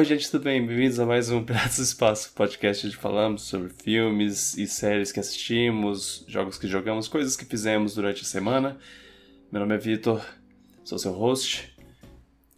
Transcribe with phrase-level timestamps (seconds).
[0.00, 0.66] Oi, gente, tudo bem?
[0.66, 5.20] Bem-vindos a mais um Piratas do Espaço, podcast onde falamos sobre filmes e séries que
[5.20, 8.78] assistimos, jogos que jogamos, coisas que fizemos durante a semana.
[9.52, 10.24] Meu nome é Vitor,
[10.84, 11.76] sou seu host.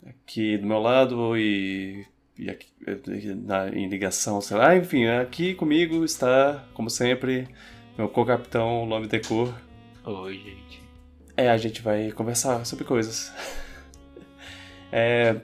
[0.07, 2.07] Aqui do meu lado e,
[2.39, 2.69] e aqui,
[3.45, 7.49] na, em ligação, sei lá, enfim, aqui comigo está, como sempre,
[7.99, 9.53] meu co-capitão Lome Decor.
[10.05, 10.81] Oi, gente.
[11.37, 13.33] É, a gente vai conversar sobre coisas.
[14.95, 15.41] É,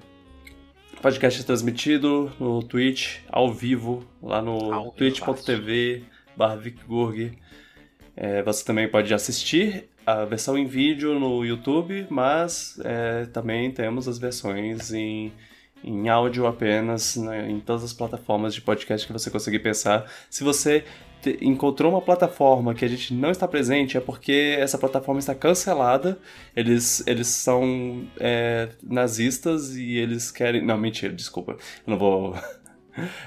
[0.98, 6.02] o podcast é transmitido no Twitch, ao vivo, lá no twitch.tv
[6.60, 7.38] VicGurg.
[8.16, 14.08] É, você também pode assistir a versão em vídeo no YouTube, mas é, também temos
[14.08, 15.32] as versões em,
[15.84, 20.10] em áudio apenas né, em todas as plataformas de podcast que você conseguir pensar.
[20.28, 20.84] Se você
[21.40, 26.18] encontrou uma plataforma que a gente não está presente é porque essa plataforma está cancelada.
[26.54, 30.64] Eles, eles são é, nazistas e eles querem.
[30.64, 31.52] Não, mentira, desculpa.
[31.52, 32.34] Eu não vou.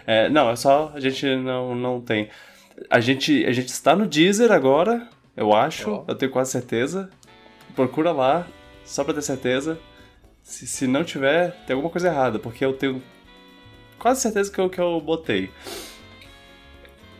[0.06, 0.92] É, não, é só.
[0.94, 2.28] A gente não, não tem.
[2.90, 5.90] A gente, a gente está no Deezer agora, eu acho.
[5.90, 6.04] Oh.
[6.12, 7.10] Eu tenho quase certeza.
[7.74, 8.46] Procura lá,
[8.84, 9.80] só pra ter certeza.
[10.44, 13.02] Se, se não tiver, tem alguma coisa errada, porque eu tenho
[13.98, 15.50] quase certeza que eu, que eu botei.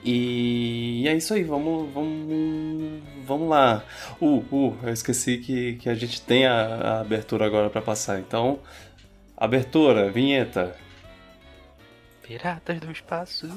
[0.04, 3.84] E é isso aí, vamos, vamos, vamos lá.
[4.20, 8.20] Uh, uh, eu esqueci que, que a gente tem a, a abertura agora para passar.
[8.20, 8.60] Então,
[9.38, 10.76] abertura, vinheta.
[12.24, 13.48] Piratas do espaço.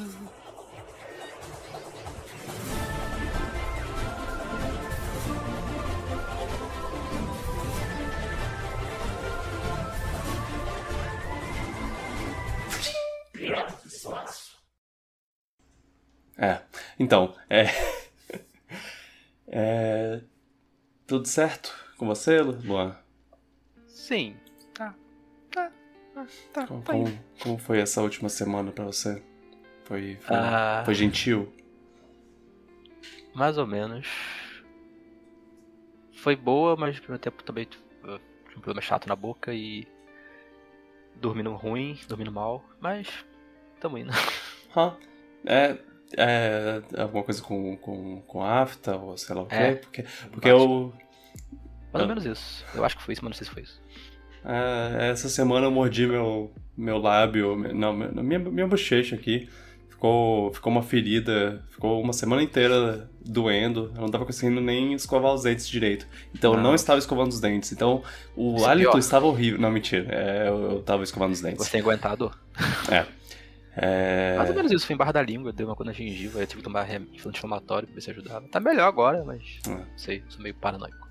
[13.33, 13.84] Piratas do espaço.
[16.37, 16.61] É,
[16.99, 17.67] então, é.
[19.47, 20.21] é.
[21.07, 22.97] Tudo certo com você, Luan?
[23.87, 24.37] Sim,
[24.73, 24.95] tá.
[25.51, 25.71] Tá,
[26.15, 26.67] tá, tá.
[26.67, 29.23] Como, como, como foi essa última semana pra você?
[29.85, 31.53] Foi, foi, ah, foi gentil?
[33.35, 34.09] Mais ou menos.
[36.15, 39.87] Foi boa, mas ao mesmo tempo também uh, tinha um problema chato na boca e.
[41.17, 43.09] dormindo ruim, dormindo mal, mas.
[43.81, 44.13] tamo indo.
[44.77, 44.99] Huh.
[45.47, 45.79] É,
[46.17, 49.81] é, alguma coisa com, com, com afta ou sei lá o é, quê?
[49.81, 50.93] Porque, porque eu.
[51.93, 52.65] Mais ou menos isso.
[52.75, 53.81] Eu acho que foi isso, mas não sei se foi isso.
[54.45, 59.49] É, essa semana eu mordi meu, meu lábio, não, minha, minha bochecha aqui.
[59.89, 63.91] Ficou, ficou uma ferida, ficou uma semana inteira doendo.
[63.95, 66.07] Eu não tava conseguindo nem escovar os dentes direito.
[66.35, 66.59] Então não.
[66.59, 67.73] eu não estava escovando os dentes.
[67.73, 68.03] Então
[68.37, 69.59] o Isso é hálito é estava horrível.
[69.59, 70.07] Não, mentira.
[70.11, 71.65] É, eu, eu tava escovando os dentes.
[71.65, 72.31] Você tem aguentado?
[72.91, 73.07] É.
[73.77, 74.37] É...
[74.37, 76.47] Mais ou menos isso, foi em barra da língua, deu uma coisa na gengiva, eu
[76.47, 78.47] tive que tomar anti-inflamatório pra ver se ajudava.
[78.49, 79.71] Tá melhor agora, mas é.
[79.71, 81.09] não sei, sou meio paranoico.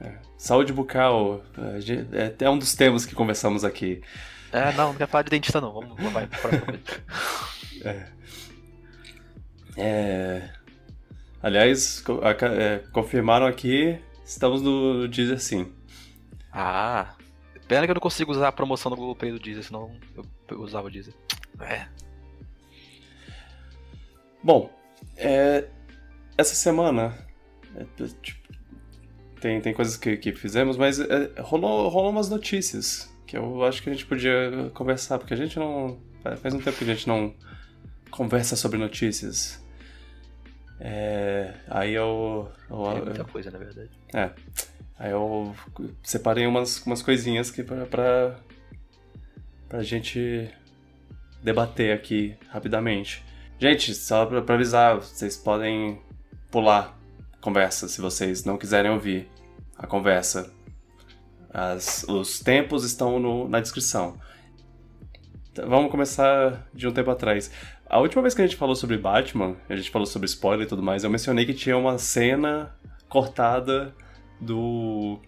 [0.00, 0.14] É.
[0.36, 1.42] Saúde bucal
[2.12, 4.02] é, é um dos temas que conversamos aqui.
[4.52, 6.66] É, não, não quero falar de dentista não, vamos, vai pro próximo
[7.84, 8.06] é.
[9.76, 10.50] é.
[11.42, 12.02] Aliás,
[12.58, 15.72] é, confirmaram aqui, estamos no Deezer sim.
[16.50, 17.14] Ah,
[17.68, 19.94] pena que eu não consigo usar a promoção do Google Play do Deezer, senão
[20.48, 21.14] eu usava o Deezer.
[21.60, 21.86] É.
[24.42, 24.70] Bom,
[25.16, 25.66] é,
[26.36, 27.16] essa semana
[27.74, 27.84] é,
[28.22, 28.46] tipo,
[29.40, 33.82] tem, tem coisas que, que fizemos, mas é, rolou, rolou umas notícias que eu acho
[33.82, 35.98] que a gente podia conversar, porque a gente não.
[36.40, 37.34] Faz um tempo que a gente não
[38.10, 39.62] conversa sobre notícias.
[40.80, 42.50] É, aí eu.
[42.70, 43.90] eu Tem muita coisa, na verdade.
[44.14, 44.30] É.
[44.98, 45.54] Aí eu
[46.02, 48.40] separei umas, umas coisinhas que pra, pra,
[49.68, 50.50] pra gente
[51.46, 53.24] debater aqui rapidamente.
[53.56, 56.00] Gente, só pra, pra avisar, vocês podem
[56.50, 56.98] pular
[57.40, 59.28] conversa se vocês não quiserem ouvir
[59.78, 60.52] a conversa.
[61.48, 64.18] As, os tempos estão no, na descrição.
[65.52, 67.48] Então, vamos começar de um tempo atrás.
[67.88, 70.68] A última vez que a gente falou sobre Batman, a gente falou sobre spoiler e
[70.68, 72.74] tudo mais, eu mencionei que tinha uma cena
[73.08, 73.94] cortada
[74.40, 75.20] do.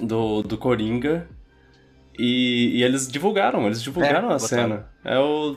[0.00, 1.28] do, do Coringa
[2.18, 4.86] e, e eles divulgaram, eles divulgaram é, a cena.
[5.04, 5.56] É o.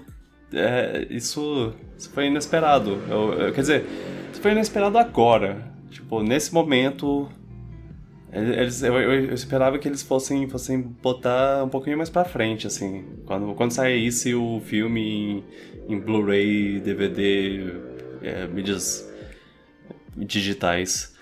[0.54, 3.00] É, isso, isso foi inesperado.
[3.10, 3.86] Eu, eu, quer dizer,
[4.32, 5.74] isso foi inesperado agora.
[5.90, 7.30] Tipo, nesse momento.
[8.32, 13.06] Eles, eu, eu, esperava que eles fossem, fossem botar um pouquinho mais pra frente, assim.
[13.28, 15.44] Quando, quando saísse o filme
[15.88, 17.76] em, em Blu-ray, DVD,
[18.24, 19.08] é, mídias
[20.18, 21.16] digitais.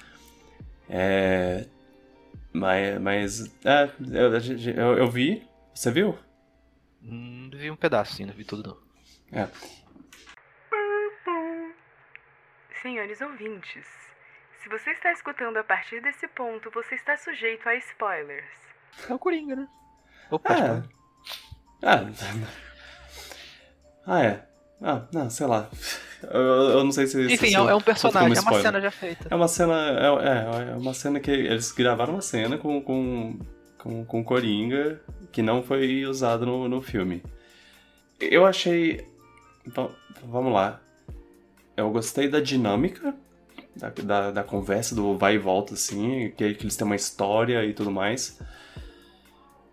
[0.90, 1.66] É,
[2.54, 4.34] mas, mas é, eu,
[4.76, 5.48] eu, eu vi.
[5.74, 6.18] Você viu?
[7.04, 8.82] Hum, vi um pedaço, sim, não vi tudo
[9.32, 9.40] não.
[9.40, 9.48] É.
[12.82, 13.86] Senhores ouvintes,
[14.62, 18.46] se você está escutando a partir desse ponto, você está sujeito a spoilers.
[19.10, 19.68] É o Coringa, né?
[20.30, 20.84] Opa, é.
[21.84, 22.06] Ah,
[24.06, 24.48] ah é.
[24.82, 25.70] Ah, não, sei lá.
[26.24, 27.22] Eu, eu não sei se.
[27.26, 29.28] Enfim, se, é, é um personagem, é uma cena já feita.
[29.30, 29.74] É uma cena.
[29.76, 31.32] É, é, é uma cena que.
[31.32, 32.82] Eles gravaram uma cena com.
[32.82, 33.40] com,
[33.78, 35.02] com, com Coringa
[35.32, 37.24] que não foi usada no, no filme.
[38.20, 39.06] Eu achei.
[39.66, 39.90] va-
[40.24, 40.80] Vamos lá.
[41.76, 43.16] Eu gostei da dinâmica
[43.76, 47.64] da, da, da conversa, do vai e volta, assim, que, que eles têm uma história
[47.66, 48.40] e tudo mais.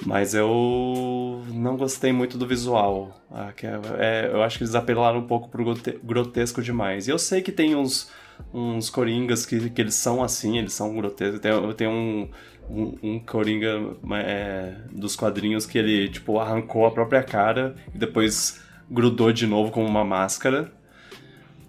[0.06, 3.20] Mas eu não gostei muito do visual.
[3.30, 3.52] Ah,
[3.98, 7.08] é- é, eu acho que eles apelaram um pouco pro grote- grotesco demais.
[7.08, 8.10] E eu sei que tem uns,
[8.54, 11.40] uns coringas que, que eles são assim, eles são grotescos.
[11.40, 12.28] Tem, tem um,
[12.70, 18.60] um, um coringa é, dos quadrinhos que ele, tipo, arrancou a própria cara e depois
[18.88, 20.72] grudou de novo com uma máscara.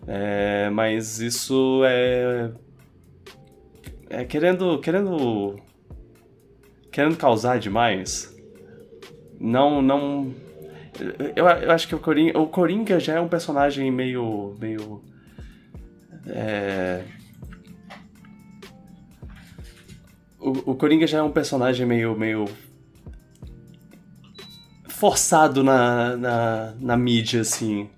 [0.07, 2.51] É, mas isso é.
[4.09, 4.79] É querendo.
[4.79, 5.59] querendo.
[6.91, 8.35] Querendo causar demais.
[9.39, 9.81] Não.
[9.81, 10.33] não.
[11.35, 14.55] Eu, eu acho que o Coringa, o Coringa já é um personagem meio.
[14.59, 15.03] meio.
[16.27, 17.03] É.
[20.39, 22.17] O, o Coringa já é um personagem meio.
[22.17, 22.45] meio.
[24.87, 27.89] forçado na, na, na mídia, assim.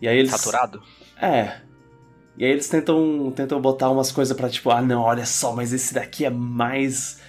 [0.00, 0.30] E aí eles.
[0.30, 0.82] Saturado?
[1.20, 1.68] É.
[2.36, 5.72] E aí eles tentam, tentam botar umas coisas pra tipo, ah não, olha só, mas
[5.72, 7.20] esse daqui é mais.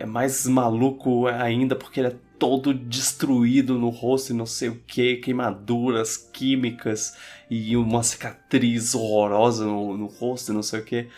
[0.00, 4.76] É mais maluco ainda porque ele é todo destruído no rosto e não sei o
[4.86, 7.14] que, queimaduras químicas
[7.50, 11.08] e uma cicatriz horrorosa no, no rosto e não sei o que.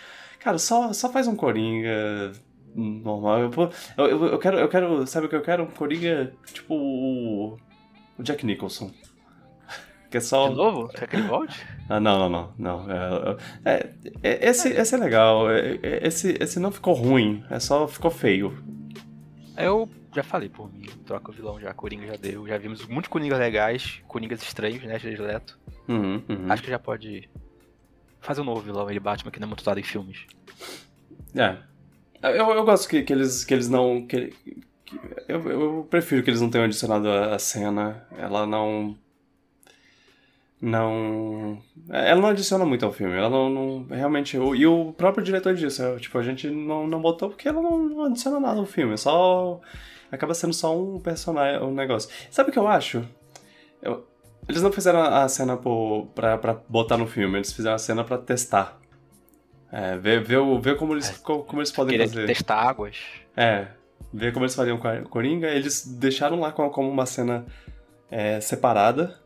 [0.41, 2.33] Cara, só, só faz um Coringa
[2.75, 3.39] normal.
[3.39, 5.07] Eu, eu, eu, quero, eu quero.
[5.07, 5.63] Sabe o que eu quero?
[5.63, 6.75] Um Coringa tipo.
[6.75, 7.59] O
[8.19, 8.91] Jack Nicholson.
[10.13, 10.49] Que é só.
[10.51, 10.91] De novo?
[11.11, 11.67] Ele volte?
[11.89, 12.55] Ah, não, não, não,
[12.87, 12.91] não.
[12.91, 13.91] É, é,
[14.23, 15.51] é, esse, esse é legal.
[15.51, 18.63] É, é, Esse, esse não ficou ruim, é só ficou feio.
[19.57, 22.47] Eu já falei por mim, troca o vilão já, Coringa já deu.
[22.47, 25.59] Já vimos muitos Coringas legais, Coringas estranhos, né, Leto.
[25.89, 26.53] Uhum, uhum.
[26.53, 27.29] Acho que já pode
[28.21, 30.27] fazer um novo vilão, ele Batman, que não é muito usado em filmes.
[31.35, 31.57] É.
[32.23, 34.07] Eu, eu gosto que, que, eles, que eles não.
[34.07, 34.61] Que, que-
[35.27, 38.07] eu, eu prefiro que eles não tenham adicionado a, a cena.
[38.19, 38.95] Ela não.
[40.63, 41.59] Não.
[41.91, 43.15] Ela não adiciona muito ao filme.
[43.17, 43.51] Ela não.
[43.51, 44.39] não- realmente.
[44.39, 47.61] o- E o próprio diretor disse: é, tipo, a gente não, não botou porque ela
[47.61, 48.95] não, não adiciona nada ao filme.
[48.95, 49.61] É só.
[50.11, 52.09] Acaba sendo só um personagem, um negócio.
[52.31, 53.05] Sabe o que eu acho?
[53.83, 54.07] Eu-
[54.49, 58.05] eles não fizeram a cena por, pra, pra botar no filme, eles fizeram a cena
[58.05, 58.79] pra testar.
[59.71, 62.27] É, ver, ver, ver como, eles, co- como eles podem Queria fazer.
[62.27, 62.99] testar águas.
[63.37, 63.69] É,
[64.13, 65.49] ver como eles fariam com a Coringa.
[65.49, 67.47] Eles deixaram lá co- como uma cena
[68.11, 69.19] é, separada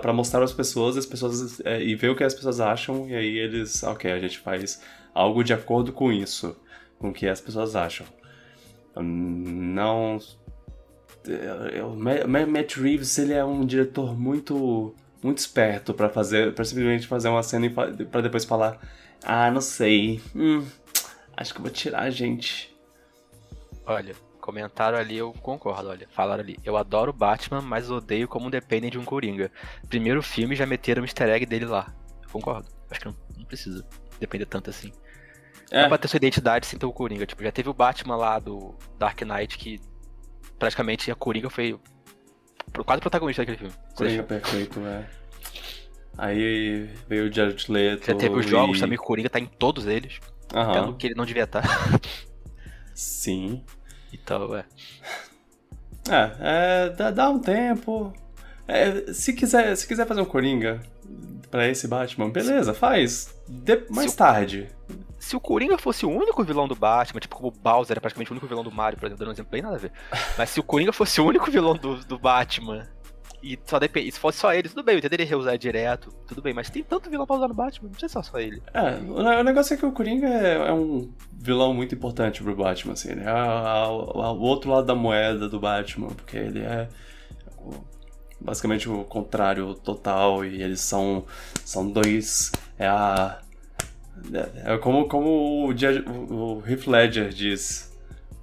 [0.00, 3.08] pra mostrar às pessoas, as pessoas é, e ver o que as pessoas acham.
[3.08, 4.82] E aí eles, ok, a gente faz
[5.14, 6.56] algo de acordo com isso,
[6.98, 8.06] com o que as pessoas acham.
[8.96, 10.18] Não.
[11.96, 17.28] Ma- Matt Reeves ele é um diretor muito muito esperto pra fazer, para simplesmente fazer
[17.28, 18.78] uma cena e pra depois falar,
[19.24, 20.64] ah, não sei, hum,
[21.36, 22.72] acho que eu vou tirar a gente.
[23.84, 24.14] Olha,
[24.48, 26.08] comentaram ali, eu concordo, olha.
[26.10, 29.52] Falaram ali, eu adoro Batman, mas odeio como dependem de um Coringa.
[29.90, 31.94] Primeiro filme já meteram o easter egg dele lá.
[32.22, 32.66] Eu concordo.
[32.90, 33.86] Acho que não, não precisa
[34.18, 34.90] depender tanto assim.
[35.70, 35.82] É.
[35.82, 37.26] Dá pra ter sua identidade sem ter o Coringa.
[37.26, 39.78] Tipo, já teve o Batman lá do Dark Knight que
[40.58, 41.78] praticamente a Coringa foi
[42.86, 43.74] quase protagonista daquele filme.
[43.94, 45.06] Coringa perfeito, é.
[46.16, 48.06] Aí veio o Jared Leto.
[48.06, 48.80] Já teve os jogos e...
[48.80, 50.18] também, o Coringa tá em todos eles.
[50.48, 51.62] Pelo que ele não devia estar.
[52.94, 53.62] Sim.
[54.36, 54.64] Então, é.
[56.10, 56.32] É,
[56.86, 58.12] é dá, dá um tempo.
[58.66, 60.80] É, se, quiser, se quiser fazer um Coringa
[61.50, 63.34] pra esse Batman, beleza, faz.
[63.48, 64.68] De- mais Se o- tarde.
[65.18, 68.30] Se o Coringa fosse o único vilão do Batman, tipo como o Bowser é praticamente
[68.30, 69.90] o único vilão do Mario, por exemplo, dando um exemplo bem nada a ver.
[70.36, 72.86] Mas se o Coringa fosse o único vilão do, do Batman
[73.42, 76.52] e só depende, se fosse só ele, tudo bem, eu entenderia reusar direto, tudo bem,
[76.52, 78.62] mas tem tanto vilão pra usar no Batman, não precisa ser só ele.
[78.74, 82.42] É, o, ne- o negócio é que o Coringa é, é um vilão muito importante
[82.42, 83.12] pro Batman, assim.
[83.12, 86.88] Ele é a- o outro lado da moeda do Batman, porque ele é
[88.40, 91.24] basicamente o contrário total e eles são,
[91.64, 92.52] são dois.
[92.78, 93.40] É a.
[94.66, 97.88] É, é como, como o, o, Heath Ledger diz.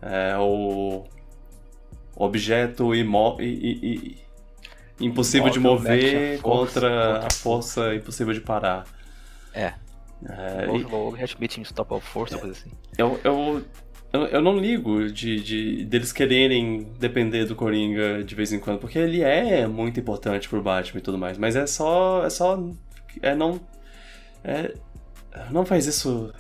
[0.01, 1.03] É o
[2.15, 4.17] objeto imó e-
[4.99, 8.85] impossível de mexe mover a força contra a força impossível de parar.
[9.53, 9.73] É.
[10.27, 10.85] É, Ou e-
[11.59, 12.71] em Stop of Force, ou coisa assim.
[12.97, 13.63] eu, eu,
[14.13, 18.79] eu, eu não ligo de, de deles quererem depender do Coringa de vez em quando,
[18.79, 22.25] porque ele é muito importante pro Batman e tudo mais, mas é só.
[22.25, 22.57] É só.
[23.21, 23.59] É não.
[24.43, 24.73] É,
[25.51, 26.33] não faz isso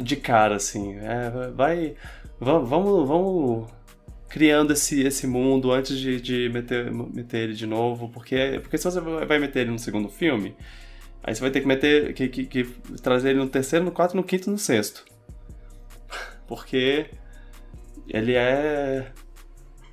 [0.00, 0.96] de cara, assim.
[0.98, 1.94] É, vai.
[2.40, 3.06] va- Vamos.
[3.06, 3.75] Vamos
[4.36, 8.84] criando esse, esse mundo antes de, de meter, meter ele de novo, porque, porque se
[8.84, 10.54] você vai meter ele no segundo filme,
[11.22, 12.64] aí você vai ter que meter, que, que, que
[13.02, 15.06] trazer ele no terceiro, no quarto, no quinto no sexto.
[16.46, 17.06] Porque
[18.10, 19.10] ele é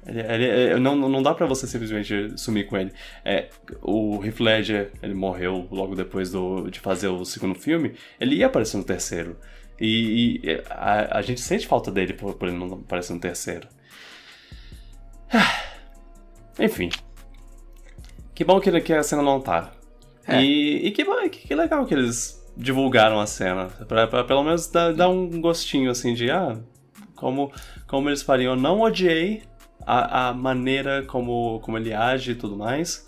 [0.06, 2.92] ele, ele, não, não dá para você simplesmente sumir com ele.
[3.24, 3.48] É,
[3.82, 8.48] o Heath Ledger, ele morreu logo depois do, de fazer o segundo filme, ele ia
[8.48, 9.38] aparecer no terceiro.
[9.80, 13.70] E, e a, a, gente sente falta dele por, por ele não aparecer no terceiro.
[16.60, 16.90] Enfim.
[18.34, 19.72] Que bom que, que a cena não tá.
[20.28, 20.42] É.
[20.42, 23.68] E, e que, que, que, legal que eles divulgaram a cena.
[23.88, 26.58] Pra, pra pelo menos dar, dar, um gostinho assim de ah,
[27.16, 27.52] como,
[27.88, 28.54] como eles fariam.
[28.54, 29.44] Eu não odiei
[29.86, 33.06] a, a maneira como, como ele age e tudo mais.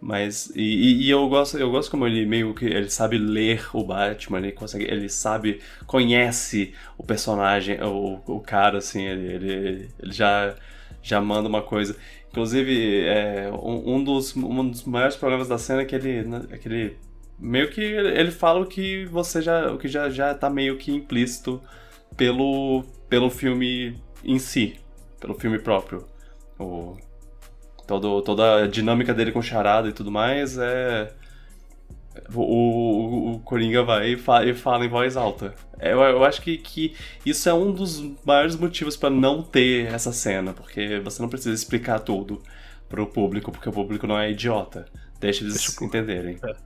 [0.00, 0.52] Mas.
[0.54, 2.66] E, e, eu gosto, eu gosto como ele meio que.
[2.66, 4.84] Ele sabe ler o Batman, ele consegue.
[4.84, 5.60] Ele sabe.
[5.86, 10.54] conhece o personagem, o, o cara, assim, ele, ele, ele já,
[11.06, 11.96] já manda uma coisa.
[12.30, 16.22] Inclusive, é, um, dos, um dos maiores problemas da cena é que ele.
[16.22, 16.96] Né, é ele
[17.38, 19.72] meio que ele fala o que você já.
[19.72, 21.62] o que já, já tá meio que implícito
[22.16, 23.94] pelo, pelo filme
[24.24, 24.78] em si
[25.20, 26.06] pelo filme próprio.
[26.58, 26.96] O,
[27.86, 31.12] todo, toda a dinâmica dele com charada e tudo mais é.
[32.34, 35.54] O, o, o Coringa vai e fala, e fala, em voz alta.
[35.78, 36.94] É, eu, eu acho que, que
[37.24, 41.54] isso é um dos maiores motivos para não ter essa cena, porque você não precisa
[41.54, 42.42] explicar tudo
[42.88, 44.86] pro público, porque o público não é idiota.
[45.18, 46.38] Deixa eles deixa entenderem.
[46.44, 46.56] É.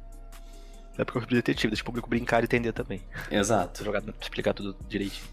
[0.98, 3.00] É porque o detetive, deixa o público brincar e entender também.
[3.30, 3.84] Exato.
[3.84, 5.28] Jogar, explicar tudo direitinho.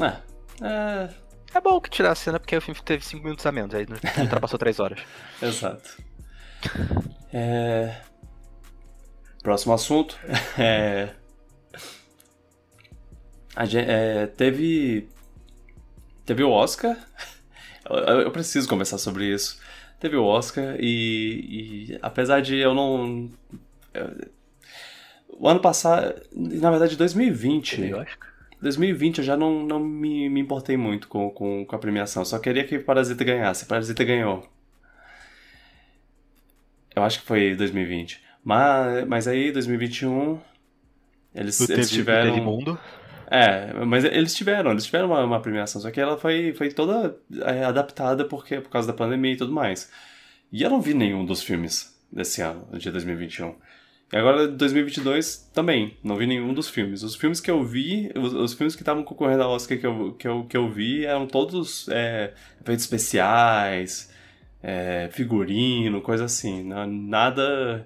[0.00, 0.16] É.
[0.64, 3.72] é é bom que tirar a cena, porque o filme teve 5 minutos a menos,
[3.72, 5.00] aí não ultrapassou 3 horas.
[5.40, 6.02] Exato.
[7.32, 7.96] É...
[9.44, 10.18] Próximo assunto.
[10.58, 11.10] É...
[13.54, 15.08] A gente, é, teve.
[16.26, 16.96] Teve o Oscar.
[17.88, 19.60] Eu, eu, preciso conversar sobre isso.
[20.00, 23.30] Teve o Oscar e, e apesar de eu não.
[23.92, 24.10] Eu,
[25.28, 26.20] o ano passado.
[26.32, 27.76] Na verdade, 2020.
[27.76, 28.34] Teve Oscar?
[28.60, 32.24] 2020 eu já não, não me, me importei muito com, com, com a premiação.
[32.24, 33.66] Só queria que Parasita ganhasse.
[33.66, 34.48] Parasita ganhou.
[36.96, 38.24] Eu acho que foi 2020.
[38.44, 40.38] Mas, mas aí, 2021,
[41.34, 42.34] eles, teve, eles tiveram.
[42.34, 42.78] Teve mundo.
[43.30, 47.16] É, mas eles tiveram, eles tiveram uma, uma, premiação, só que ela foi, foi toda
[47.42, 49.90] é, adaptada porque, por causa da pandemia e tudo mais.
[50.52, 53.54] E eu não vi nenhum dos filmes desse ano, de 2021.
[54.12, 57.02] E agora, 2022, também, não vi nenhum dos filmes.
[57.02, 60.12] Os filmes que eu vi, os, os filmes que estavam concorrendo ao Oscar que eu,
[60.12, 64.12] que eu, que eu vi eram todos é, efeitos especiais,
[64.62, 66.62] é, figurino, coisa assim.
[66.62, 67.84] Nada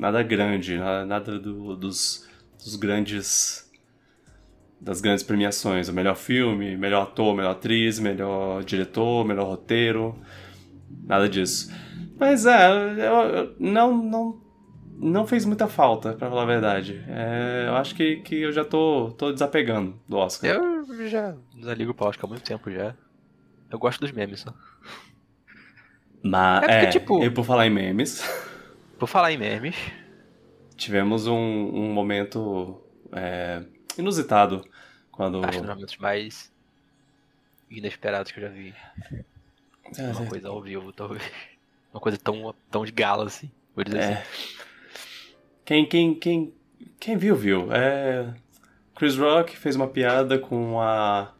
[0.00, 2.26] nada grande, nada do, dos,
[2.64, 3.68] dos grandes
[4.80, 10.18] das grandes premiações, o melhor filme, melhor ator, melhor atriz, melhor diretor, melhor roteiro,
[11.04, 11.70] nada disso.
[12.18, 14.40] Mas é, eu, eu não, não
[15.02, 17.04] não fez muita falta, pra falar a verdade.
[17.08, 20.50] É, eu acho que, que eu já tô, tô desapegando do Oscar.
[20.50, 22.94] Eu já desligo pro Oscar há muito tempo já.
[23.70, 24.54] Eu gosto dos memes, só.
[26.22, 27.24] Mas, é, porque, é tipo...
[27.24, 28.22] E por falar em memes...
[29.00, 29.74] Por falar em memes...
[30.76, 32.80] Tivemos um, um momento
[33.12, 33.62] é,
[33.98, 34.64] inusitado
[35.10, 35.44] quando...
[35.44, 36.52] Acho que um dos momentos mais
[37.70, 38.74] inesperados que eu já vi.
[39.98, 41.22] É, Uma coisa ao vivo, talvez.
[41.92, 43.50] Uma coisa tão, tão de gala, assim.
[43.74, 44.12] Vou dizer é.
[44.12, 44.22] assim.
[45.64, 46.54] Quem, quem, quem,
[46.98, 47.72] quem viu, viu.
[47.72, 48.34] É...
[48.94, 51.32] Chris Rock fez uma piada com a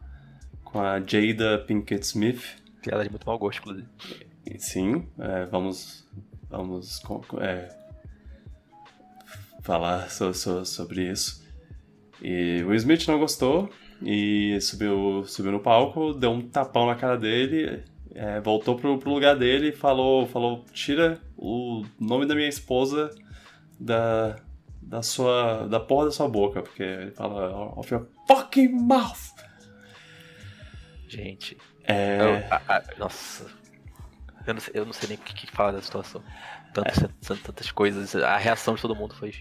[0.65, 2.57] com a Jada Pinkett Smith.
[2.81, 3.89] Piada de muito mau gosto, inclusive.
[4.59, 5.47] Sim, é,
[6.51, 7.01] vamos
[7.41, 7.69] é,
[9.63, 11.41] falar so, so, sobre isso.
[12.21, 13.71] E o Smith não gostou
[14.03, 17.83] e subiu, subiu no palco, deu um tapão na cara dele,
[18.15, 23.11] é, voltou pro, pro lugar dele e falou, falou: tira o nome da minha esposa
[23.79, 24.37] da,
[24.83, 25.69] da sua.
[25.69, 29.35] da porra da sua boca, porque ele fala off your fucking mouth.
[31.09, 31.57] Gente.
[31.85, 32.19] É.
[32.21, 33.60] Eu, a, a, nossa.
[34.51, 36.23] Eu não, sei, eu não sei nem o que, que falar da situação.
[36.75, 37.09] Tantas, é.
[37.43, 38.17] tantas coisas.
[38.17, 39.33] A reação de todo mundo foi.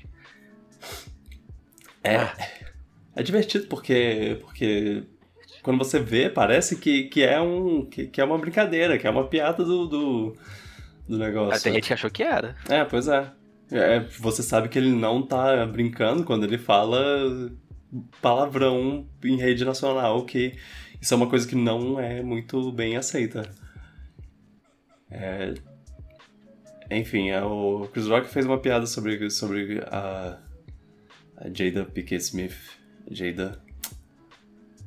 [2.03, 2.17] É.
[2.17, 2.33] Ah.
[3.15, 4.37] É divertido porque.
[4.41, 5.03] porque
[5.63, 7.85] quando você vê, parece que, que é um.
[7.85, 10.37] Que, que é uma brincadeira, que é uma piada do, do,
[11.07, 11.57] do negócio.
[11.57, 12.55] Ah, tem gente que achou que era.
[12.69, 13.31] É, pois é.
[13.71, 17.51] É, você sabe que ele não tá brincando quando ele fala
[18.21, 20.55] palavrão em rede nacional, que
[21.01, 23.49] isso é uma coisa que não é muito bem aceita.
[25.11, 25.53] É...
[26.91, 30.39] Enfim, é, o Chris Rock fez uma piada sobre, sobre a,
[31.37, 32.57] a Jada Pickett Smith.
[33.09, 33.61] Jada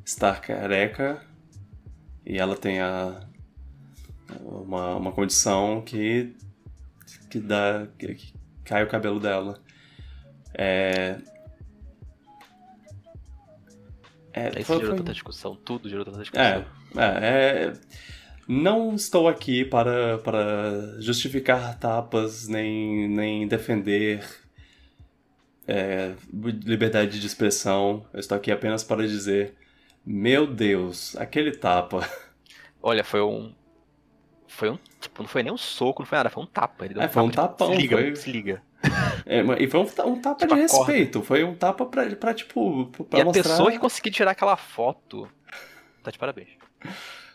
[0.05, 1.25] está careca
[2.27, 3.21] e ela tem a,
[4.41, 6.35] uma, uma condição que,
[7.31, 7.87] que dá.
[7.99, 9.61] Que, que cai o cabelo dela.
[10.55, 11.19] É.
[14.35, 14.99] É, Isso foi, gerou foi...
[14.99, 16.45] tanta discussão, tudo gerou tanta discussão.
[16.45, 17.73] É, é, é,
[18.47, 24.25] não estou aqui para, para justificar tapas, nem, nem defender
[25.67, 26.15] é,
[26.65, 28.05] liberdade de expressão.
[28.13, 29.55] Eu estou aqui apenas para dizer:
[30.05, 32.09] Meu Deus, aquele tapa.
[32.83, 33.55] Olha, foi um.
[34.47, 34.79] Foi um.
[35.01, 36.85] Tipo, não foi nem um soco, não foi nada, foi um tapa.
[36.85, 37.73] Ele deu é, um foi um tapão.
[37.73, 38.17] Se liga, foi...
[38.17, 38.63] se liga.
[39.25, 41.21] É, e foi um, um tapa tipo de respeito.
[41.21, 41.27] Corda.
[41.27, 42.87] Foi um tapa pra, pra tipo.
[42.87, 43.41] Pra e mostrar...
[43.41, 45.29] a pessoa que conseguiu tirar aquela foto.
[46.03, 46.49] Tá de parabéns.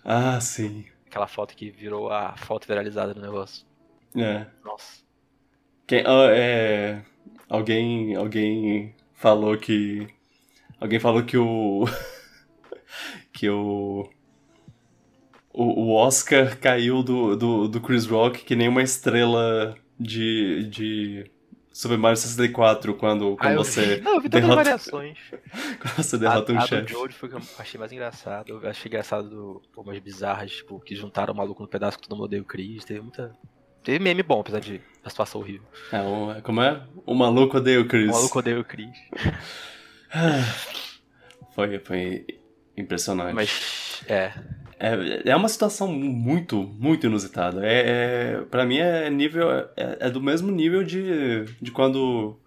[0.04, 0.86] Ah, sim.
[1.08, 3.66] Aquela foto que virou a foto viralizada do negócio.
[4.16, 4.46] É.
[4.64, 5.02] Nossa.
[5.88, 7.02] Quem, uh, é,
[7.50, 10.08] alguém, alguém falou que.
[10.80, 11.86] Alguém falou que o.
[13.32, 14.10] que o.
[15.60, 21.32] O, Oscar caiu do, do, do Chris Rock que nem uma estrela de, de
[21.78, 23.98] Super Mario 64 quando, quando ah, você.
[23.98, 24.02] Vi.
[24.02, 24.56] Não, eu vi derrota...
[24.56, 25.20] variações.
[25.80, 26.96] quando você derrota a, um chefe.
[26.96, 28.50] A do foi que eu achei mais engraçado.
[28.50, 32.26] Eu achei engraçado umas bizarras, tipo, que juntaram o maluco no pedaço que todo mundo
[32.26, 32.84] odeia o Chris.
[32.84, 33.38] Teve muita.
[33.84, 35.68] Teve meme bom, apesar de a situação horrível.
[35.92, 36.82] É, o, como é?
[37.06, 38.10] O maluco odeia o Chris.
[38.10, 38.98] O maluco odeia o Chris.
[41.54, 42.26] foi, foi
[42.76, 43.36] impressionante.
[43.36, 44.34] Mas, é.
[44.80, 47.66] É, é uma situação muito, muito inusitada.
[47.66, 49.50] É, é, para mim é nível.
[49.52, 52.38] É, é, do mesmo nível de, de quando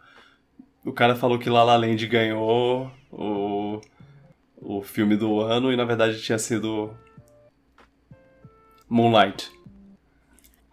[0.85, 3.81] o cara falou que La La Land ganhou o,
[4.57, 6.95] o filme do ano e na verdade tinha sido
[8.89, 9.51] Moonlight.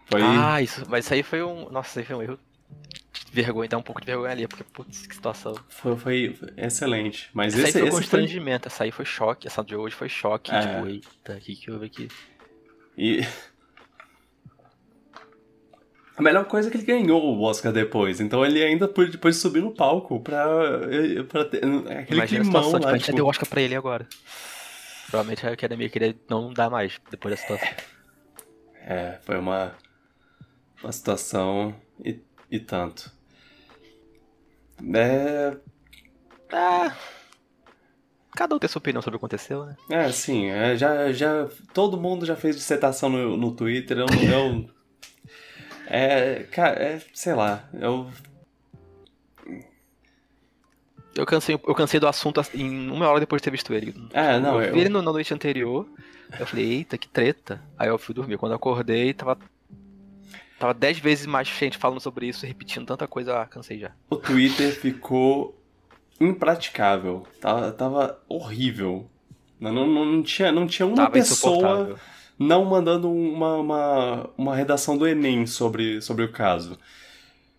[0.06, 0.22] Foi...
[0.22, 1.68] Ah, isso, mas isso aí foi um.
[1.70, 2.38] Nossa, isso aí foi um erro
[3.42, 5.54] vergonha, dá um pouco de vergonha ali, porque, putz, que situação.
[5.68, 7.30] Foi, foi excelente.
[7.32, 8.74] Mas essa esse, aí foi constrangimento, foi...
[8.74, 10.60] essa aí foi choque, essa de hoje foi choque, é.
[10.60, 12.08] tipo, eita, o que que houve aqui?
[12.96, 13.20] E...
[16.16, 19.36] A melhor coisa é que ele ganhou o Oscar depois, então ele ainda pôde depois
[19.36, 20.44] subir no palco pra,
[21.28, 22.78] pra ter aquele Imagina climão situação, lá.
[22.78, 23.16] Tipo, a gente tipo...
[23.16, 24.08] deu o Oscar pra ele agora.
[25.08, 27.68] Provavelmente a academia queria não dar mais depois da situação.
[28.82, 29.74] É, foi uma,
[30.82, 33.16] uma situação e, e tanto.
[34.94, 35.56] É.
[36.52, 36.96] Ah.
[38.34, 39.76] Cada um tem sua opinião sobre o que aconteceu, né?
[39.90, 40.46] É, sim.
[40.46, 43.98] É, já, já, todo mundo já fez dissertação no, no Twitter.
[43.98, 44.70] Eu, eu,
[45.88, 47.68] é, cara, é, sei lá.
[47.72, 48.08] Eu.
[51.16, 53.92] Eu cansei, eu cansei do assunto em uma hora depois de ter visto ele.
[54.12, 55.88] É, não, eu vi ele na noite anterior.
[56.38, 57.60] Eu falei, eita, que treta.
[57.76, 58.38] Aí eu fui dormir.
[58.38, 59.36] Quando eu acordei, tava
[60.58, 63.92] Tava dez vezes mais gente falando sobre isso, repetindo tanta coisa, ah, cansei já.
[64.10, 65.56] O Twitter ficou
[66.20, 67.26] impraticável.
[67.40, 69.08] Tava, tava horrível.
[69.60, 71.96] Não, não, não, tinha, não tinha uma tava pessoa
[72.38, 76.78] não mandando uma, uma, uma redação do Enem sobre, sobre o caso.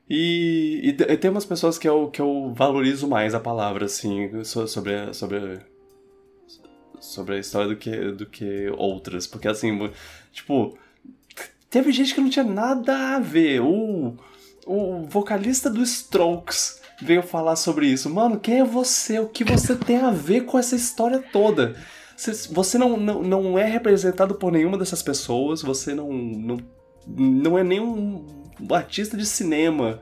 [0.09, 4.43] E, e, e, tem umas pessoas que eu, que eu valorizo mais a palavra, assim,
[4.43, 5.59] sobre, sobre,
[6.99, 9.27] sobre a história do que, do que outras.
[9.27, 9.91] Porque, assim,
[10.31, 10.77] tipo,
[11.69, 13.61] Teve gente que não tinha nada a ver.
[13.61, 14.15] O,
[14.65, 18.09] o vocalista do Strokes veio falar sobre isso.
[18.09, 19.19] Mano, quem é você?
[19.19, 21.75] O que você tem a ver com essa história toda?
[22.51, 26.57] Você não, não, não é representado por nenhuma dessas pessoas, você não, não,
[27.07, 28.25] não é nenhum
[28.71, 30.01] artista de cinema.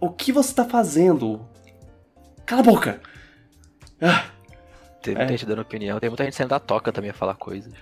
[0.00, 1.44] O que você tá fazendo?
[2.46, 3.00] Cala a boca!
[4.00, 4.26] Ah,
[5.04, 5.28] muita é.
[5.28, 7.72] gente dando opinião, tem muita gente saindo da toca também a falar coisas.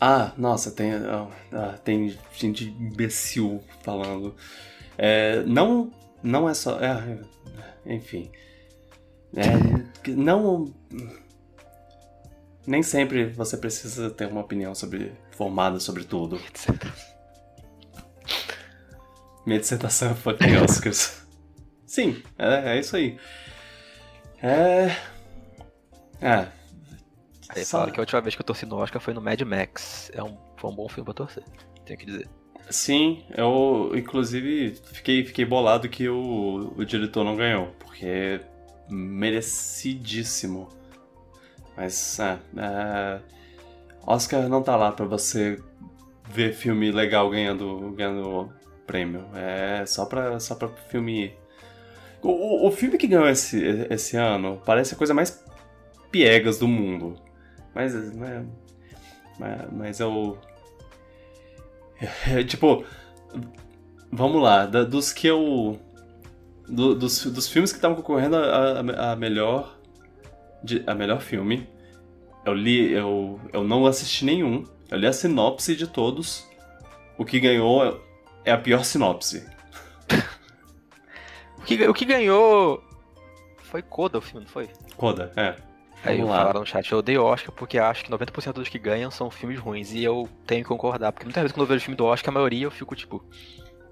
[0.00, 0.92] Ah, nossa, tem,
[1.52, 4.34] ah, tem gente imbecil falando.
[4.98, 6.78] É, não, não é só.
[6.80, 7.18] É,
[7.86, 8.30] enfim.
[9.36, 10.72] É, não.
[12.66, 16.40] Nem sempre você precisa ter uma opinião sobre, formada sobre tudo.
[19.46, 21.22] Minha dissertação foi Oscars.
[21.86, 23.18] Sim, é, é isso aí.
[24.42, 24.96] É.
[26.20, 26.48] É,
[27.54, 27.78] Aí Só...
[27.78, 30.10] falaram que a última vez que eu torci no Oscar foi no Mad Max.
[30.14, 31.44] É um, foi um bom filme pra torcer,
[31.84, 32.28] tenho que dizer.
[32.70, 38.40] Sim, eu inclusive fiquei, fiquei bolado que o, o diretor não ganhou, porque é
[38.88, 40.68] merecidíssimo.
[41.76, 43.20] Mas, é, é,
[44.06, 45.60] Oscar não tá lá pra você
[46.30, 48.52] ver filme legal ganhando, ganhando
[48.86, 49.26] prêmio.
[49.34, 51.34] É só pra, só pra filme.
[52.22, 55.44] O, o filme que ganhou esse, esse ano parece a coisa mais
[56.10, 57.16] piegas do mundo.
[57.74, 58.46] Mas, né,
[59.38, 60.38] mas, mas eu.
[62.46, 62.84] tipo,
[64.10, 65.78] vamos lá, da, dos que eu.
[66.68, 69.78] Do, dos, dos filmes que estavam concorrendo a, a, a, melhor.
[70.62, 71.68] De, a melhor filme.
[72.44, 72.92] Eu li.
[72.92, 74.64] Eu, eu não assisti nenhum.
[74.90, 76.48] Eu li a sinopse de todos.
[77.18, 78.00] O que ganhou
[78.44, 79.46] é a pior sinopse.
[81.56, 82.84] O que, o que ganhou
[83.62, 84.68] foi Coda o filme, não foi?
[84.98, 85.56] Coda, é.
[86.04, 86.38] Aí Vamos lá.
[86.38, 89.58] falaram no chat, eu odeio Oscar porque acho que 90% dos que ganham são filmes
[89.58, 89.92] ruins.
[89.92, 92.34] E eu tenho que concordar, porque muitas vezes quando eu vejo filme do Oscar, a
[92.34, 93.24] maioria eu fico tipo.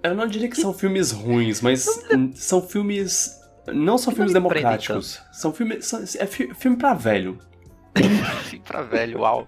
[0.03, 1.87] Eu não diria que são filmes ruins, mas
[2.35, 3.40] são filmes.
[3.68, 5.22] Não são Não filmes me prendem democráticos.
[5.33, 5.87] São filmes.
[5.87, 7.38] são- é fi- filme pra velho.
[8.44, 9.46] filme pra velho, uau.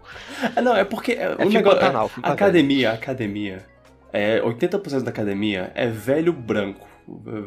[0.55, 1.13] É, não, é porque.
[1.13, 3.67] É, o filme negócio, é- filme a pra academia, academia.
[4.13, 6.87] É, 80% da academia é velho branco.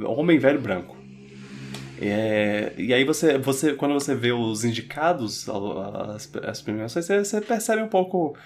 [0.05, 0.96] Homem velho branco.
[1.99, 7.41] É, e aí você, você, quando você vê os indicados, as, as premiações, você, você
[7.41, 8.37] percebe um pouco.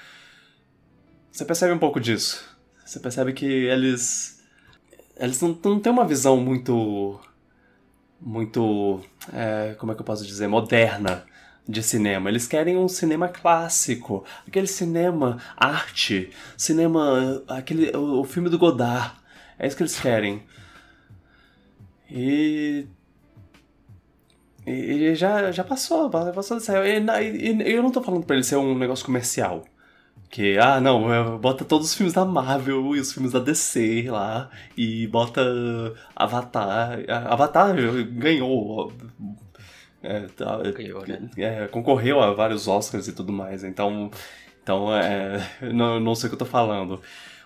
[1.32, 2.46] Você percebe um pouco disso.
[2.86, 4.42] Você percebe que eles.
[5.18, 7.20] Eles não, não têm uma visão muito.
[8.20, 9.02] Muito.
[9.34, 10.48] é, como é que eu posso dizer?
[10.48, 11.26] Moderna
[11.68, 12.30] de cinema.
[12.30, 14.24] Eles querem um cinema clássico.
[14.48, 16.32] Aquele cinema arte.
[16.58, 17.44] Cinema.
[17.48, 19.14] Aquele, o, o filme do Godard.
[19.60, 20.44] É isso que eles querem.
[22.10, 22.88] E.
[24.66, 26.58] E, e já, já passou, passou
[27.22, 29.64] e eu não tô falando pra ele ser um negócio comercial.
[30.30, 34.06] Que, ah, não, é, bota todos os filmes da Marvel e os filmes da DC
[34.10, 34.50] lá.
[34.78, 35.42] E bota
[36.16, 37.00] Avatar.
[37.30, 37.76] Avatar
[38.14, 38.94] ganhou.
[40.02, 41.30] É, tá- Ganhou, né?
[41.38, 43.64] é, concorreu a vários Oscars e tudo mais.
[43.64, 44.10] Então,
[44.64, 45.40] então é,
[45.74, 47.02] não, não sei o que eu tô falando.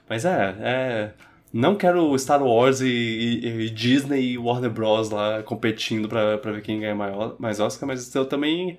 [0.08, 1.12] Mas é, é
[1.58, 5.10] não quero Star Wars e, e- e Disney e Warner Bros.
[5.10, 8.78] lá competindo pra, pra ver quem ganha maior, mais Oscar, mas eu também.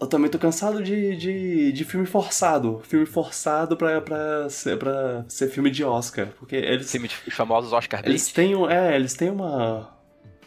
[0.00, 2.80] Eu também tô cansado de, de, de filme forçado.
[2.84, 6.26] Filme forçado pra, pra, ser, pra ser filme de Oscar.
[6.38, 9.96] Porque eles, Filme de- os famosos Oscar eles têm, é, eles têm uma,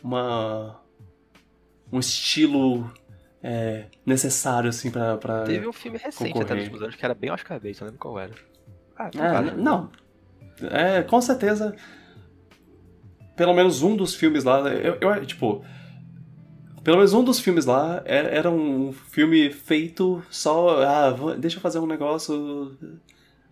[0.04, 0.80] uma
[1.92, 2.92] um estilo
[3.42, 5.44] é, necessário assim pra, pra...
[5.44, 6.56] Teve um filme recente até concorrer.
[6.56, 8.34] nos últimos anos que era bem Oscar bait, não lembro qual era.
[8.98, 9.52] Ah, É, vale.
[9.52, 9.90] não.
[10.72, 11.76] É, com certeza.
[13.36, 14.60] Pelo menos um dos filmes lá.
[14.74, 15.64] Eu, eu- tipo.
[16.84, 20.82] Pelo menos um dos filmes lá é- era um filme feito só.
[20.82, 22.78] Ah, deixa eu fazer um negócio.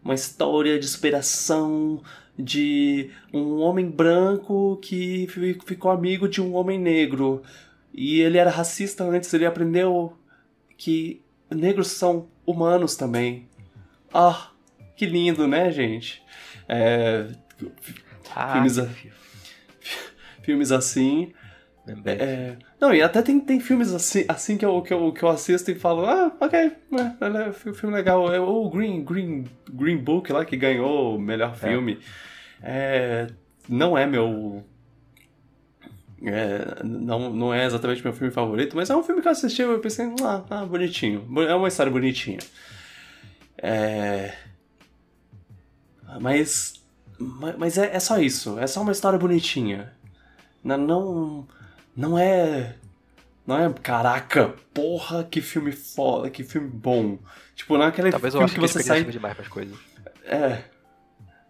[0.03, 2.01] Uma história de superação
[2.37, 7.41] de um homem branco que fi- ficou amigo de um homem negro.
[7.93, 10.13] E ele era racista antes, ele aprendeu
[10.77, 13.47] que negros são humanos também.
[14.13, 14.49] Ah,
[14.95, 16.21] que lindo, né, gente?
[16.67, 17.28] É,
[18.36, 19.15] Ah, filmes a- filme.
[20.43, 21.32] filmes assim.
[22.06, 25.30] É, não, e até tem, tem filmes assim, assim que, eu, que, eu, que eu
[25.30, 28.34] assisto e falo, ah, ok, é, é, é filme legal.
[28.34, 31.99] É o Green, Green, Green Book lá que ganhou o melhor filme.
[32.63, 33.28] É,
[33.69, 34.63] não é meu.
[36.25, 39.62] é, não, não é exatamente meu filme favorito, mas é um filme que eu assisti
[39.62, 41.23] e eu pensei, ah, ah, bonitinho.
[41.47, 42.39] É uma história bonitinha.
[43.58, 44.34] É.
[46.19, 46.82] Mas.
[47.19, 48.58] ma- Mas é, é só isso.
[48.60, 49.93] É só uma história bonitinha.
[50.63, 50.78] Não.
[50.78, 51.47] Não,
[51.95, 52.75] não é.
[53.45, 53.71] Não é.
[53.82, 57.17] Caraca, porra, que filme foda, que filme bom.
[57.56, 59.04] Tipo, não é aquele Talvez eu filme acho que que você sai.
[59.04, 59.78] demais pras coisas.
[60.25, 60.63] É.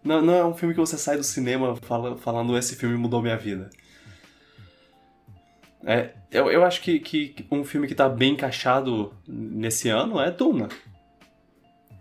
[0.04, 3.21] Não, não é um filme que você sai do cinema fala- falando esse filme mudou
[3.21, 3.69] minha vida.
[5.84, 10.32] É, eu, eu acho que, que um filme que tá bem encaixado nesse ano é
[10.32, 10.67] Duna.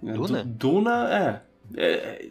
[0.02, 0.44] É, Duna?
[0.44, 1.42] Du- Duna,
[1.76, 2.28] é, é-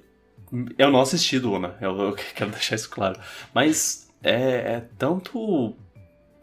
[0.78, 3.20] Eu não assisti Duna, eu, eu quero deixar isso claro.
[3.54, 5.76] Mas é, é tanto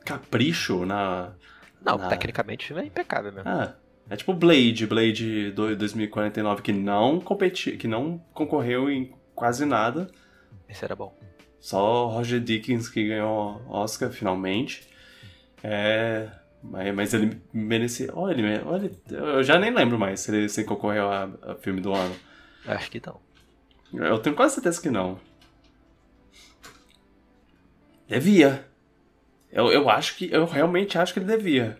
[0.04, 1.32] capricho na.
[1.80, 3.48] Não, na- tecnicamente o filme é impecável mesmo.
[3.48, 3.74] ah,
[4.08, 10.10] é tipo Blade, Blade do- 2049, que não competi, que não concorreu em quase nada.
[10.68, 11.16] Esse era bom.
[11.60, 14.88] Só Roger Dickens que ganhou Oscar finalmente.
[15.62, 16.28] É,
[16.62, 18.10] mas, ele merecia.
[18.14, 21.80] Olha, ele, olha, eu já nem lembro mais se ele, se concorreu a, a filme
[21.80, 22.14] do ano.
[22.66, 23.20] Acho que não.
[23.92, 25.18] Eu tenho quase certeza que não.
[28.06, 28.66] Devia.
[29.50, 30.30] Eu, eu acho que.
[30.32, 31.78] Eu realmente acho que ele devia.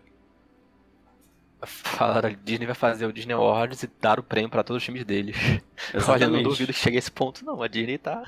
[1.62, 4.84] Falaram, a Disney vai fazer o Disney Awards e dar o prêmio pra todos os
[4.84, 5.36] filmes deles.
[6.08, 7.62] Olha, eu não duvido que chegue a esse ponto, não.
[7.62, 8.22] A Disney tá.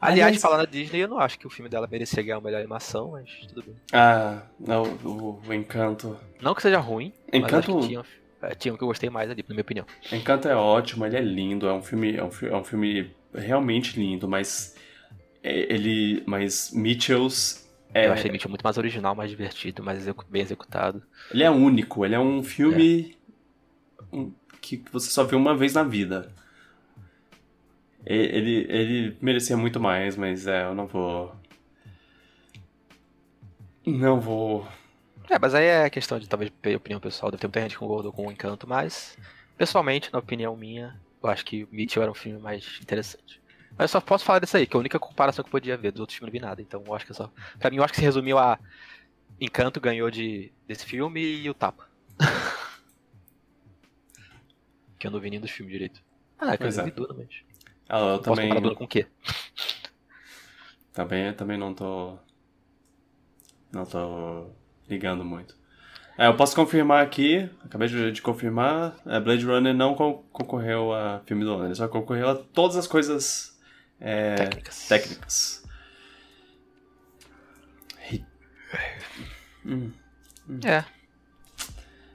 [0.00, 2.40] Aliás, Aliás- falando da Disney, eu não acho que o filme dela merecia ganhar a
[2.40, 3.76] melhor animação, mas tudo bem.
[3.92, 6.18] Ah, não, o, o Encanto.
[6.40, 8.04] Não que seja ruim, mas acho Encanto- que tinha,
[8.58, 9.86] tinha um que eu gostei mais ali, na minha opinião.
[10.12, 13.98] Encanto é ótimo, ele é lindo, é um filme, é um, é um filme realmente
[13.98, 14.76] lindo, mas
[15.42, 17.62] é- ele, mas Mitchells
[17.94, 21.02] é, Eu achei Mitchell muito mais original, mais divertido, mais execu- bem executado.
[21.30, 23.16] ele é único, ele é um filme
[24.12, 26.32] um- que você só vê uma vez na vida.
[28.04, 31.34] Ele, ele merecia muito mais, mas é, eu não vou.
[33.86, 34.66] Não vou.
[35.32, 38.12] É, mas aí é questão de talvez opinião pessoal, deve ter muita gente que concordou
[38.12, 39.16] com o Encanto, mas
[39.56, 43.40] Pessoalmente, na opinião minha, eu acho que Mitchell era um filme mais interessante.
[43.70, 45.76] Mas eu só posso falar desse aí, que é a única comparação que eu podia
[45.76, 45.92] ver.
[45.92, 46.60] Dos outros filmes não vi nada.
[46.60, 47.30] Então eu acho que só.
[47.58, 48.58] Pra mim, eu acho que se resumiu a.
[49.40, 51.88] Encanto ganhou de, desse filme e o Tapa.
[54.98, 56.02] que eu não vi nenhum dos filmes direito.
[56.38, 56.86] Ah, é que eu Pois não é.
[56.86, 57.28] vi Duna, mas.
[57.88, 59.06] Ah, eu Posso também, Duna com o quê?
[60.92, 62.18] também, também não tô.
[63.72, 64.50] Não tô
[64.92, 65.56] ligando muito.
[66.18, 70.92] É, eu posso confirmar aqui, acabei de, de confirmar, é, Blade Runner não con- concorreu
[70.92, 73.58] a filme do ano, ele só concorreu a todas as coisas
[73.98, 74.88] é, Técnicas.
[74.88, 75.64] técnicas.
[77.98, 78.26] Ri-
[79.64, 79.90] Hum,
[80.64, 80.84] É,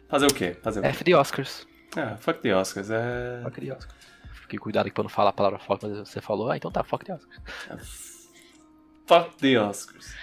[0.10, 0.56] Fazer o quê?
[0.62, 0.90] Fazer o quê?
[0.90, 1.68] F de Oscars.
[1.96, 3.42] Ah, fuck the Oscars, é...
[3.44, 3.98] Fuck the Oscars.
[4.44, 6.84] Fiquei cuidado aqui pra não falar a palavra forte, mas você falou, ah, então tá,
[6.84, 7.42] fuck the Oscars.
[9.08, 10.14] Fuck the Oscars.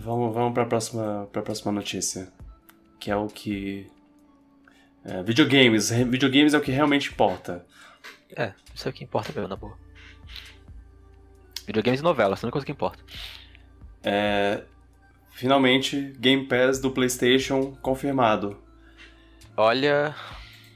[0.00, 2.32] Vamos, vamos pra, próxima, pra próxima notícia.
[2.98, 3.86] Que é o que.
[5.04, 5.90] é, videogames.
[5.90, 7.66] Videogames é o que realmente importa.
[8.34, 9.76] É, isso é o que importa mesmo, na boa.
[11.66, 13.04] Videogames e novelas, essa é a única coisa que importa.
[14.02, 14.64] É,
[15.30, 18.58] finalmente, Game Pass do PlayStation confirmado.
[19.56, 20.14] Olha,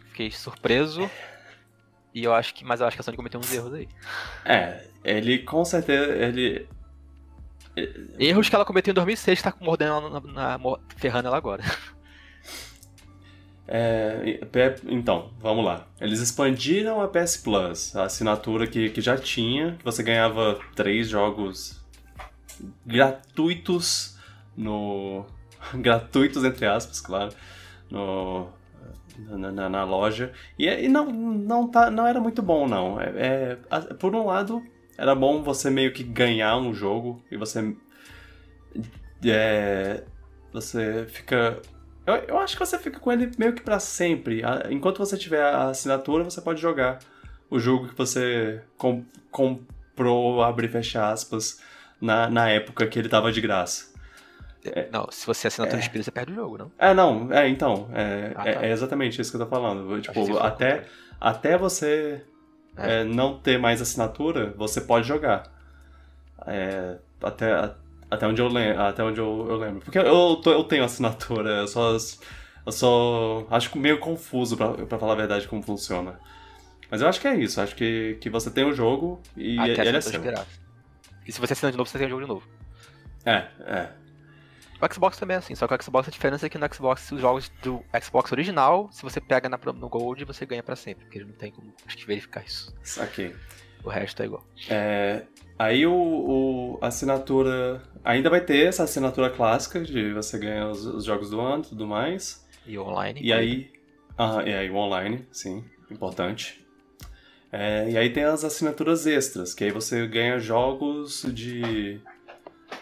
[0.08, 1.10] fiquei surpreso.
[2.14, 2.64] E eu acho que.
[2.64, 3.88] Mas eu acho que a Sony cometeu uns erros aí.
[4.44, 6.12] É, ele com certeza.
[6.12, 6.68] Ele.
[8.18, 11.62] Erros que ela cometeu em 2006 que tá mordendo na, na- mor- ferrando ela agora.
[13.66, 14.40] É,
[14.86, 15.86] então, vamos lá.
[16.00, 21.08] Eles expandiram a PS Plus, a assinatura que, que já tinha, que você ganhava três
[21.08, 21.82] jogos
[22.86, 24.18] gratuitos
[24.56, 25.24] no.
[25.74, 27.32] gratuitos, entre aspas, claro,
[27.90, 28.48] no,
[29.18, 30.32] na, na- na loja.
[30.58, 33.00] E, e não, não, tá, não era muito bom, não.
[33.00, 34.62] É, é, por um lado,
[34.98, 37.74] era bom você meio que ganhar um jogo e você.
[39.24, 40.02] É,
[40.52, 41.60] você fica
[42.06, 44.42] eu, eu acho que você fica com ele meio que pra sempre.
[44.70, 46.98] Enquanto você tiver a assinatura, você pode jogar
[47.50, 51.60] o jogo que você com- comprou, abre e fecha aspas,
[52.00, 53.94] na, na época que ele tava de graça.
[54.90, 56.72] Não, se você assina tudo espírito, você perde o jogo, não?
[56.78, 58.66] É, não, é, então, é, Ah, é- tá.
[58.66, 60.00] é exatamente isso que eu tô falando.
[60.00, 60.84] Tipo, até,
[61.20, 62.22] até você
[62.76, 63.00] É.
[63.00, 65.44] é, não ter mais assinatura, você pode jogar.
[66.46, 67.74] É, até,
[68.10, 69.80] até onde, eu, lem até onde eu, eu lembro.
[69.80, 71.96] Porque eu, tô- eu tenho assinatura, eu só,
[72.66, 76.18] eu só acho meio confuso, pra, pra falar a verdade, como funciona.
[76.90, 79.86] Mas eu acho que é isso, acho que, que você tem o jogo e Até
[79.86, 80.22] ele é seu.
[81.26, 82.46] E se você assina de novo, você tem o jogo de novo.
[83.24, 83.88] É, é.
[84.84, 87.10] O Xbox também é assim, só que o Xbox a diferença é que no Xbox
[87.12, 91.04] os jogos do Xbox original, se você pega na, no Gold, você ganha pra sempre,
[91.04, 92.74] porque ele não tem como acho que verificar isso.
[92.82, 93.34] Saquei.
[93.82, 94.44] O resto é igual.
[94.68, 95.22] É,
[95.58, 97.82] aí o, o- a assinatura.
[98.02, 101.68] Ainda vai ter essa assinatura clássica de você ganhar os, os jogos do ano e
[101.68, 102.46] tudo mais.
[102.66, 103.20] E online.
[103.22, 103.70] E aí.
[104.16, 106.64] Ah, e aí o online, sim, importante.
[107.52, 112.00] É, e aí tem as assinaturas extras, que aí você ganha jogos de.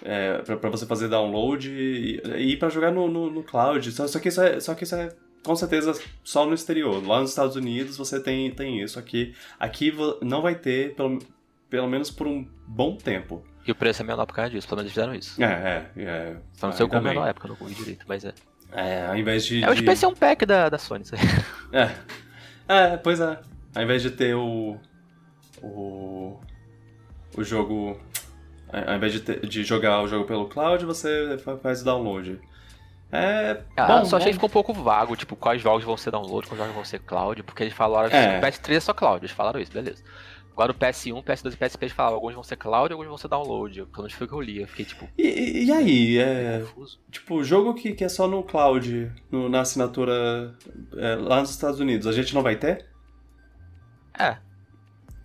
[0.04, 2.20] É, pra, pra você fazer download e,
[2.52, 3.90] e pra jogar no, no, no cloud.
[3.92, 5.10] Só, só, que isso é, só que isso é
[5.44, 5.92] com certeza
[6.24, 7.06] só no exterior.
[7.06, 8.98] Lá nos Estados Unidos você tem, tem isso.
[8.98, 11.18] Aqui, aqui não vai ter, pelo,
[11.70, 13.44] pelo menos por um bom tempo.
[13.66, 15.42] E o preço é menor por causa disso, pelo menos eles fizeram isso.
[15.42, 16.02] É, é.
[16.02, 17.20] é Só não sei como é bem.
[17.20, 18.32] na época, não corri direito, mas é.
[18.72, 19.62] É, ao invés de.
[19.62, 21.20] É o de- um pack da, da Sony, isso aí.
[21.72, 21.90] É.
[22.68, 23.38] É, pois é.
[23.74, 24.78] Ao invés de ter o.
[25.62, 26.40] O.
[27.36, 28.00] O jogo.
[28.72, 32.40] Ao invés de, ter- de jogar o jogo pelo cloud, você fa- faz o download.
[33.10, 33.60] É.
[33.76, 34.48] Ah, bom, só achei que bom.
[34.48, 37.42] ficou um pouco vago, tipo, quais jogos vão ser download, quais jogos vão ser cloud,
[37.42, 38.38] porque eles falaram que É.
[38.38, 40.02] o PS3 é só cloud, eles falaram isso, beleza.
[40.52, 43.28] Agora o PS1, PS2 e PSP eles falaram, alguns vão ser cloud, alguns vão ser
[43.28, 43.84] download.
[43.86, 46.18] Pelo menos foi o que eu li, eu fiquei tipo, E, e- aí?
[46.18, 46.60] É.
[46.60, 46.98] confuso.
[47.10, 50.54] Tipo, jogo que, que é só no cloud, no- na assinatura
[50.96, 52.86] é, lá nos Estados Unidos, a gente não vai ter?
[54.18, 54.36] É,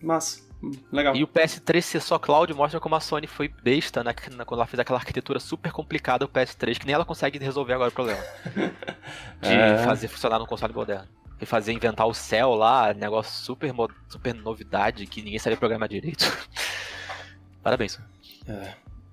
[0.02, 0.47] Mas.
[0.92, 1.16] Legal.
[1.16, 4.60] e o PS3 ser só cloud mostra como a Sony foi besta na, na- quando
[4.60, 7.94] ela fez aquela arquitetura super complicada o PS3, que nem ela consegue resolver agora o
[7.94, 8.22] problema.
[9.42, 9.84] De É.
[9.84, 11.08] fazer funcionar no console moderno.
[11.40, 13.72] E fazer inventar o céu lá, negócio super,
[14.10, 16.26] super novidade que ninguém sabia programar direito.
[17.62, 18.00] Parabéns.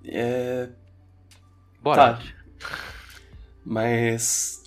[0.03, 0.69] É.
[1.81, 2.13] Bora.
[2.15, 2.19] Tá.
[3.63, 4.64] Mas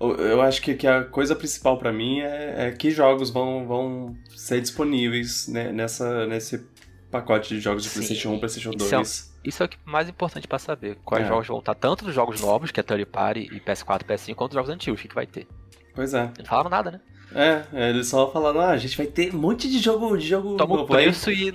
[0.00, 4.16] eu- acho que, que a coisa principal pra mim é, é que jogos vão, vão
[4.28, 6.66] ser disponíveis né, nessa, nesse
[7.10, 7.94] pacote de jogos de Sim.
[8.00, 9.36] PlayStation 1, PlayStation Isso é 2.
[9.44, 10.98] Isso é o que mais importante pra saber.
[11.04, 11.28] Quais É.
[11.28, 14.50] jogos vão estar, tanto dos jogos novos, que é Third Party e PS4 PS5, quanto
[14.50, 15.46] dos jogos antigos, o que, que vai ter.
[15.94, 16.30] Pois é.
[16.38, 17.00] Não falaram nada, né?
[17.34, 20.26] É, é, eles só falaram, ah, a gente vai ter um monte de jogo, de
[20.26, 21.04] jogo Toma o novo aí.
[21.04, 21.52] preço e.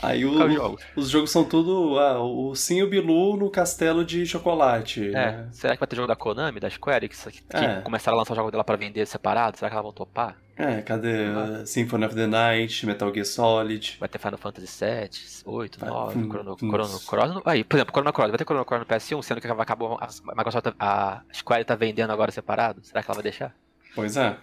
[0.00, 0.82] Aí o- os jogos.
[0.96, 5.08] os jogos são tudo, ah, o Sim e o Bilu no castelo de chocolate.
[5.08, 5.48] É, né?
[5.50, 7.80] será que vai ter jogo da Konami, da Square, que, que É.
[7.80, 9.58] começaram a lançar o jogo dela pra vender separado?
[9.58, 10.36] Será que elas vão topar?
[10.56, 11.66] É, cadê Ah.
[11.66, 13.96] Symphony of the Night, Metal Gear Solid?
[14.00, 15.10] Vai ter Final Fantasy VII,
[15.46, 16.70] 8, Vai- 9, hum, Chrono, hum.
[16.70, 17.42] Chrono Cross.
[17.44, 18.28] Aí, por exemplo, Chrono Cross.
[18.30, 22.12] Vai ter Chrono Cross no PS1, sendo que acabou, a Microsoft, a Square tá vendendo
[22.12, 22.80] agora separado.
[22.84, 23.54] Será que ela vai deixar?
[23.94, 24.36] Pois é.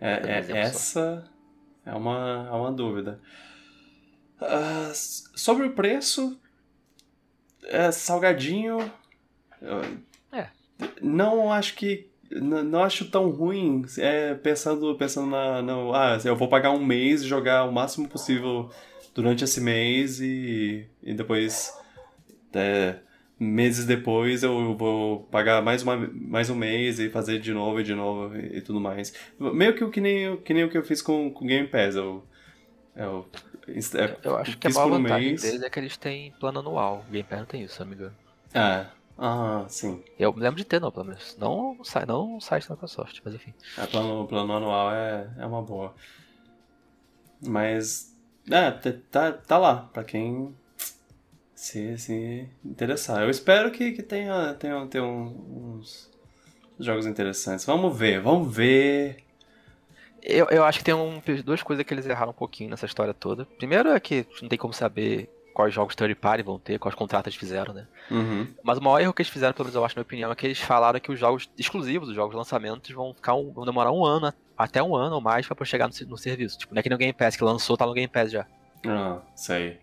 [0.00, 0.12] É,
[0.52, 1.24] é- essa
[1.84, 3.20] é uma, é uma dúvida.
[4.90, 6.38] S- sobre o preço,
[7.64, 8.78] é salgadinho.
[10.32, 10.48] É.
[11.00, 12.10] Não acho que.
[12.30, 15.62] Não acho tão ruim é, pensando, pensando na.
[15.62, 18.70] No, ah, eu vou pagar um mês e jogar o máximo possível
[19.14, 21.72] durante esse mês e, e depois.
[22.52, 22.96] é,
[23.38, 27.84] meses depois eu vou pagar mais, uma, mais um mês e fazer de novo e
[27.84, 29.12] de novo e, e tudo mais.
[29.38, 31.96] Meio que, o- que, nem, que nem o que eu fiz com o Game Pass.
[31.96, 32.24] Eu,
[32.96, 33.26] eu,
[33.94, 35.42] é, Eu acho que a maior um vantagem mês.
[35.42, 37.04] deles é que eles têm plano anual.
[37.08, 38.14] O Game Pass não tem isso, se não me engano.
[38.54, 38.86] É.
[39.16, 40.02] Ah, sim.
[40.18, 41.36] Eu me lembro de ter, não, pelo menos.
[41.38, 43.54] Não sai, não sai da Microsoft, mas enfim.
[43.78, 45.94] É, plano, plano anual é, é uma boa.
[47.40, 48.12] Mas.
[48.50, 48.70] É,
[49.10, 50.54] tá, tá lá, pra quem
[51.64, 53.22] se, se interessar.
[53.22, 56.10] Eu espero que, que tenha, tenha, tenha uns
[56.78, 57.64] jogos interessantes.
[57.64, 59.18] Vamos ver, vamos ver.
[60.22, 63.14] Eu, eu acho que tem um, duas coisas que eles erraram um pouquinho nessa história
[63.14, 63.44] toda.
[63.58, 67.28] Primeiro é que não tem como saber quais jogos third party vão ter, quais contratos
[67.28, 67.86] eles fizeram, né?
[68.10, 68.46] Uhum.
[68.62, 70.34] Mas o maior erro que eles fizeram, pelo menos eu acho, na minha opinião, é
[70.34, 73.92] que eles falaram que os jogos exclusivos, os jogos lançamentos, vão ficar um- vão demorar
[73.92, 76.58] um ano, até um ano ou mais pra chegar no, no serviço.
[76.58, 78.46] Tipo, não é que o Game Pass que lançou, tá no Game Pass já.
[78.86, 79.78] Ah, sei.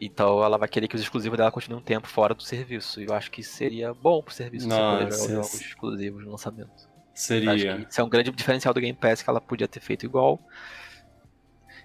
[0.00, 3.00] Então ela vai querer que os exclusivos dela continuem um tempo fora do serviço.
[3.00, 5.54] E eu acho que seria bom pro serviço você poder Nossa, jogar os esse- jogos
[5.60, 6.88] exclusivos no lançamento.
[7.14, 7.78] Seria.
[7.84, 10.38] que isso é um grande diferencial do Game Pass que ela podia ter feito igual.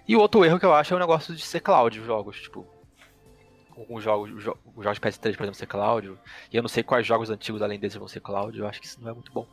[0.06, 2.40] E o outro erro que eu acho é o negócio de ser cloud os jogos,
[2.40, 2.64] tipo.
[3.76, 6.16] Alguns jogos, os jo- os jogos de PS3, por exemplo, ser cloud.
[6.52, 8.86] E eu não sei quais jogos antigos além desses vão ser cloud, eu acho que
[8.86, 9.48] isso não é muito bom.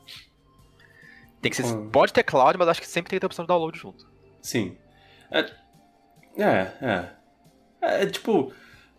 [1.42, 1.66] Tem que ser.
[1.66, 1.90] Hum.
[1.90, 4.08] Pode ter cloud, mas acho que sempre tem que ter a opção de download junto.
[4.40, 4.78] Sim.
[5.32, 5.40] É,
[6.38, 6.74] é.
[6.84, 7.10] É,
[7.82, 8.54] é tipo,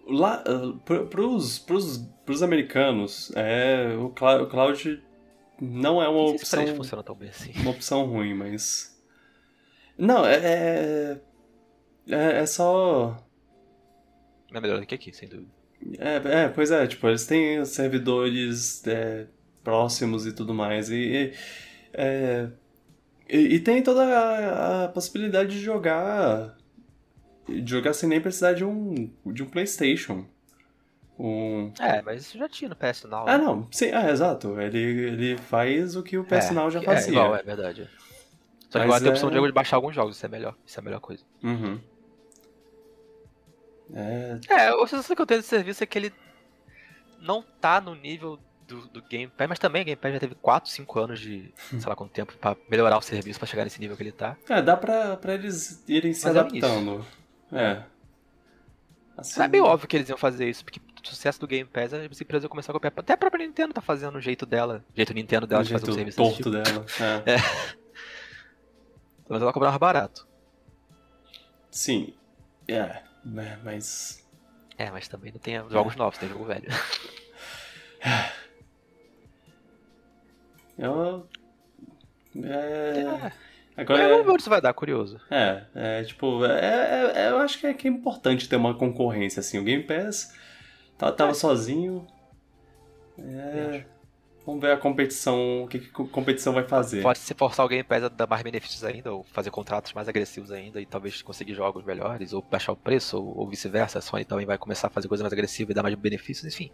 [0.09, 5.03] lá, uh, pro- pros, pros, pros americanos, é, o, clou- o cloud
[5.61, 7.53] não é uma Não sei se pra opção, funciona tão bem assim.
[7.61, 9.01] uma opção ruim, mas...
[9.97, 10.37] Não, é...
[10.37, 11.21] É,
[12.09, 13.16] é, é só...
[14.51, 15.51] Não é melhor do que aqui, sem dúvida.
[15.99, 19.27] É, é, pois é, tipo, eles têm servidores é,
[19.64, 21.33] próximos e tudo mais, e, e,
[21.92, 22.49] é,
[23.29, 26.57] e, e tem toda a, a possibilidade de jogar,
[27.64, 30.24] jogar sem nem precisar de um, de um Playstation.
[31.18, 31.72] Um...
[31.78, 33.28] É, mas isso já tinha no PS Now.
[33.28, 33.44] Ah, né?
[33.44, 37.12] não, sim, ah, exato, ele, ele faz o que o PS Now já É, fazia.
[37.12, 37.88] igual, é verdade.
[38.70, 40.57] Só que agora tem a opção é- de baixar alguns jogos, isso é melhor.
[40.66, 41.22] Isso é a melhor coisa.
[41.44, 41.78] Uhum.
[43.94, 46.12] É, É, a sensação que eu tenho desse serviço é que ele
[47.20, 50.35] não tá no nível do, do Game Pass, mas também o Game Pass já teve
[50.37, 53.78] 4, 5 anos de, sei lá quanto tempo, pra melhorar o serviço pra chegar nesse
[53.81, 54.37] nível que ele tá.
[54.48, 57.05] é, dá pra, pra eles irem se Mas é adaptando.
[57.18, 57.21] É.
[59.17, 61.93] Assim, É meio óbvio que eles iam fazer isso, porque o sucesso do Game Pass,
[61.93, 62.93] as empresas iam começar a copiar.
[62.97, 65.73] Até a própria Nintendo tá fazendo o jeito dela, o jeito Nintendo dela do de
[65.73, 66.51] fazer um jeito serviço torto tipo.
[66.51, 66.87] dela.
[67.27, 67.37] É.
[69.29, 70.27] Mas ela cobrar mais barato.
[71.71, 72.15] Sim.
[72.69, 74.27] É, né, mas.
[74.77, 76.69] É, mas também não tem jogos novos, tem jogo velho.
[80.79, 81.27] Eu.
[82.37, 82.49] É.
[82.49, 83.33] É,
[83.76, 84.08] Agora.
[84.08, 85.18] vamos ver onde isso vai dar, curioso.
[85.30, 88.74] É, é, tipo, é, é- é- eu acho que é, que é importante ter uma
[88.74, 89.58] concorrência, assim.
[89.58, 90.35] O Game Pass
[90.98, 92.06] tá- tava sozinho.
[93.18, 93.85] É,
[94.44, 97.02] vamos ver a competição, o que, que a competição vai fazer.
[97.02, 100.08] Pode se forçar o Game Pass a dar mais benefícios ainda, ou fazer contratos mais
[100.08, 103.98] agressivos ainda, e talvez conseguir jogos melhores, ou baixar o preço, ou, ou vice-versa.
[103.98, 106.70] A Sony também vai começar a fazer coisas mais agressivas e dar mais benefícios, enfim.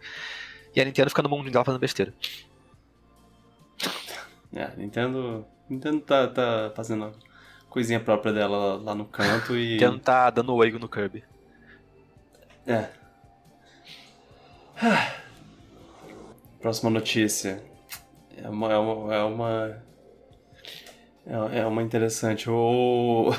[0.75, 2.13] E a Nintendo fica no mundo dela fazendo besteira.
[4.53, 7.13] É, Nintendo, Nintendo tá, tá fazendo
[7.69, 9.73] coisinha própria dela lá no canto e.
[9.73, 11.23] Nintendo tá dando o ego no Kirby.
[12.65, 12.89] É.
[16.59, 17.63] Próxima notícia.
[18.35, 18.73] É uma.
[18.73, 19.15] É uma.
[19.15, 19.83] É uma,
[21.55, 22.49] é uma interessante.
[22.49, 23.31] O...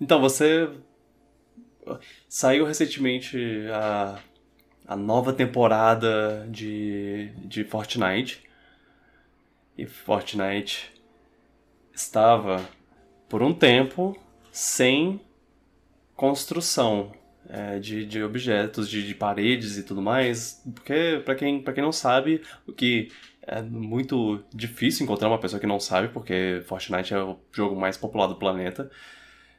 [0.00, 0.70] Então, você.
[2.28, 3.38] Saiu recentemente
[3.72, 4.18] a,
[4.86, 8.44] a nova temporada de, de Fortnite.
[9.78, 10.95] E Fortnite
[11.96, 12.64] estava,
[13.28, 14.16] por um tempo,
[14.52, 15.20] sem
[16.14, 17.12] construção
[17.48, 20.62] é, de, de objetos, de, de paredes e tudo mais.
[20.74, 23.10] Porque, pra quem, quem não sabe, o que
[23.42, 27.96] é muito difícil encontrar uma pessoa que não sabe, porque Fortnite é o jogo mais
[27.96, 28.90] popular do planeta.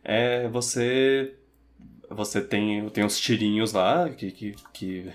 [0.04, 1.36] É você.
[2.10, 5.12] Você tem, tem uns tirinhos lá, que, que, que,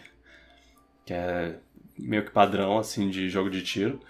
[1.07, 1.57] que é
[1.99, 4.01] meio que padrão assim de jogo de tiro.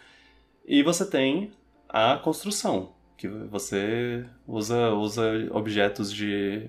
[0.66, 1.52] E você tem
[1.88, 6.68] a construção, que você usa, usa objetos de.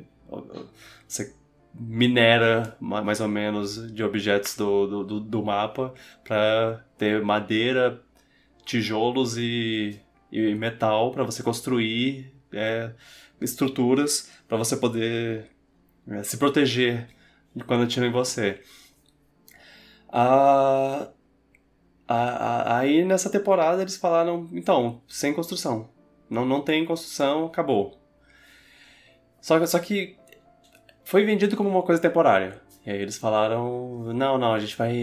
[1.07, 1.33] Você
[1.73, 5.91] minera mais ou menos de objetos do, do, do mapa
[6.23, 7.99] para ter madeira,
[8.63, 9.99] tijolos e,
[10.31, 12.91] e metal para você construir é,
[13.41, 15.49] estruturas para você poder
[16.07, 17.07] é, se proteger
[17.65, 18.61] quando atiram em você.
[20.07, 21.07] Ah,
[22.07, 25.92] aí nessa temporada eles falaram, então, sem construção.
[26.33, 27.97] Não, não tem construção, acabou.
[29.39, 30.17] Só, só que
[31.03, 32.61] foi vendido como uma coisa temporária.
[32.85, 34.95] E aí eles falaram, não, não, a gente vai.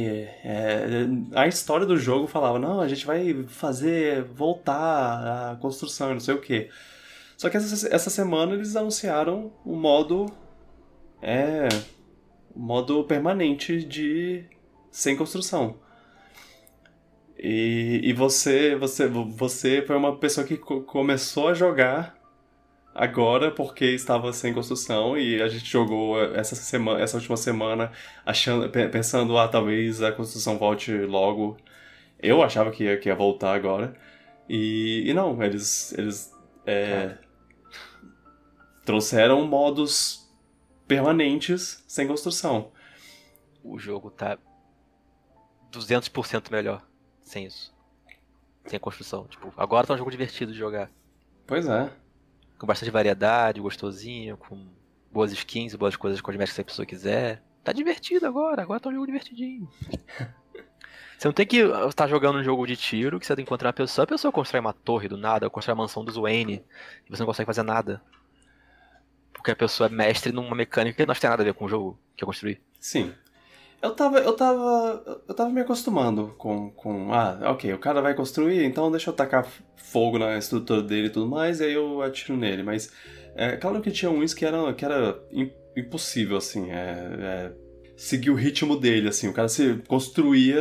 [0.44, 6.20] É, a história do jogo falava, não, a gente vai fazer voltar a construção, não
[6.20, 6.68] sei o quê.
[7.36, 10.26] Só que essa, essa semana eles anunciaram o um modo.
[11.22, 11.68] É.
[12.54, 14.44] Um modo permanente de.
[14.90, 15.76] sem construção.
[17.42, 22.14] E, e você, você, você foi uma pessoa que começou a jogar
[22.94, 27.92] agora porque estava sem construção e a gente jogou essa semana, essa última semana
[28.26, 31.56] achando, pensando ah talvez a construção volte logo.
[32.18, 33.96] Eu achava que ia, que ia voltar agora
[34.46, 36.30] e, e não, eles eles
[36.66, 37.16] é,
[38.84, 40.30] trouxeram modos
[40.86, 42.70] permanentes sem construção.
[43.64, 44.36] O jogo tá
[45.72, 46.89] 200% melhor
[47.30, 47.72] sem isso.
[48.66, 49.26] Sem a construção.
[49.26, 50.90] Tipo, agora tá um jogo divertido de jogar.
[51.46, 51.90] Pois é
[52.60, 54.66] com bastante variedade, gostosinho, com
[55.10, 57.42] boas skins, boas coisas cosméticas que a pessoa quiser.
[57.64, 59.66] Tá divertido agora, agora tá um jogo divertidinho.
[61.16, 63.48] Você não tem que estar tá jogando um jogo de tiro que você tem que
[63.50, 64.04] encontrar uma pessoa.
[64.04, 66.64] A pessoa constrói uma torre do nada, constrói a mansão do Wayne,
[67.06, 68.00] e você não consegue fazer nada.
[69.34, 71.68] Porque a pessoa é mestre numa mecânica que não tem nada a ver com o
[71.68, 72.58] jogo que eu construí.
[72.78, 73.12] Sim.
[73.82, 78.14] Eu tava, eu tava, eu tava me acostumando com, com, ah, ok, o cara vai
[78.14, 82.02] construir, então deixa eu tacar fogo na estrutura dele e tudo mais, e aí eu
[82.02, 82.92] atiro nele, mas
[83.34, 85.18] é claro que tinha uns que era, que era
[85.74, 86.74] impossível, assim, é,
[87.20, 87.52] é
[88.00, 89.28] seguir o ritmo dele, assim.
[89.28, 90.58] O cara se construía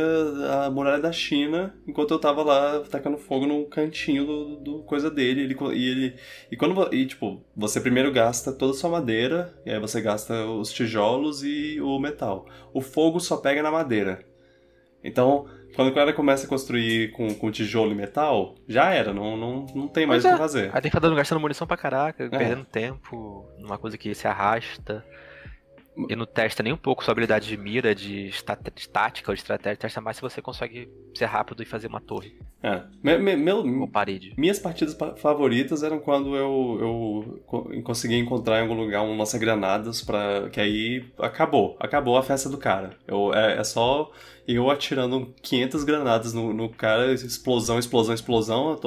[0.66, 5.10] a muralha da China enquanto eu tava lá tacando fogo no cantinho do, do coisa
[5.10, 5.40] dele.
[5.40, 6.14] Ele, e ele.
[6.52, 6.94] E quando.
[6.94, 11.42] E, tipo, você primeiro gasta toda a sua madeira, e aí você gasta os tijolos
[11.42, 12.46] e o metal.
[12.74, 14.22] O fogo só pega na madeira.
[15.02, 19.34] Então, quando o cara começa a construir com, com tijolo e metal, já era, não,
[19.38, 20.32] não, não tem mais o é.
[20.32, 20.64] que fazer.
[20.66, 22.28] Aí tem que ficar dando, gastando munição pra caraca, é.
[22.28, 25.02] perdendo tempo, numa coisa que se arrasta.
[26.08, 29.76] E não testa nem um pouco sua habilidade de mira, de estática ou de estratégia,
[29.76, 32.38] testa mais se você consegue ser rápido e fazer uma torre.
[32.62, 32.82] É.
[33.02, 34.32] Me, me, meu, ou parede.
[34.36, 40.48] Minhas partidas favoritas eram quando eu, eu conseguia encontrar em algum lugar um lança-granadas para
[40.50, 41.76] que aí acabou.
[41.80, 42.96] Acabou a festa do cara.
[43.06, 44.10] Eu, é, é só
[44.46, 48.78] eu atirando 500 granadas no, no cara, explosão, explosão, explosão,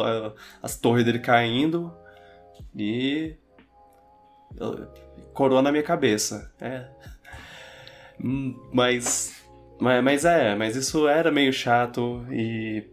[0.62, 1.94] as torres dele caindo
[2.76, 3.36] e
[5.34, 6.52] coroa na minha cabeça.
[6.62, 6.86] É.
[8.24, 9.44] Hum, mas,
[9.80, 10.04] mas.
[10.04, 12.84] Mas é, mas isso era meio chato e.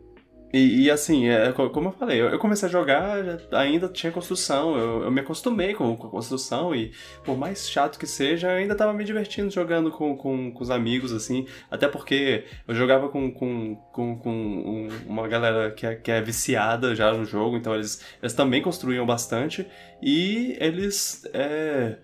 [0.53, 3.19] E, e assim, é, como eu falei, eu comecei a jogar,
[3.53, 6.91] ainda tinha construção, eu, eu me acostumei com, com, a construção e
[7.25, 10.69] por mais chato que seja, eu ainda tava me divertindo jogando com, com, com os
[10.69, 16.11] amigos, assim, até porque eu jogava com, com, com, com uma galera que é, que
[16.11, 19.65] é viciada já no jogo, então eles, eles também construíam bastante
[20.03, 21.23] e eles.
[21.33, 21.97] É,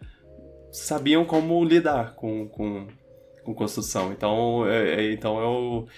[0.77, 2.87] sabiam como lidar com, com,
[3.43, 4.12] com construção.
[4.12, 5.89] Então, é, é então eu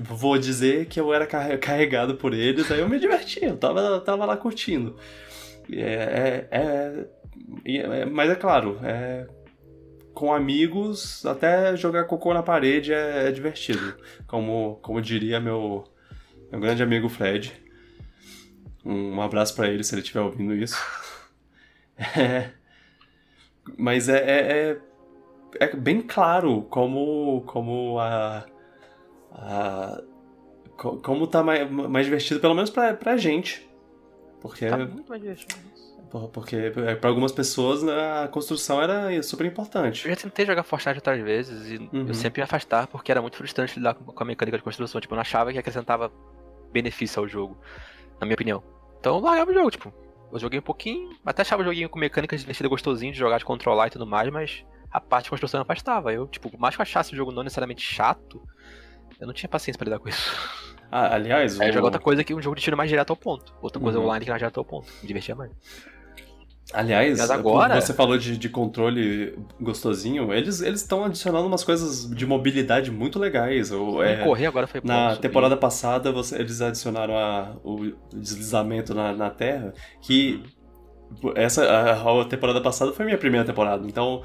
[0.00, 4.24] vou dizer que eu era carregado por eles, aí eu me divertia, eu tava, tava
[4.24, 4.96] lá curtindo.
[5.72, 7.06] É, é, é,
[7.64, 9.26] é, mas é claro, é,
[10.14, 13.96] com amigos, até jogar cocô na parede é, é, divertido.
[14.26, 15.84] Como, como diria meu,
[16.50, 17.52] meu grande amigo Fred.
[18.84, 20.76] Um, um abraço para ele se ele estiver ouvindo isso.
[22.16, 22.52] É,
[23.76, 24.78] mas é, é,
[25.60, 28.44] é, é, bem claro como, como a,
[29.32, 30.02] a
[30.76, 33.68] como tá mais, mais divertido, pelo menos pra, pra gente.
[34.40, 34.66] Porque.
[34.66, 35.70] Tá muito mais divertido.
[36.32, 40.08] Porque é, para algumas pessoas a construção era super importante.
[40.08, 42.08] Eu já tentei jogar Fortnite outras vezes e uhum.
[42.08, 45.00] eu sempre me afastar porque era muito frustrante lidar com a mecânica de construção.
[45.00, 46.10] Tipo, eu não achava que acrescentava
[46.72, 47.56] benefício ao jogo,
[48.18, 48.60] na minha opinião.
[48.98, 49.94] Então eu largava o jogo, tipo,
[50.32, 53.44] eu joguei um pouquinho, até achava o joguinho com mecânicas divertidas gostosinho de jogar, de
[53.44, 56.12] controlar e tudo mais, mas a parte de construção afastava.
[56.12, 58.42] Eu, tipo, por mais que eu achasse o jogo não necessariamente chato,
[59.20, 60.34] eu não tinha paciência pra lidar com isso.
[60.90, 63.16] Ah, aliás, eu o- jogo outra coisa que um jogo de tiro mais direto ao
[63.16, 63.54] ponto.
[63.62, 64.04] Outra coisa Uhum.
[64.06, 64.88] online que mais direto ao ponto.
[65.00, 65.52] Me divertia mais.
[66.72, 72.08] Aliás, Mas agora- você falou de, de controle gostosinho, eles eles estão adicionando umas coisas
[72.10, 73.70] de mobilidade muito legais.
[73.72, 79.12] O, é, correr agora foi na temporada passada, você- eles adicionaram a- o deslizamento na,
[79.12, 80.42] na Terra, que
[81.34, 84.22] essa a, a temporada passada foi minha primeira temporada, então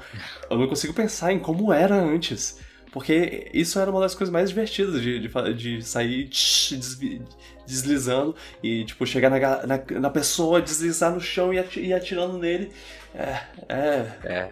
[0.50, 2.60] eu não consigo pensar em como era antes.
[2.92, 7.20] Porque isso era uma das coisas mais divertidas de, de, de sair tsh, desvi-
[7.66, 12.38] deslizando e, tipo, chegar na, na, na pessoa, deslizar no chão e ati- e atirando
[12.38, 12.70] nele.
[13.14, 13.84] É, é
[14.24, 14.50] É.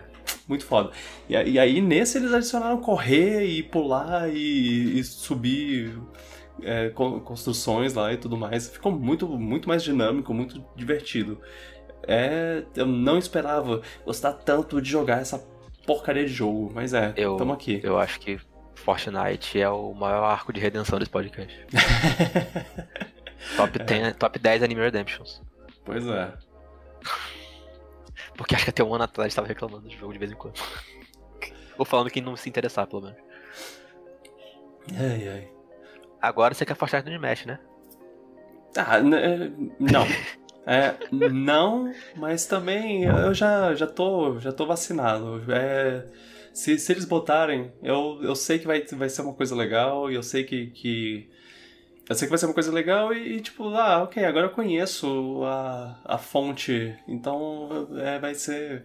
[0.49, 0.91] muito foda.
[1.29, 5.99] E, e aí, nesse, eles adicionaram correr e pular e, e subir
[6.62, 8.69] é, con- construções lá e tudo mais.
[8.69, 11.41] Ficou muito, muito mais dinâmico, muito divertido.
[12.07, 15.43] É, eu não esperava gostar tanto de jogar essa
[15.87, 17.81] porcaria de jogo, mas é, Eu- tamo aqui.
[17.83, 18.39] Eu acho que
[18.75, 21.66] Fortnite é o maior arco de redenção desse podcast.
[23.57, 25.43] top, 10, top 10 Anime Redemptions.
[25.85, 26.33] pois é.
[28.37, 30.61] Porque acho que até um ano atrás estava reclamando do jogo de vez em quando.
[31.79, 33.18] Ou falando que não se interessar, pelo menos.
[34.97, 35.49] Ai, ai.
[36.20, 37.59] Agora você quer Fortnite no Smash, né?
[38.77, 40.07] Ah, é, não.
[40.66, 45.43] É, não, mas também eu já, já, tô, já tô vacinado.
[45.53, 46.07] É,
[46.55, 50.15] se, se eles botarem, eu, eu sei que vai, vai ser uma coisa legal e
[50.15, 51.29] eu sei que, que.
[52.09, 54.51] Eu sei que vai ser uma coisa legal e, e, tipo, ah, ok, agora eu
[54.51, 58.85] conheço a, a fonte, então é, vai ser.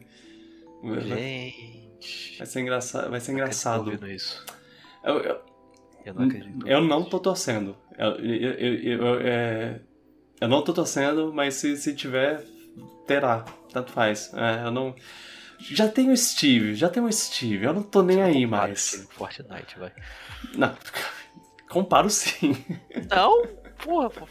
[0.84, 2.38] Gente.
[2.38, 3.10] vai ser engraçado.
[3.10, 3.86] Vai ser engraçado.
[3.86, 4.46] ouvindo isso.
[5.04, 5.40] Eu, eu,
[6.06, 6.68] Eu não acredito.
[6.68, 7.76] eu não tô torcendo.
[7.98, 9.80] Eu, eu, eu, eu- é,
[10.40, 12.44] eu não tô torcendo, mas se, se tiver,
[13.06, 13.44] terá.
[13.72, 14.32] Tanto faz.
[14.34, 14.96] É, eu não.
[15.60, 17.66] Já tem o Steve, já tem o Steve.
[17.66, 19.08] Eu não tô nem aí mais.
[19.12, 19.92] Fortnite, vai.
[20.56, 20.76] Não.
[21.70, 22.56] Comparo sim.
[23.12, 23.46] Não,
[23.84, 24.28] porra, pô.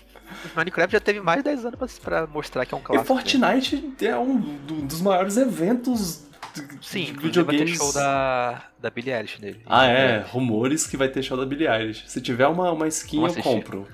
[0.57, 3.15] Minecraft já teve mais de 10 anos pra, mostrar que é um E clássico.
[3.15, 3.21] né?
[3.21, 7.79] Fortnite é um do- dos maiores eventos de, Sim, de inclusive vai ter videogames.
[7.79, 9.63] show da, da Billie Eilish nele.
[9.67, 10.19] Ah, é.
[10.21, 12.05] Rumores que vai ter show da Billie Eilish.
[12.09, 13.55] Se tiver uma, uma skin, Vamos eu assistir.
[13.65, 13.87] compro.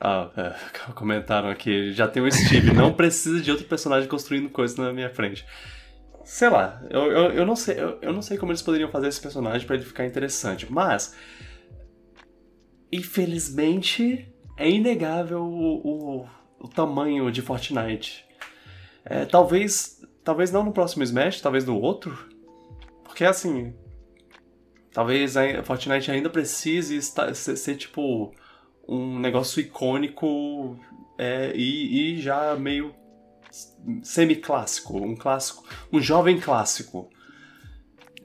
[0.00, 0.54] Ah, é,
[0.94, 1.92] comentaram aqui.
[1.92, 2.72] Já tem o Steve.
[2.72, 5.46] não precisa de outro personagem construindo coisas na minha frente.
[6.34, 9.06] Sei lá, eu, eu, eu não sei, eu, eu não sei como eles poderiam fazer
[9.06, 11.14] esse personagem pra ele ficar interessante, mas
[12.90, 16.28] infelizmente é inegável o, o,
[16.58, 18.26] o tamanho de Fortnite.
[19.04, 22.28] É, talvez, talvez não no próximo Smash, talvez no outro,
[23.04, 23.72] porque assim,
[24.92, 28.34] talvez a Fortnite ainda precise estar, ser, ser, tipo
[28.88, 30.76] um negócio icônico
[31.16, 32.92] é, e, e já meio
[34.02, 37.10] semi-clássico, um clássico, um jovem clássico.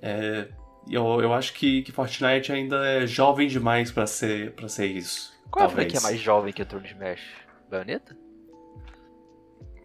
[0.01, 0.49] É,
[0.89, 5.31] eu, eu acho que, que Fortnite ainda é jovem demais pra ser, pra ser isso.
[5.51, 5.91] Qual é a talvez.
[5.91, 7.21] franquia mais jovem que entrou no Smash?
[7.69, 8.17] Baioneta?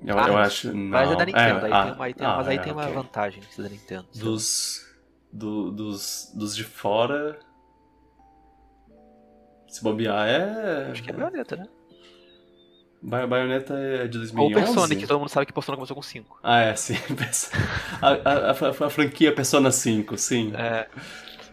[0.06, 0.68] Eu, Ah, eu acho.
[0.72, 0.76] Não.
[0.90, 2.72] Mas é da Nintendo, aí ah, tem uma, aí tem- ah, mas aí é, tem
[2.72, 2.94] uma ok.
[2.94, 4.06] vantagem de da Nintendo.
[4.14, 4.86] Dos,
[5.32, 7.38] do- dos, dos de fora.
[9.68, 10.90] Se bobear é.
[10.92, 11.66] Acho que é Baioneta, né?
[13.06, 14.54] Ba- Bayonetta é de Ou 2011?
[14.54, 16.40] Persona, que todo mundo sabe que Persona começou com 5.
[16.42, 16.94] Ah, é, sim.
[18.00, 20.52] A, a, a, a franquia Persona 5, sim.
[20.56, 20.88] É,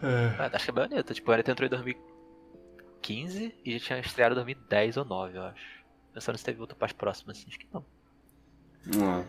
[0.02, 0.50] É.
[0.56, 1.12] acho que é Baioneta.
[1.14, 5.42] Tipo, a Baioneta entrou em 2015 e já tinha estreado em 2010 ou 9, eu
[5.44, 5.82] acho.
[6.14, 7.84] Pensando se teve outra parte próxima, assim, acho que não.
[8.96, 9.24] Hum.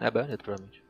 [0.00, 0.82] É Baioneta, provavelmente.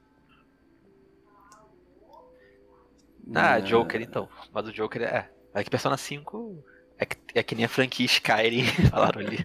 [3.34, 3.60] Ah, É.
[3.60, 4.28] Joker então.
[4.52, 5.30] Mas o Joker é.
[5.54, 6.64] É que Persona 5
[6.98, 9.38] é que, é que nem a franquia Skyrim falaram ali.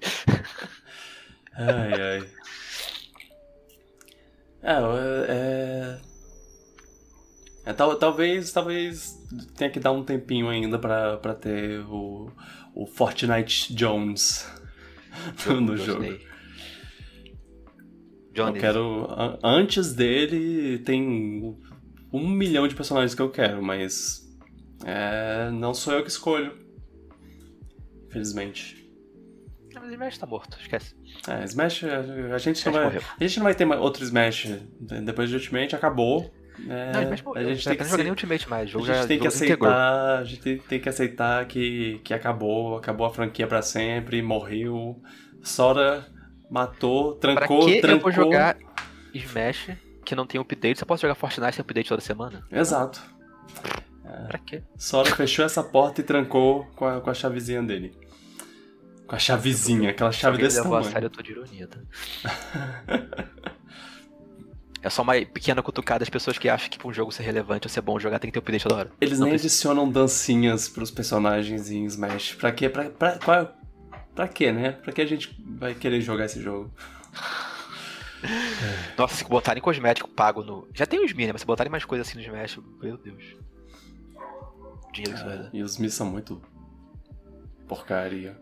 [1.53, 2.29] Ai, ai.
[4.61, 4.73] É,
[5.29, 5.99] é...
[7.65, 9.17] é, tal- talvez, talvez
[9.55, 12.31] tenha que dar um tempinho ainda pra, pra ter o,
[12.75, 14.45] o Fortnite Jones
[15.47, 15.99] no jogo.
[16.03, 16.27] Gostei.
[18.35, 18.61] Eu Jones.
[18.61, 19.05] quero.
[19.09, 21.57] a- Antes dele tem
[22.13, 24.21] um milhão de personagens que eu quero, mas.
[24.85, 26.53] É, não sou eu que escolho.
[28.09, 28.77] Infelizmente.
[29.73, 30.95] Mas o Smash tá morto, esquece.
[31.27, 32.83] É, Smash, a, gente não Smash vai.
[32.85, 33.01] morreu.
[33.19, 34.47] A gente não vai ter outro Smash
[35.05, 36.33] depois de Ultimate, acabou.
[36.67, 37.47] É, Não, Smash morreu.
[37.47, 38.69] a gente tem que, não joga se- nem Ultimate mais.
[38.69, 39.69] A gente já tem que integrou.
[39.69, 40.19] aceitar.
[40.19, 44.99] A gente tem, que aceitar que, que acabou, acabou a franquia pra sempre, morreu.
[45.43, 46.05] Sora
[46.49, 48.01] matou, Pra trancou, que eu trancou.
[48.01, 48.57] vou jogar
[49.13, 49.69] Smash
[50.03, 50.79] que não tem update?
[50.79, 52.43] Você pode jogar Fortnite sem update toda semana?
[52.51, 52.99] Exato.
[54.27, 54.61] Pra quê?
[54.77, 57.95] Sora fechou essa porta e trancou com a, com a chavezinha dele.
[59.07, 60.93] Com a chavezinha, aquela chave desse levou a tamanho.
[60.93, 61.79] sério, eu tô de ironia, tá?
[64.81, 67.67] É só uma pequena cutucada das pessoas que acham que pra um jogo ser relevante
[67.67, 68.91] ou ser bom jogar tem que ter update toda hora.
[69.01, 69.53] Eles Não nem precisa.
[69.53, 72.35] adicionam dancinhas pros personagens em Smash.
[72.35, 72.69] Pra quê?
[72.69, 73.53] Pra, pra, qual-
[74.15, 74.71] pra quê, né?
[74.71, 76.73] Pra que a gente vai querer jogar esse jogo?
[78.97, 80.65] Nossa, se botarem cosmético pago no.
[80.73, 83.35] Já tem os mini, mas se botarem mais coisa assim no Smash, meu Deus.
[84.93, 85.49] Dinheiro que.
[85.53, 86.41] E os Mi são muito
[87.67, 88.37] porcaria.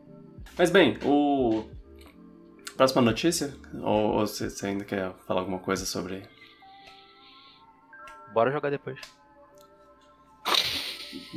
[0.58, 1.66] Mas bem, o.
[2.76, 3.54] Próxima notícia?
[3.82, 6.24] Ou, você ainda quer falar alguma coisa sobre.
[8.34, 9.00] Bora jogar depois.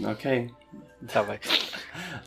[0.05, 0.55] Ok.
[1.13, 1.41] Tá, vai.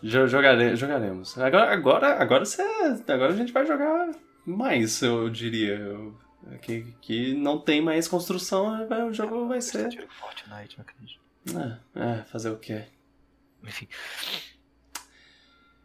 [0.02, 1.38] Jo- jogare- jogaremos.
[1.38, 2.62] Agora, agora, agora, você,
[3.08, 4.10] agora a gente vai jogar
[4.46, 5.76] mais, eu diria.
[5.76, 6.18] Eu-
[6.62, 9.84] Que, que não tem mais construção, o jogo vai ser.
[10.20, 11.23] Fortnite, não acredito.
[11.48, 12.84] É, é, fazer o quê?
[13.64, 13.88] Enfim.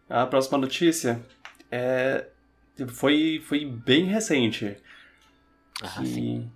[0.08, 1.20] A próxima notícia
[1.70, 2.26] é.
[2.88, 4.76] Foi, foi bem recente.
[5.82, 6.50] Ah, que sim.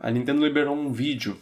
[0.00, 1.38] a Nintendo liberou um vídeo.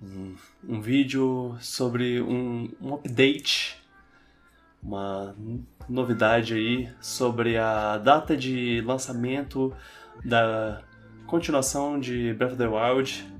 [0.00, 0.34] Um,
[0.66, 3.76] um vídeo sobre um, um update.
[4.82, 5.36] Uma
[5.88, 9.72] novidade aí sobre a data de lançamento
[10.24, 10.82] da
[11.26, 13.31] continuação de Breath of the Wild.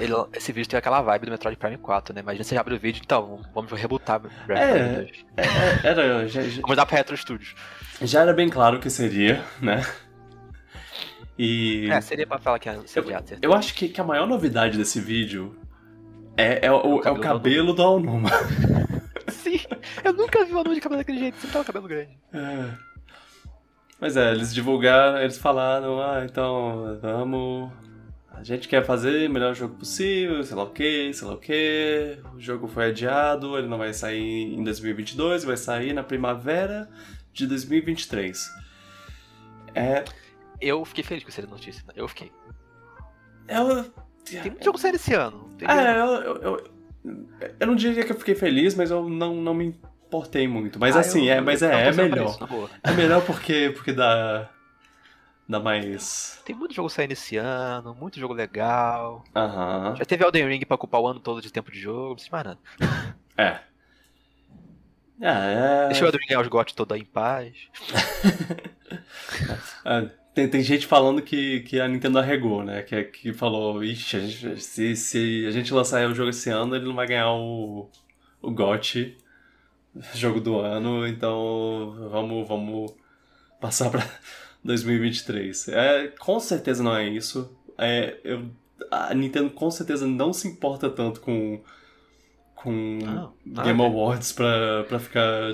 [0.00, 2.20] Ele- esse vídeo tem aquela vibe do Metroid Prime 4, né?
[2.20, 4.92] Imagina você abre o vídeo, então, vamos rebutar Breath É.
[5.02, 5.24] 2.
[5.36, 7.54] É, era, já, já- Vamos dar pra Retro Studios.
[8.02, 9.84] já era bem claro que seria, né?
[11.38, 11.88] E.
[11.90, 13.42] É, seria pra falar que é sediado, certo?
[13.42, 15.56] Eu acho que, que a maior novidade desse vídeo
[16.36, 18.30] é, é, o, é o cabelo cabelo do Aonuma.
[19.28, 19.60] Sim,
[20.04, 22.18] eu nunca vi uma nuvem de cabelo daquele jeito, sempre tava cabelo grande.
[22.32, 22.68] É.
[24.00, 27.72] Mas é, eles divulgaram, eles falaram, ah, então vamos.
[28.34, 31.38] A gente quer fazer o melhor jogo possível, sei lá o que, sei lá o
[31.38, 32.18] que.
[32.34, 36.88] O jogo foi adiado, ele não vai sair em 2022, vai sair na primavera
[37.32, 38.50] de 2023.
[39.74, 40.04] É.
[40.60, 41.92] Eu fiquei feliz com essa notícia, né?
[41.96, 42.32] eu fiquei.
[43.48, 43.84] Eu,
[44.24, 45.48] Tem muito jogo saindo esse ano.
[45.60, 46.70] É, eu, eu, eu,
[47.60, 49.66] eu não diria que eu fiquei feliz, mas eu não, não me
[50.06, 50.78] importei muito.
[50.78, 52.26] Mas Ah, assim, eu- é, mas é, é melhor.
[52.30, 52.70] isso.
[52.82, 54.48] É melhor porque, porque dá.
[55.48, 56.40] Dá mais.
[56.44, 59.24] Tem muito jogo saindo esse ano, muito jogo legal.
[59.34, 59.94] Aham.
[59.96, 62.36] Já teve Elden Ring pra ocupar o ano todo de tempo de jogo, não precisa
[62.36, 62.58] mais nada.
[63.36, 63.60] É.
[65.20, 65.88] É, é.
[65.88, 67.54] Deixa o Elden Ring ganhar os GOT todo aí em paz.
[69.84, 70.02] Ah,
[70.34, 72.82] tem, tem gente falando que, que a Nintendo arregou, né?
[72.82, 76.76] Que, que falou, ixi, a gente- se, se a gente lançar o jogo esse ano,
[76.76, 77.90] ele não vai ganhar o,
[78.40, 79.16] o GOT,
[80.14, 82.94] jogo do ano, então vamos, vamos
[83.60, 84.02] passar pra
[84.64, 85.68] 2023.
[85.68, 87.56] É, com certeza não é isso.
[87.78, 88.46] É, eu,
[88.90, 91.60] a Nintendo com certeza não se importa tanto com,
[92.54, 93.94] com Não, nada Game a ver.
[93.94, 95.52] Awards pra, pra ficar.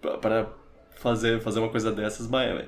[0.00, 0.52] pra- pra
[0.96, 2.66] fazer, fazer uma coisa dessas, mas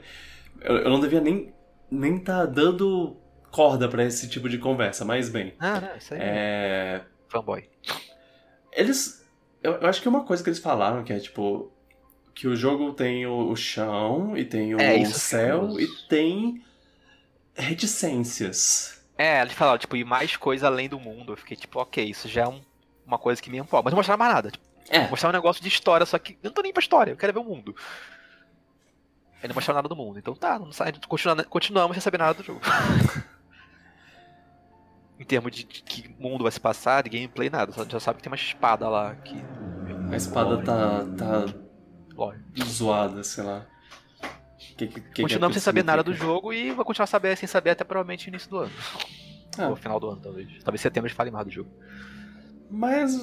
[0.63, 1.53] eu, eu não devia nem
[1.91, 3.15] nem tá dando
[3.51, 5.53] corda pra esse tipo de conversa, mas bem.
[5.59, 7.69] Ah, não, isso aí é É, fanboy.
[8.73, 9.23] eles.
[9.63, 11.71] Eu, eu acho que uma coisa que eles falaram que é tipo.
[12.35, 16.65] Que o jogo tem o, chão e tem o É, céu e tem
[17.55, 19.03] reticências.
[19.19, 21.33] É, eles falaram, tipo, e mais coisa além do mundo.
[21.33, 22.63] Eu fiquei tipo, ok, isso já é um-
[23.07, 23.85] uma coisa que me empolga.
[23.85, 24.51] Mas não mostraram mais nada.
[24.51, 25.09] Tipo, É.
[25.09, 27.33] mostraram um negócio de história, só que eu não tô nem pra história, eu quero
[27.33, 27.75] ver o mundo.
[29.43, 30.19] Aí não mostraram nada do mundo.
[30.19, 32.61] Então tá, não sai, continua, continuamos sem saber nada do jogo.
[35.19, 37.73] em termos de, de que mundo vai se passar, de gameplay, nada.
[37.73, 39.37] Só já sabe que tem uma espada lá que.
[40.11, 41.55] A espada tá, tá
[42.17, 42.45] Lógico.
[42.65, 43.67] zoada, sei lá.
[44.77, 46.33] Que, que, que Continuamos que sem saber nada do significa?
[46.35, 48.71] jogo e vai continuar saber, sem saber até provavelmente início do ano.
[49.59, 49.69] Ah.
[49.69, 50.49] Ou final do ano, talvez.
[50.65, 51.71] Talvez setembro eles falem mais do jogo.
[52.71, 53.21] Mas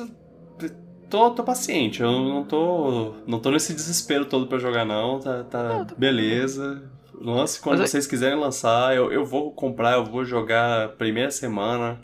[1.09, 3.15] tô, tô paciente, eu não tô.
[3.25, 6.87] não tô nesse desespero todo pra jogar não, tá, tá Não, tá- beleza.
[7.19, 10.87] Lance quando Mas é- vocês quiserem lançar, eu, eu vou comprar, eu vou jogar a
[10.89, 11.99] primeira semana.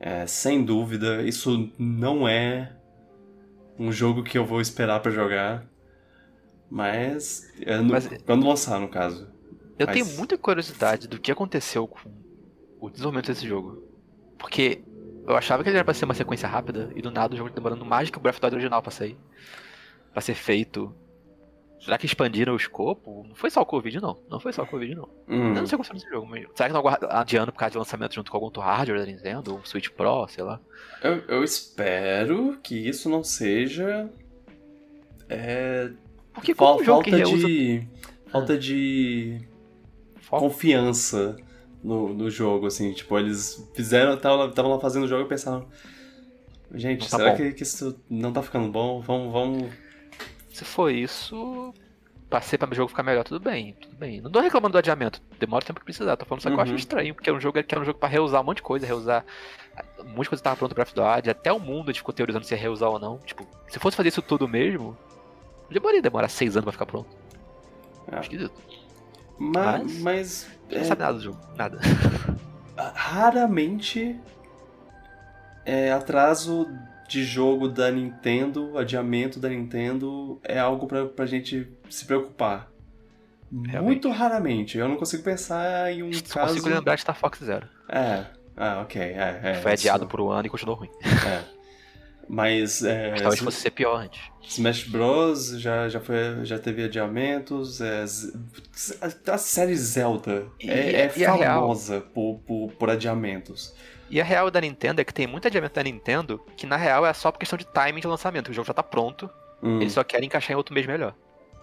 [0.00, 2.72] É, sem dúvida, isso não é
[3.78, 5.64] um jogo que eu vou esperar pra jogar.
[6.70, 9.28] Mas, é no- Mas- quando lançar, no caso.
[9.78, 12.10] Eu Mas- tenho muita curiosidade do que aconteceu com
[12.80, 13.82] o desenvolvimento desse jogo.
[14.38, 14.82] Porque
[15.26, 17.50] eu achava que ele era pra ser uma sequência rápida e do nada o jogo
[17.50, 19.16] tá demorando mais que o Breath of the Wild original pra sair.
[20.12, 20.94] Pra ser feito.
[21.80, 23.26] Será que expandiram o escopo?
[23.28, 24.18] Não foi só o Covid, não.
[24.30, 25.08] Não foi só o Covid, não.
[25.28, 26.26] Hum, Eu não sei como foi nesse jogo.
[26.26, 26.46] Mas...
[26.54, 29.52] Será que não adiando por causa de lançamento junto com algum outro hardware da Nintendo?
[29.52, 30.60] Ou um Switch Pro, sei lá.
[31.02, 34.08] eu, eu espero que isso não seja.
[35.28, 35.90] É,
[36.34, 37.88] Porque como Fal- um jogo que falta reusa de
[38.26, 39.40] falta de
[40.20, 41.36] foco, confiança
[41.82, 45.66] no, no jogo assim tipo eles fizeram estavam lá fazendo o jogo e pensaram
[46.74, 47.36] gente tá será bom.
[47.36, 49.72] que, que isso não tá ficando bom vamos vamos
[50.50, 51.74] se for isso,
[52.30, 54.20] passei pra o jogo ficar melhor, tudo bem, tudo bem.
[54.20, 56.60] Não tô reclamando do adiamento, demora o tempo que precisar, tô falando só que eu
[56.60, 56.78] acho Uhum.
[56.78, 58.86] estranho, porque é um jogo que era um jogo pra reusar um monte de coisa,
[58.86, 59.24] reusar.
[59.98, 62.44] Um monte de coisa tava pronto pra Wild, até o mundo a gente ficou teorizando
[62.44, 63.18] se ia reusar ou não.
[63.18, 64.96] Tipo, se fosse fazer isso tudo mesmo,
[65.74, 67.08] demoraria demorar seis anos pra ficar pronto.
[68.10, 68.20] É.
[68.20, 68.54] Esquisito.
[69.38, 71.78] Ma- Mas- mas Não é, sabe nada do jogo, nada.
[72.94, 74.18] raramente
[75.64, 76.68] é, atraso
[77.08, 82.70] de jogo da Nintendo, adiamento da Nintendo, é algo pra, pra gente se preocupar.
[83.50, 84.78] Muito raramente.
[84.78, 86.54] Eu não consigo pensar em um Só caso.
[86.54, 87.68] consigo lembrar de Star Fox Zero.
[87.88, 88.24] É.
[88.56, 89.00] Ah, ok.
[89.00, 90.90] É, é, Foi adiado isso- por um ano e continuou ruim.
[91.04, 91.42] É.
[92.28, 94.20] Mas é, talvez fosse ser pior antes.
[94.42, 95.58] Smash Bros.
[95.60, 97.80] já, já, foi, já teve adiamentos.
[97.80, 98.04] é,
[99.30, 103.74] a, série Zelda E- é, é e famosa por, por, por adiamentos.
[104.10, 107.06] E a real da Nintendo é que tem muito adiamento da Nintendo que na real
[107.06, 108.48] é só por questão de timing de lançamento.
[108.50, 109.28] O jogo já tá pronto,
[109.62, 111.14] Hum, eles só querem encaixar em outro mês melhor.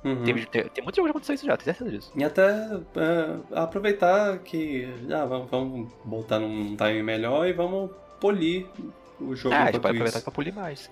[0.03, 0.23] uhum.
[0.23, 2.11] Tem, tem, tem muito jogo que aconteceu isso já, tenho certeza disso.
[2.15, 2.49] E até
[2.95, 8.65] é, aproveitar que ah, vamos, vamos botar num time melhor e vamos polir
[9.21, 10.23] o jogo Ah, a gente pode aproveitar isso.
[10.23, 10.89] pra polir mais.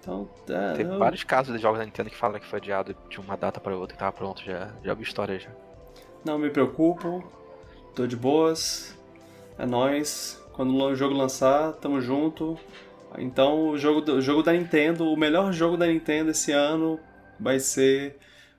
[0.00, 2.96] Então, é, Tem eu- vários casos de jogos da Nintendo que falam que foi adiado
[3.08, 5.50] de uma data pra outra que tava pronto, já, já vi história já.
[6.24, 7.22] não me preocupo,
[7.94, 8.96] tô de boas,
[9.58, 10.38] é nóis.
[10.52, 12.58] Quando o jogo lançar, tamo junto.
[13.18, 17.00] Então, o jogo, o jogo da Nintendo, o melhor jogo da Nintendo esse ano
[17.38, 18.18] vai ser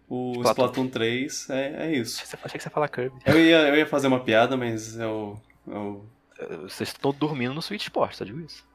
[0.10, 0.50] o Splatoon.
[0.52, 1.50] Splatoon 3.
[1.52, 2.22] É, é isso.
[2.24, 3.16] Achei que você ia falar Kirby.
[3.26, 5.40] Eu ia, eu ia fazer uma piada, mas eu.
[5.68, 6.04] eu
[6.64, 8.66] Vocês estão dormindo no Switch Sports, só digo isso.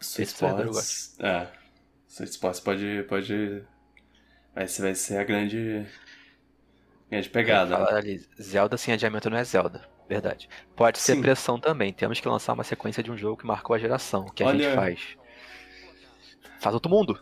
[0.00, 1.16] Switch Sports.
[1.20, 1.46] É.
[2.08, 3.04] Switch Sports pode.
[3.08, 3.62] pode
[4.54, 5.86] vai, ser, vai ser a grande.
[7.10, 7.78] Grande pegada.
[7.78, 7.86] né?
[7.92, 9.88] Ali, Zelda sem adiamento não é Zelda.
[10.08, 10.48] Verdade.
[10.76, 11.22] Pode ser Sim.
[11.22, 11.92] pressão também.
[11.92, 14.22] Temos que lançar uma sequência de um jogo que marcou a geração.
[14.26, 15.16] O que a Olha- gente faz?
[16.60, 17.18] Faz outro mundo.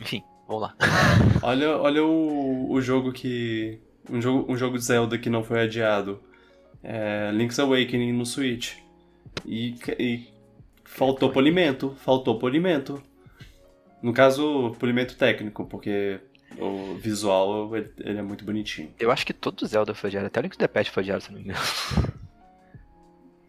[0.00, 0.74] Enfim, vamos lá.
[1.42, 3.80] Olha, olha o, o jogo que.
[4.08, 6.22] Um jogo, um jogo de Zelda que não foi adiado.
[6.82, 8.76] É Link's Awakening no Switch.
[9.44, 10.28] E, e
[10.84, 11.94] faltou polimento.
[12.00, 13.02] Faltou polimento.
[14.02, 16.20] No caso, polimento técnico, porque
[16.58, 18.92] o visual ele, ele é muito bonitinho.
[18.98, 20.26] Eu acho que todo Zelda foi adiado.
[20.26, 21.60] Até o Link to the Past foi adiado, se não me engano.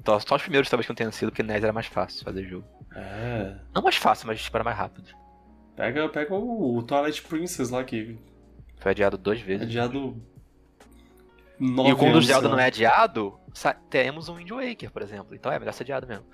[0.02, 2.44] Então, só os primeiros talvez que não tenham sido, porque NES era mais fácil fazer
[2.48, 2.66] jogo.
[2.96, 3.56] É.
[3.72, 5.08] Não mais fácil, mas tipo, era mais rápido.
[5.76, 8.18] Pega, pega o, o Twilight Princess lá que
[8.78, 9.62] Foi adiado duas vezes.
[9.68, 10.20] adiado.
[11.62, 13.40] E quando o Zelda não é adiado,
[13.90, 15.36] temos um Wind Waker, por exemplo.
[15.36, 16.26] Então é melhor ser adiado mesmo.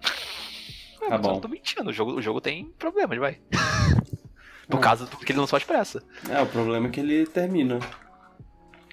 [0.00, 1.32] Tá mas eu bom.
[1.32, 3.40] não tô mentindo, o jogo, o jogo tem problemas, vai.
[4.68, 4.80] Por Ah.
[4.80, 6.04] causa do que ele lançou às pressas.
[6.28, 7.80] É, o problema é que ele termina.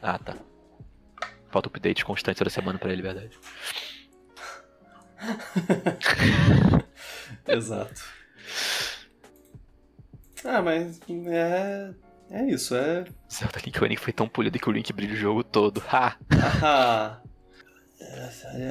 [0.01, 0.35] Ah, tá.
[1.51, 3.37] Falta update constante toda semana pra ele, verdade.
[7.47, 8.01] Exato.
[10.43, 11.93] Ah, mas é.
[12.29, 13.05] É isso, é.
[13.31, 15.81] Zelda Link Awakening foi tão polido que o Link brilha o jogo todo.
[15.91, 16.17] Ha!
[16.41, 17.21] Ah,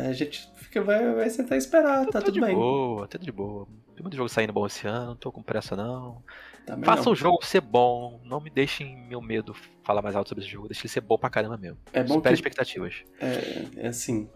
[0.08, 2.54] a gente fica, vai, vai sentar e esperar, tá Tô tudo de bem.
[2.54, 3.66] boa, tudo de boa.
[3.94, 6.22] Tem muito jogo saindo bom esse ano, não tô com pressa não.
[6.66, 7.12] Também Faça não.
[7.12, 10.68] o jogo ser bom, não me deixem meu medo falar mais alto sobre esse jogo,
[10.68, 11.78] deixe ele ser bom pra caramba mesmo.
[11.92, 12.38] É bom Supera que.
[12.40, 12.94] expectativas.
[13.20, 14.28] É, é assim.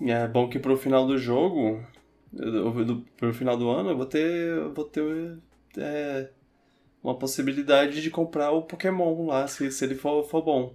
[0.00, 1.84] É bom que pro final do jogo.
[2.32, 4.26] do- Pro final do ano, eu vou ter.
[4.56, 5.38] eu Vou ter.
[5.76, 6.30] é,
[7.02, 10.74] uma possibilidade de comprar o Pokémon lá, se, se ele for, for bom.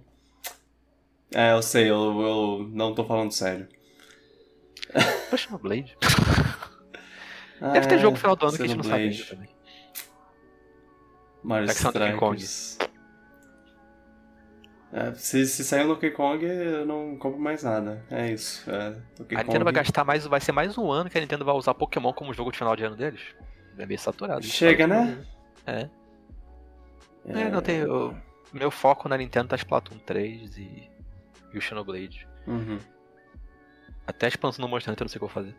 [1.34, 3.68] É, eu sei, eu, eu não tô falando sério.
[5.30, 5.96] Poxa, no Blade.
[7.72, 9.48] Deve ter Ah, jogo no final do ano que a gente não sabe também.
[11.42, 11.70] Mario?
[11.70, 12.78] Strikers.
[14.90, 18.02] É, se, se sair o Donkey Kong, eu não compro mais nada.
[18.10, 18.70] É isso.
[18.70, 18.96] É,
[19.36, 21.74] A Nintendo vai gastar mais, vai ser mais um ano que a Nintendo vai usar
[21.74, 23.20] Pokémon como jogo de final de ano deles.
[23.76, 24.44] É meio saturado.
[24.44, 25.24] Chega, né?
[25.66, 25.90] É.
[27.26, 27.84] É, não tem.
[27.84, 28.14] o-
[28.52, 30.88] Meu foco na Nintendo tá Splatoon 3 e,
[31.52, 32.26] e o Xenoblade.
[32.46, 32.78] Uhum.
[34.06, 35.54] Até a expansão do Monster Hunter eu não sei o que eu vou fazer.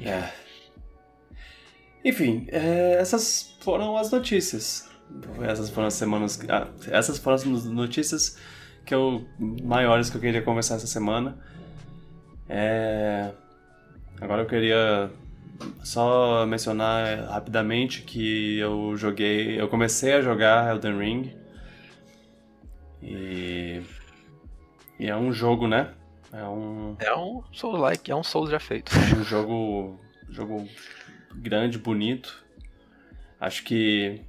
[0.00, 0.32] É.
[2.04, 4.90] Enfim, é, essas foram as notícias.
[5.42, 6.38] Essas foram as semanas.
[6.48, 8.36] ah, essas foram as notícias
[8.84, 11.38] que eu, maiores que eu queria conversar essa semana.
[12.48, 13.32] É,
[14.20, 15.10] agora eu queria
[15.82, 19.60] só mencionar rapidamente que eu joguei.
[19.60, 21.36] Eu comecei a jogar Elden Ring.
[23.02, 23.82] E.
[24.98, 25.92] E é um jogo, né?
[26.32, 26.96] É um.
[26.98, 28.92] É um Souls-like, é um Souls já feito.
[29.18, 30.00] um jogo,
[30.30, 30.68] jogo
[31.34, 32.42] grande, bonito.
[33.40, 34.20] Acho que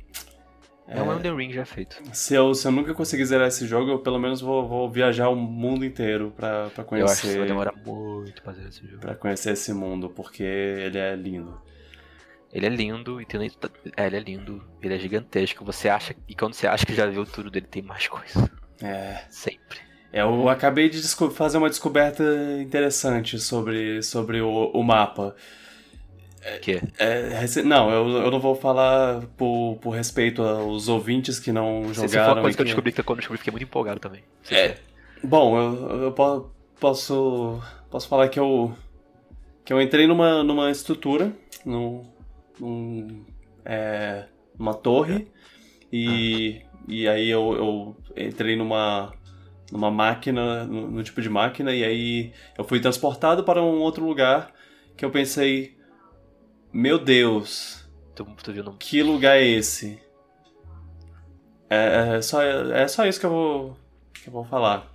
[0.94, 2.02] É, um Elden Ring já feito.
[2.14, 5.30] se eu, se eu nunca conseguir zerar esse jogo, eu pelo menos vou, vou viajar
[5.30, 8.86] o mundo inteiro pra, pra Eu acho que conhecer vai demorar muito pra fazer esse
[8.86, 9.00] jogo.
[9.00, 11.60] para conhecer esse mundo, porque ele é lindo.
[12.54, 13.52] Ele é lindo, e tem...
[13.98, 15.66] é, ele é lindo, ele é gigantesco.
[15.66, 16.16] Você acha.
[16.30, 18.52] E quando você acha que já viu tudo dele, tem mais coisa.
[18.80, 19.24] É.
[19.30, 19.80] Sempre.
[20.12, 22.24] Eu acabei de fazer uma descoberta
[22.62, 25.36] interessante sobre, sobre o, o mapa.
[26.62, 26.82] Que?
[26.98, 32.10] É, não, eu, eu não vou falar por, por respeito aos ouvintes que não jogaram.
[32.10, 34.24] Se for uma coisa que eu descobri, que quando eu descobri, fiquei muito empolgado também.
[34.52, 34.76] É.
[35.24, 36.12] Bom, eu, eu
[36.80, 38.74] posso, posso falar que eu,
[39.64, 41.32] que eu entrei numa, numa estrutura,
[41.66, 42.04] num,
[42.60, 43.26] num,
[43.64, 44.26] é,
[44.60, 45.28] numa torre,
[45.92, 49.14] e, e aí eu, eu entrei numa,
[49.72, 54.06] numa máquina, no, no tipo de máquina, e aí eu fui transportado para um outro
[54.06, 54.52] lugar
[54.98, 55.78] que eu pensei
[56.74, 57.88] meu Deus.
[58.16, 58.64] Tu, tu viu.
[58.74, 60.02] Que lugar é esse?
[61.70, 63.78] É, é, só, é só isso que eu vou,
[64.14, 64.92] que eu vou falar.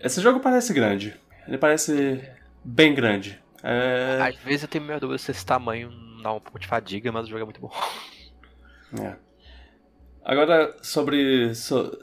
[0.00, 1.14] Esse jogo parece grande.
[1.46, 2.22] Ele parece
[2.64, 3.40] bem grande.
[3.62, 4.18] É...
[4.20, 5.90] Às vezes eu tenho minha dúvida se esse tamanho
[6.22, 7.72] dá um pouco de fadiga, mas o jogo é muito bom.
[9.00, 9.16] É.
[10.24, 11.54] Agora, sobre.
[11.54, 11.96] So,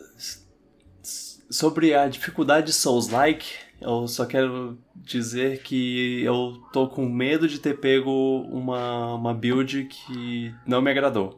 [1.49, 3.53] sobre a dificuldade Souls-like.
[3.81, 9.85] Eu só quero dizer que eu tô com medo de ter pego uma, uma build
[9.85, 11.37] que não me agradou.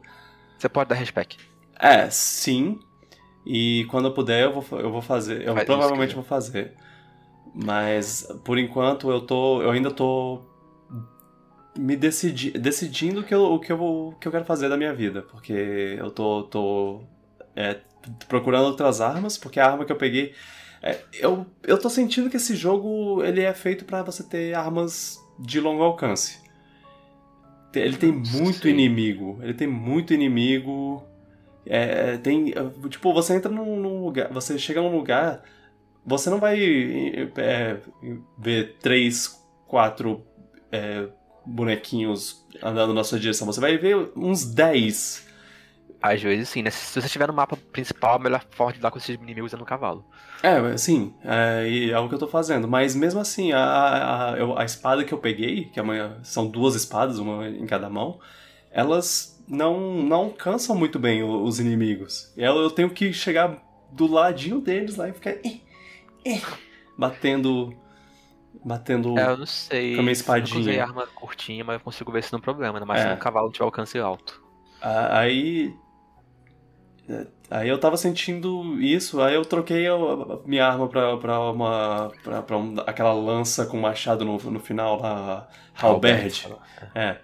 [0.58, 1.38] Você pode dar respect.
[1.78, 2.78] É, sim.
[3.46, 5.46] E quando eu puder, eu vou, eu vou fazer.
[5.46, 6.72] Eu provavelmente vou fazer.
[7.54, 9.62] Mas por enquanto eu tô.
[9.62, 10.42] Eu ainda tô
[11.76, 15.22] me decidi, decidindo que eu, o que eu, que eu quero fazer da minha vida.
[15.22, 17.02] Porque eu tô, tô
[17.56, 17.78] é,
[18.28, 20.34] procurando outras armas, porque a arma que eu peguei
[20.82, 25.16] é, eu, eu tô sentindo que esse jogo ele é feito para você ter armas
[25.38, 26.42] de longo alcance.
[27.72, 28.70] Ele tem muito Sim.
[28.70, 29.38] inimigo.
[29.40, 31.02] Ele tem muito inimigo.
[31.64, 32.52] É, tem.
[32.90, 34.30] Tipo, você entra num, num, lugar.
[34.32, 35.42] Você chega num lugar.
[36.04, 36.58] Você não vai
[37.36, 37.78] é,
[38.36, 40.26] ver três, quatro
[40.70, 41.06] é,
[41.46, 43.46] bonequinhos andando na sua direção.
[43.46, 45.26] Você vai ver uns dez.
[46.02, 46.70] Às vezes sim, né?
[46.70, 49.56] Se você estiver no mapa principal, a melhor forma de dar com esses inimigos é
[49.56, 50.04] no cavalo.
[50.42, 52.66] É, sim, é, e é o que eu tô fazendo.
[52.66, 57.20] Mas mesmo assim, a, a, a espada que eu peguei, que amanhã são duas espadas,
[57.20, 58.18] uma em cada mão,
[58.72, 62.32] elas não, não cansam muito bem os inimigos.
[62.36, 65.30] Eu, eu tenho que chegar do ladinho deles lá e ficar.
[65.30, 65.60] Eh,
[66.26, 66.40] eh,
[66.98, 67.72] batendo.
[68.64, 69.16] Batendo.
[69.16, 69.94] É, eu não sei.
[69.94, 70.56] Com a minha espadinha.
[70.56, 73.08] Eu usei arma curtinha, mas eu consigo ver se não problema, ainda mais é.
[73.08, 74.42] se um cavalo tiver alcance alto.
[74.80, 75.72] Aí
[77.50, 79.94] Aí eu tava sentindo isso, aí eu troquei a,
[80.46, 82.10] minha arma pra, pra uma.
[82.22, 86.48] Pra, pra um, aquela lança com machado no, no final lá, Halberd.
[86.94, 87.16] É.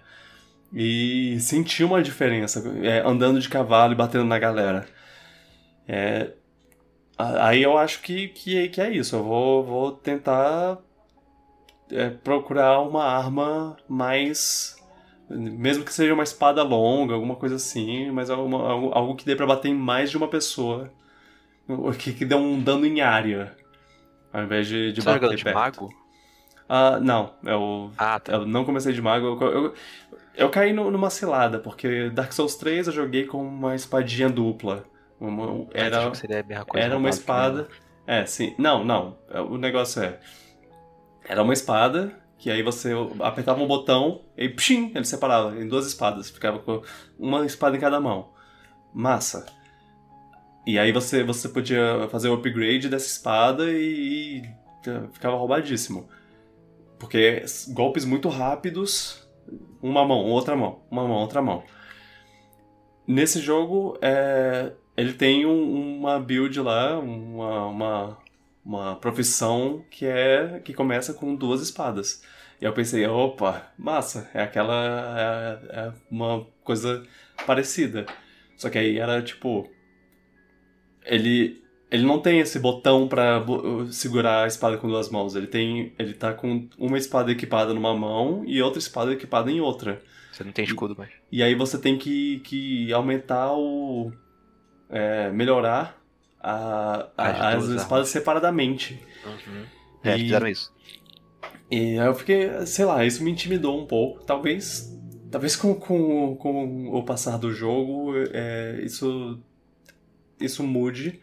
[0.71, 4.87] E senti uma diferença, é, andando de cavalo e batendo na galera.
[5.87, 6.31] É,
[7.17, 10.77] aí eu acho que, que, que é isso, eu vou, vou tentar
[11.91, 14.78] é, procurar uma arma mais
[15.29, 19.35] mesmo que seja uma espada longa, alguma coisa assim, mas alguma, algo, algo que dê
[19.35, 20.91] para bater em mais de uma pessoa.
[21.99, 23.55] Que, que dê um dano em área.
[24.33, 25.89] Ao invés de, de Você bater de mago?
[26.67, 27.33] Ah, não.
[27.43, 28.33] Eu, ah, tá.
[28.33, 29.37] eu não comecei de mago.
[29.39, 29.73] Eu, eu,
[30.35, 34.83] eu caí no, numa cilada, porque Dark Souls 3 eu joguei com uma espadinha dupla.
[35.19, 36.11] Uma, era
[36.73, 37.67] era uma espada.
[38.07, 38.55] É, sim.
[38.57, 39.17] Não, não.
[39.49, 40.19] O negócio é.
[41.27, 45.85] Era uma espada que aí você apertava um botão e pshim, ele separava em duas
[45.85, 46.81] espadas, ficava com
[47.19, 48.29] uma espada em cada mão.
[48.93, 49.45] Massa.
[50.65, 54.43] E aí você, você podia fazer o upgrade dessa espada e, e
[55.11, 56.07] ficava roubadíssimo.
[56.97, 59.27] Porque golpes muito rápidos,
[59.81, 61.63] uma mão, outra mão, uma mão, outra mão.
[63.05, 68.17] Nesse jogo, é, ele tem um, uma build lá, uma, uma,
[68.69, 72.21] uma profissão que é que começa com duas espadas.
[72.61, 75.59] E eu pensei, opa, massa, é aquela.
[75.71, 77.03] É, é uma coisa
[77.47, 78.05] parecida.
[78.55, 79.67] Só que aí era tipo.
[81.03, 81.63] Ele.
[81.91, 83.43] Ele não tem esse botão para
[83.89, 85.35] segurar a espada com duas mãos.
[85.35, 85.91] Ele tem.
[85.97, 89.99] Ele tá com uma espada equipada numa mão e outra espada equipada em outra.
[90.31, 91.09] Você não tem escudo mais.
[91.31, 94.11] E, aí você tem que, que aumentar o.
[94.91, 95.98] É, melhorar
[96.39, 98.09] a, a, as, espadas armas.
[98.09, 99.01] separadamente.
[99.25, 99.65] Uhum.
[100.03, 100.73] É, e, fizeram isso.
[101.69, 104.23] E aí eu fiquei, sei lá, isso me intimidou um pouco.
[104.23, 104.97] Talvez.
[105.29, 109.39] Talvez com, com, com o passar do jogo é, isso.
[110.39, 111.19] Isso mude.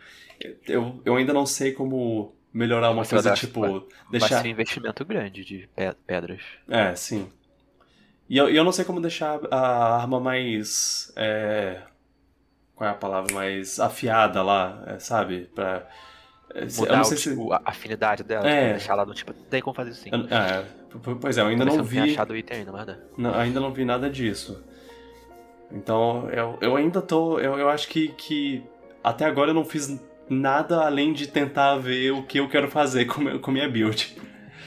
[0.69, 3.61] Eu, eu ainda não sei como melhorar uma coisa tipo.
[3.61, 4.29] Vai, deixar...
[4.29, 5.69] vai ser um investimento grande de
[6.07, 6.41] pedras.
[6.69, 7.31] É, sim.
[8.29, 11.13] E eu, eu não sei como deixar a arma mais.
[11.17, 11.83] É...
[12.77, 13.35] Qual é a palavra?
[13.35, 15.49] Mais afiada lá, é, sabe?
[15.55, 15.85] Pra
[16.55, 17.31] É, eu Mudar não o, sei se.
[17.31, 18.61] tipo, a afinidade dela, É.
[18.67, 19.33] tipo, deixar lá no tipo.
[19.33, 20.11] Tem como fazer isso sim.
[20.13, 20.65] eu- é,
[21.21, 21.99] pois é, eu ainda não eu vi.
[21.99, 22.97] achado o item ainda, mas.
[23.19, 24.63] Não, ainda não vi nada disso.
[25.73, 27.39] Então, eu, eu ainda tô.
[27.41, 28.63] Eu, eu acho que, que
[29.03, 33.07] até agora eu não fiz nada além de tentar ver o que eu quero fazer
[33.07, 34.17] com, com minha build.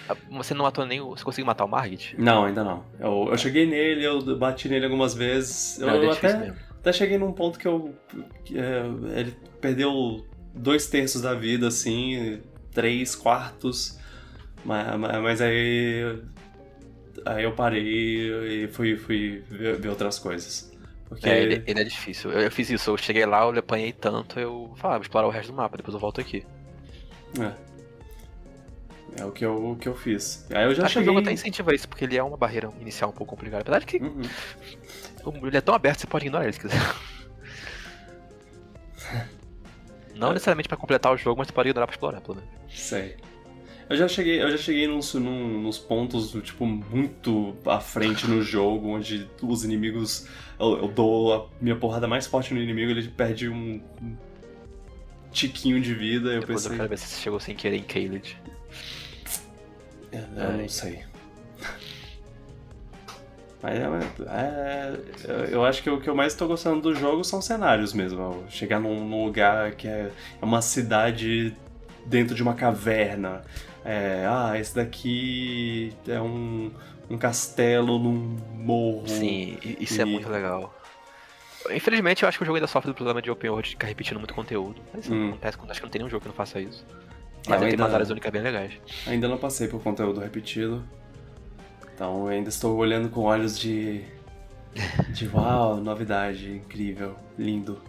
[0.10, 1.12] Ah, Você não matou nem o.
[1.12, 2.16] Você conseguiu matar o Margit?
[2.20, 2.84] Não, ainda não.
[3.00, 5.80] Eu, eu cheguei nele, eu bati nele algumas vezes.
[5.80, 6.56] Eu, Não, ele é até, mesmo.
[6.80, 7.94] Até cheguei num ponto que eu.
[8.46, 8.84] que, é,
[9.20, 13.98] ele perdeu dois terços da vida, assim, três quartos.
[14.64, 16.22] Mas, mas, aí.
[17.26, 20.72] Aí eu parei e fui, fui ver, ver outras coisas.
[21.08, 21.28] Porque.
[21.28, 22.32] É, ele, ele é difícil.
[22.32, 25.32] Eu, eu fiz isso, eu cheguei lá, eu apanhei tanto, eu falava, vou explorar o
[25.32, 26.46] resto do mapa, depois eu volto aqui.
[27.40, 27.70] É.
[29.22, 30.46] É o que eu, o que eu fiz.
[30.52, 31.06] Aí eu já Acho que o cheguei.
[31.06, 33.62] jogo até incentiva isso, porque ele é uma barreira inicial um pouco complicada.
[33.62, 34.22] Apesar de que Uhum.
[35.26, 36.80] Ele é tão aberto você pode ignorar ele se quiser.
[40.16, 42.50] Não necessariamente pra completar o jogo, mas você pode ignorar pra explorar, pelo menos.
[42.70, 43.16] Sei.
[43.90, 48.90] Eu já cheguei, eu já cheguei nos, nos pontos, tipo, muito à frente no jogo,
[48.90, 50.28] onde os inimigos.
[50.60, 53.82] Eu, eu dou a minha porrada mais forte no inimigo, ele perde um,
[55.32, 56.30] tiquinho de vida.
[56.30, 56.78] Eu Depois eu pensei.
[56.78, 58.38] quero ver se você chegou sem querer em Caelid.
[60.12, 61.04] É, Eu não sei.
[63.62, 63.84] Mas é,
[64.28, 68.44] é, eu- acho que o que eu mais tô gostando do jogo são cenários mesmo.
[68.50, 71.54] Chegar num, num lugar que é, é uma cidade
[72.06, 73.42] dentro de uma caverna.
[73.84, 76.72] É, ah, esse daqui é um,
[77.10, 79.08] um castelo num morro.
[79.08, 80.74] Sim, e- isso é e- muito legal.
[81.72, 83.88] Infelizmente, eu acho que o jogo ainda sofre do problema de open world de ficar
[83.88, 84.82] repetindo muito conteúdo.
[84.94, 85.30] Mas isso Hum.
[85.30, 86.86] acontece, acho que não tem nenhum jogo que não faça isso.
[87.46, 88.72] É, Mas eu ele tem umas ainda- áreas únicas bem legais.
[89.06, 90.84] Ainda não passei por conteúdo repetido.
[92.00, 94.06] Então eu ainda estou olhando com olhos de.
[95.10, 97.82] De uau, novidade, incrível, lindo.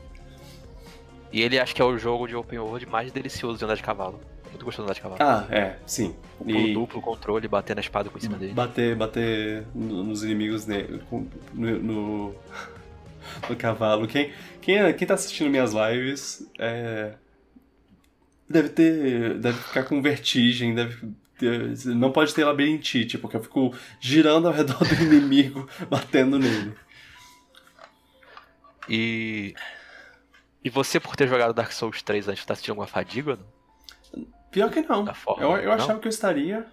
[1.33, 3.85] E ele acho que é o jogo de open world mais delicioso de andar de
[3.85, 4.19] cavalo.
[4.49, 5.23] Muito gostoso de andar de cavalo.
[5.23, 6.17] Ah, é, sim.
[6.41, 8.53] o pulo duplo, controle, bater na espada por cima dele.
[8.53, 12.35] Bater, bater no- nos inimigos ne- com- no, no,
[13.49, 14.09] no cavalo.
[14.09, 17.13] Quem, quem, é- quem tá assistindo minhas lives é,
[18.49, 19.39] deve ter.
[19.39, 20.99] Deve ficar com vertigem, deve.
[21.87, 26.75] Não pode ter labirintite, porque eu fico girando ao redor do inimigo, batendo nele.
[28.89, 29.55] E.
[30.63, 33.37] E você, por ter jogado Dark Souls 3 antes, tá sentindo alguma fadiga?
[33.37, 34.27] não?
[34.51, 35.07] Pior que não.
[35.15, 35.73] Forma, Eu, eu não?
[35.73, 36.67] achava que eu estaria.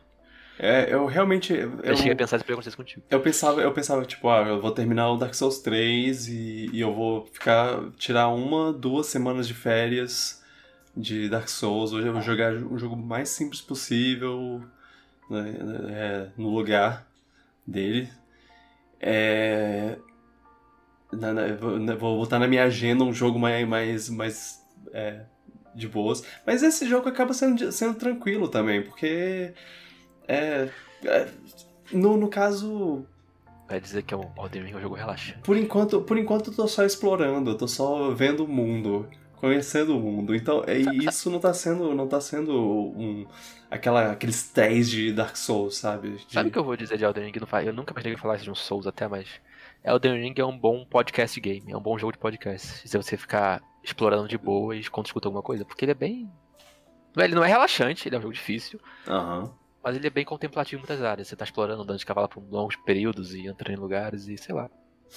[0.60, 1.54] É, eu realmente.
[1.54, 3.04] Eu, Eu, cheguei a pensar se perguntar isso contigo.
[3.10, 6.82] Eu pensava, eu pensava, tipo, ah, eu vou terminar o Dark Souls 3 e, e
[6.82, 7.92] eu vou ficar.
[7.98, 10.37] tirar uma, duas semanas de férias
[10.98, 11.94] de Dark Souls.
[11.94, 14.62] Hoje eu vou jogar um jogo mais simples possível
[15.30, 15.56] né,
[15.90, 17.08] é, no lugar
[17.66, 18.10] dele.
[19.00, 19.98] É,
[21.12, 25.22] na- na- vou- na- vou botar na minha agenda um jogo mais, mais, mais é,
[25.76, 26.24] de boas.
[26.46, 29.54] Mas esse jogo acaba sendo, sendo tranquilo também, porque.
[30.28, 30.70] É,
[31.06, 31.28] é,
[31.94, 33.06] no, no caso,
[33.70, 35.40] Vai dizer que é um Elden Ring é um jogo relaxante.
[35.44, 39.08] por enquanto, por enquanto eu tô só explorando, eu tô só vendo o mundo,
[39.38, 40.36] conhecendo o mundo.
[40.36, 40.78] Então, é,
[41.08, 43.26] isso não tá sendo, não tá sendo um
[43.70, 46.12] aquela aquele estresse de Dark Souls, sabe?
[46.12, 47.34] De- Sabe o que eu vou dizer de Elden Ring?
[47.66, 49.28] Eu nunca imaginei que eu falasse de um Souls até, mas.
[49.84, 52.88] Elden Ring é um bom podcast game, é um bom jogo de podcast.
[52.90, 56.30] Se você ficar explorando de boa e quando escuta alguma coisa, porque ele é bem.
[57.18, 59.50] É- Ele não é relaxante, ele é um jogo difícil, Aham.
[59.84, 61.28] mas ele é bem contemplativo em muitas áreas.
[61.28, 64.54] Você tá explorando, andando de cavalo por longos períodos e entrando em lugares e sei
[64.54, 64.70] lá.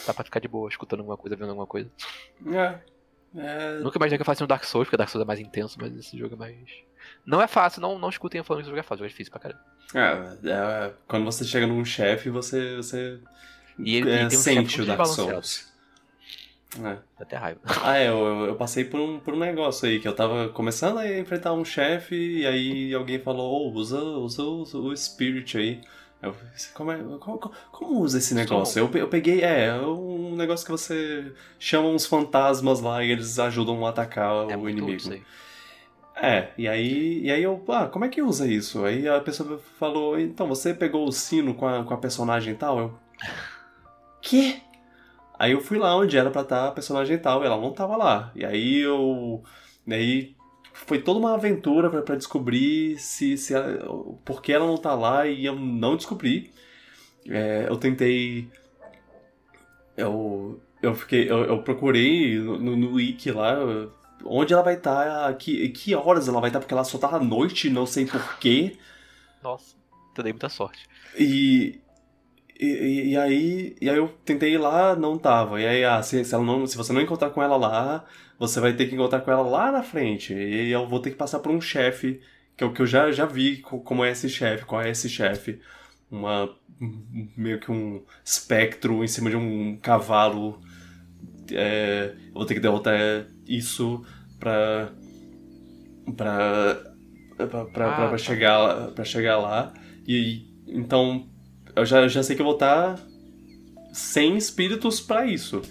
[0.06, 1.90] Dá pra ficar de boa, escutando alguma coisa, vendo alguma coisa.
[2.54, 2.78] É.
[3.36, 5.76] É, Nunca imaginei que eu fosse um Dark Souls, porque Dark Souls é mais intenso,
[5.80, 6.56] mas esse jogo é mais.
[7.24, 9.30] Não é fácil, não, não escutem eu falando que esse jogo é fácil, é difícil
[9.30, 9.64] pra caramba.
[9.94, 13.18] é, é, quando você chega num chefe, você, você
[13.78, 15.06] E ele, é, ele tem um sente o Dark.
[15.06, 15.70] Souls.
[16.78, 16.82] É.
[16.82, 17.60] Dá até raiva.
[17.82, 20.48] Ah, é, eu, eu- eu passei por um, por um negócio aí, que eu tava
[20.50, 25.56] começando a enfrentar um chefe, e aí alguém falou, oh, usa, usa, o- o Spirit
[25.58, 25.80] aí.
[26.22, 27.38] Eu falei, como, é, como,
[27.72, 28.78] como- usa esse negócio?
[28.78, 33.38] Eu, eu peguei, é, é um negócio que você chama uns fantasmas lá e eles
[33.38, 35.14] ajudam a atacar É o inimigo.
[36.14, 38.84] É, e aí, e aí eu, ah, como é que usa isso?
[38.84, 42.78] Aí a pessoa falou, então você pegou o sino com a, com a personagem tal?
[42.78, 42.98] Eu,
[44.20, 44.60] quê?
[45.38, 47.96] Aí eu fui lá onde era pra estar a personagem tal, e ela não tava
[47.96, 48.30] lá.
[48.34, 49.42] E aí eu,
[49.88, 50.36] aí
[50.86, 53.78] foi toda uma aventura pra, pra descobrir se, se ela,
[54.24, 56.52] por que ela não tá lá e eu não descobri.
[57.28, 58.48] É, eu tentei,
[59.96, 63.56] eu, eu fiquei, eu, eu procurei no, no, no wiki lá
[64.24, 67.20] onde ela vai estar, que, que horas ela vai estar, porque ela só tá à
[67.20, 68.76] noite, não sei porquê.
[69.42, 69.76] Nossa,
[70.16, 70.86] eu dei muita sorte.
[71.18, 71.80] E,
[72.58, 75.60] e, e aí, e aí eu tentei ir lá, não tava.
[75.60, 78.04] E aí, ah, se, se, ela não, se você não encontrar com ela lá,
[78.40, 80.32] você vai ter que encontrar com ela lá na frente.
[80.32, 82.20] E eu vou ter que passar por um chefe,
[82.56, 85.08] que é o que eu já, já vi como é esse chefe, qual é esse
[85.10, 85.60] chefe.
[86.10, 86.50] Uma.
[87.36, 90.58] meio que um espectro em cima de um cavalo.
[91.52, 94.02] É, eu vou ter que derrotar isso
[94.38, 94.90] pra.
[96.16, 96.82] pra.
[97.36, 98.18] pra, pra, Ah, pra tá.
[98.18, 99.72] chegar, pra chegar lá.
[100.08, 101.28] E então.
[101.76, 102.98] Eu já, já sei que eu vou estar
[103.92, 105.62] sem espíritos pra isso.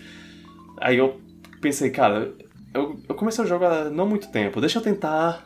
[0.77, 1.19] Aí eu
[1.59, 2.33] pensei, cara,
[2.73, 5.45] eu, eu comecei o jogo há não muito tempo, deixa eu tentar.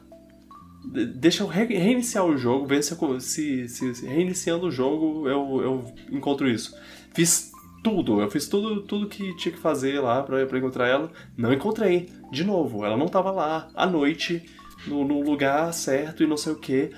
[0.92, 5.28] de- Deixa eu re- reiniciar o jogo, ver se, eu se- se reiniciando o jogo
[5.28, 6.76] eu, eu encontro isso.
[7.14, 7.52] Fiz
[7.84, 11.12] tudo, eu fiz tudo, tudo que tinha que fazer lá pra, pra encontrar ela.
[11.38, 14.44] Não encontrei, de novo, ela não tava lá à noite,
[14.88, 16.92] no, no lugar certo e não sei o que.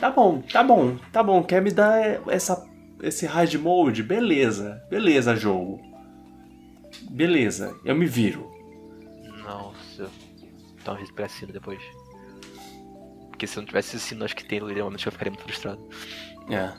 [0.00, 1.42] Tá bom, tá bom, tá bom.
[1.42, 2.62] Quer me dar essa,
[3.02, 4.02] esse hard mode?
[4.02, 5.80] Beleza, beleza, jogo.
[7.10, 8.50] Beleza, eu me viro.
[9.42, 10.10] Nossa.
[10.80, 11.80] Então a respira sino depois.
[13.28, 15.88] Porque se eu não tivesse esse sino, acho que tem momento eu ficaria muito frustrado.
[16.50, 16.72] É.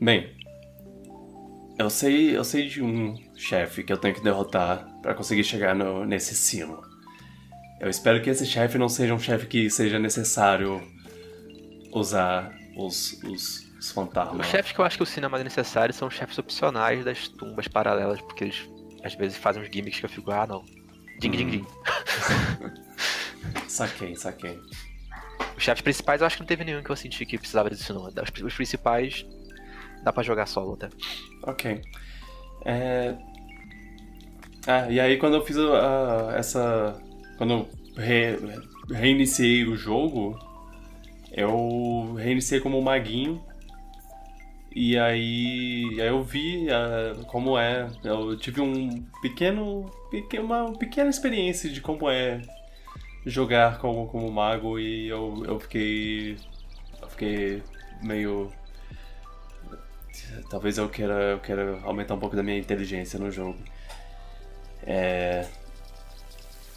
[0.00, 0.36] Bem,
[1.78, 5.74] eu sei, eu sei de um chefe que eu tenho que derrotar pra conseguir chegar
[5.74, 6.80] no, nesse sino.
[7.80, 10.82] Eu espero que esse chefe não seja um chefe que seja necessário
[11.92, 14.46] usar os, os, os Os fantasmas.
[14.46, 17.28] chefes que eu acho que o sino é mais necessário são os chefes opcionais das
[17.28, 18.68] tumbas paralelas, porque eles
[19.04, 20.64] às vezes fazem uns gimmicks que eu fico, ah não.
[21.20, 21.50] Ding ding Hum.
[21.50, 21.66] ding.
[23.68, 24.58] Saquei, saquei.
[25.56, 27.92] Os chefes principais eu acho que não teve nenhum que eu senti que precisava disso
[27.94, 28.04] não.
[28.06, 29.24] Os, os principais
[30.02, 30.88] dá pra jogar solo até.
[31.44, 31.82] Ok.
[32.64, 33.14] É...
[34.66, 37.00] Ah, e aí quando eu fiz a- essa.
[37.38, 38.38] Quando eu re-
[38.90, 40.36] reiniciei o jogo,
[41.32, 43.44] eu reiniciei como maguinho.
[44.78, 47.88] E aí, aí eu vi ah, como é.
[48.04, 49.90] Eu tive um pequeno.
[50.10, 52.42] peque- Uma pequena experiência de como é
[53.24, 56.36] jogar como, como mago e eu, eu fiquei.
[57.00, 57.62] Eu fiquei
[58.02, 58.52] meio
[60.50, 63.56] Talvez eu queira, eu queira aumentar um pouco da minha inteligência no jogo.
[64.86, 65.46] É.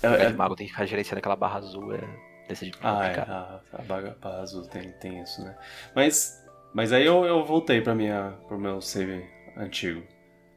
[0.01, 1.99] é- É, é- o mago tem que ficar gerenciando aquela barra azul, é
[2.47, 3.19] desse Ah, é.
[3.19, 5.55] A, a baga a azul tem, tem isso, né?
[5.93, 6.38] Mas,
[6.73, 9.25] mas aí eu, eu voltei pra minha, pro meu save
[9.57, 10.03] antigo.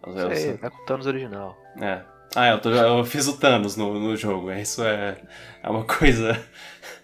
[0.06, 1.56] Eu- eu- Sei, vai com o Thanos original.
[1.80, 2.02] é.
[2.34, 4.50] Ah, eu, tô- eu fiz o Thanos no, no jogo.
[4.52, 5.20] Isso é,
[5.62, 6.32] é uma coisa.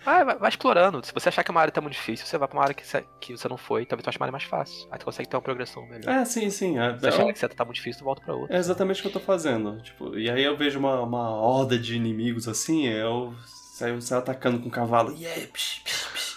[0.02, 1.04] Vai, vai, vai explorando.
[1.04, 2.86] Se você achar que uma área tá muito difícil, você vai pra uma área que
[2.86, 4.88] você, que você não foi, talvez tu ache uma área mais fácil.
[4.90, 6.08] Aí tu consegue ter uma progressão melhor.
[6.08, 6.78] É, sim, sim.
[6.78, 8.56] É, Se você achar é, que você tá muito difícil, tu volta pra outra.
[8.56, 9.82] é exatamente o que eu tô fazendo.
[9.82, 13.34] Tipo, e aí eu vejo uma, uma horda de inimigos assim, eu
[13.74, 15.14] saio, saio atacando com o cavalo.
[15.14, 16.27] Yeah, psh, psh, psh.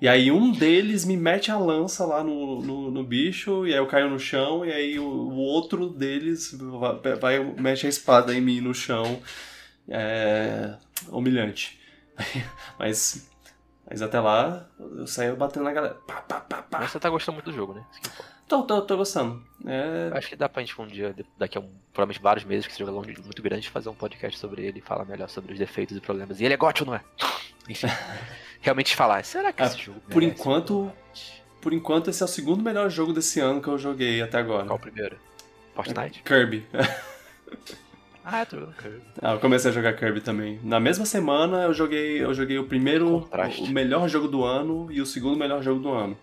[0.00, 3.78] E aí um deles me mete a lança lá no, no, no bicho, e aí
[3.78, 6.56] eu caio no chão, e aí o, o outro deles
[7.02, 9.20] vai, vai- mete a espada em mim no chão.
[9.88, 10.76] É
[11.08, 11.78] humilhante.
[12.78, 13.30] Mas,
[13.88, 15.94] mas até lá eu saio batendo na galera.
[16.06, 16.78] Pá, pá, pá, pá.
[16.80, 17.84] Mas você tá gostando muito do jogo, né?
[17.98, 18.24] Importa.
[18.48, 19.42] Tô, tô, tô gostando.
[19.64, 22.72] É, Acho que dá pra gente um dia, daqui a um, provavelmente vários meses, que
[22.72, 25.52] esse jogo é longe- muito grande, fazer um podcast sobre ele e falar melhor sobre
[25.52, 26.40] os defeitos e problemas.
[26.40, 27.02] E ele é gótico, não é?
[27.68, 27.86] Enfim.
[28.60, 30.92] Realmente falar, será que Ah, esse jogo por enquanto-?
[31.60, 34.64] Por enquanto, esse é o segundo melhor jogo desse ano que eu joguei até agora.
[34.66, 35.18] Qual o primeiro?
[35.74, 36.22] Fortnite?
[36.22, 36.66] Kirby.
[38.30, 39.00] Ah, é, tô jogando Kirby.
[39.22, 40.60] Ah, eu comecei a jogar Kirby também.
[40.62, 43.62] Na mesma semana eu joguei, eu joguei o primeiro, Contraste.
[43.62, 46.14] o melhor jogo do ano e o segundo melhor jogo do ano.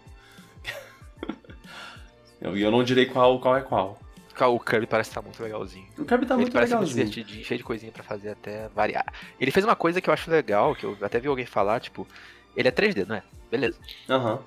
[2.55, 3.99] E eu, não direi qual, qual é qual.
[4.41, 5.87] O Kirby parece estar muito legalzinho.
[5.97, 9.05] O Kirby tá ele muito parece muito divertidinho, cheio de coisinha pra fazer até variar.
[9.39, 12.07] Ele fez uma coisa que eu acho legal, que eu até vi alguém falar, tipo,
[12.55, 13.23] ele é 3D, não é?
[13.49, 13.79] Beleza.
[14.09, 14.39] Aham.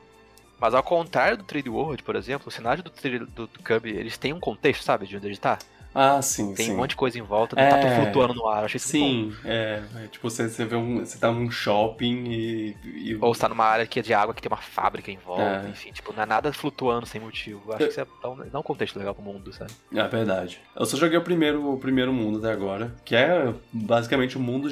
[0.61, 3.91] Mas ao contrário do 3D World, por exemplo, o cenário do, 3D do, do Kirby,
[3.91, 5.59] eles têm um contexto, sabe, de onde ele tá?
[5.95, 6.73] Ah, sim, Tem sim.
[6.75, 7.81] um monte de coisa em volta, não tá É.
[7.95, 8.79] tudo flutuando no ar, achei.
[8.79, 10.99] Sim, é, é, Tipo, você, você vê um.
[11.01, 12.77] Você tá num shopping e.
[12.85, 15.17] e- Ou você tá numa área que é de água, que tem uma fábrica em
[15.17, 15.71] volta, É.
[15.71, 17.73] enfim, tipo, não é nada flutuando sem motivo.
[17.73, 19.73] Acho que isso é, dá, um, dá um contexto legal pro mundo, sabe?
[19.95, 20.61] É verdade.
[20.77, 24.71] Eu só joguei o primeiro, o primeiro mundo até agora, que é basicamente o mundo,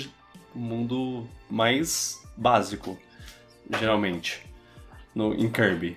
[0.55, 2.97] o mundo mais básico,
[3.81, 4.45] geralmente,
[5.15, 5.97] no, em Kirby.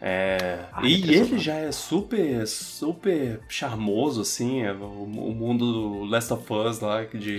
[0.00, 1.32] É, Ah, e impressionante.
[1.32, 6.80] ele já é super, super charmoso, assim, é o, o mundo do Last of Us
[6.80, 7.38] lá, de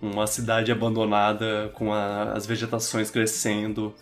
[0.00, 3.94] uma cidade abandonada com a- as vegetações crescendo.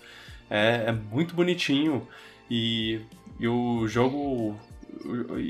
[0.51, 2.07] É, é muito bonitinho
[2.51, 3.01] e,
[3.39, 4.59] e o jogo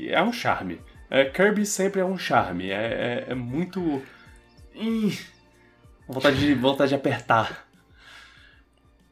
[0.07, 0.79] é um charme.
[1.09, 2.69] É, Kirby sempre é um charme.
[2.69, 4.01] É, é, é muito.
[4.75, 5.17] Ih,
[6.07, 7.67] vontade de, vontade de apertar.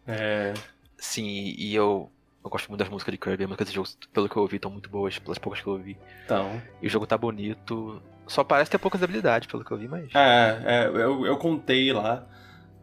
[0.08, 0.54] É,
[0.98, 1.26] Sim,
[1.58, 2.12] e eu.
[2.46, 4.58] Eu gosto muito das músicas de Kirby, as músicas desse jogo, pelo que eu ouvi,
[4.58, 5.98] estão muito boas, pelas poucas que eu ouvi.
[6.26, 6.62] Então.
[6.80, 8.00] E o jogo tá bonito.
[8.28, 10.14] Só parece ter poucas habilidades, pelo que eu vi, mas.
[10.14, 12.24] É, é eu, eu contei lá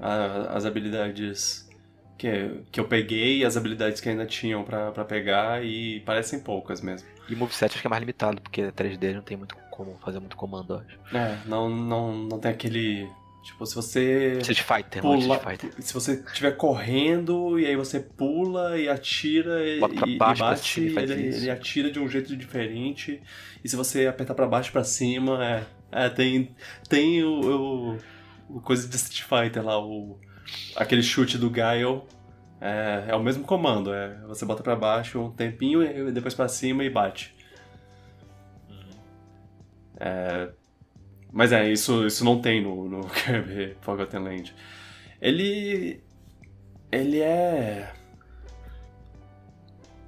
[0.01, 1.69] a- as habilidades
[2.19, 6.81] que, que eu peguei as habilidades que ainda tinham pra, pra pegar e parecem poucas
[6.81, 7.09] mesmo.
[7.29, 10.19] E o moveset acho que é mais limitado, porque 3D não tem muito como fazer
[10.19, 11.17] muito comando, acho.
[11.17, 13.09] É, não, não, não tem aquele.
[13.43, 14.39] Tipo, se você.
[14.41, 15.83] Street Fighter, não Pula, Street Fighter.
[15.85, 20.17] se você estiver correndo e aí você pula e atira e, Bota pra e- e
[20.19, 21.39] baixo pra bate, cima e faz ele, isso.
[21.41, 23.21] ele atira de um jeito diferente.
[23.65, 26.55] E se você apertar pra baixo e pra cima, é, é tem
[26.89, 27.99] tem o, o,
[28.49, 30.19] o coisa de Street Fighter lá, o
[30.77, 32.03] aquele chute do Guile.
[32.61, 36.47] É, é o mesmo comando, é você bota pra baixo um tempinho e depois pra
[36.47, 37.35] cima e bate.
[39.99, 40.49] É,
[41.33, 44.55] mas é, isso, isso não tem no, no Kirby Forgotten Land.
[45.21, 46.01] Ele.
[46.91, 47.93] Ele é.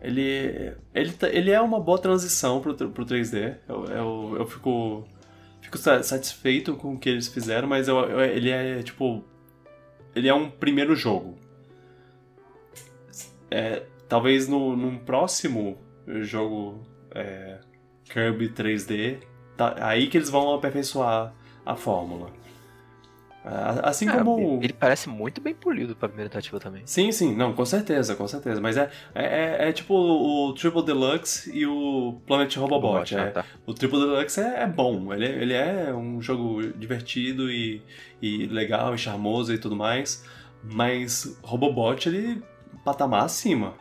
[0.02, 0.72] Ele.
[0.94, 3.56] Ele, tá- ele é uma boa transição pro, pro 3D.
[3.68, 5.04] Eu, eu, eu fico.
[5.62, 9.24] Fico sa- satisfeito com o que eles fizeram, mas eu, eu- ele é tipo.
[10.14, 11.38] Ele é um primeiro jogo.
[13.50, 15.78] É, talvez no, num próximo
[16.22, 16.82] jogo
[17.14, 17.58] é,
[18.04, 19.18] Kirby 3D,
[19.56, 21.32] tá, aí que eles vão aperfeiçoar
[21.64, 22.30] a fórmula.
[23.46, 24.58] Ah, Assim É, como.
[24.62, 26.82] Ele parece muito bem polido pra primeira tentativa também.
[26.86, 28.58] Sim, sim, não, com certeza, com certeza.
[28.58, 29.24] Mas é, é,
[29.66, 33.14] é- é tipo o, Triple Deluxe e o Planet Robobot.
[33.16, 33.30] ah, é.
[33.30, 33.44] tá.
[33.66, 37.82] O Triple Deluxe é, é bom, ele, é- ele é um jogo divertido e,
[38.22, 40.24] e legal e charmoso e tudo mais.
[40.62, 42.42] Mas Robobot, ele
[42.82, 43.74] patamar acima.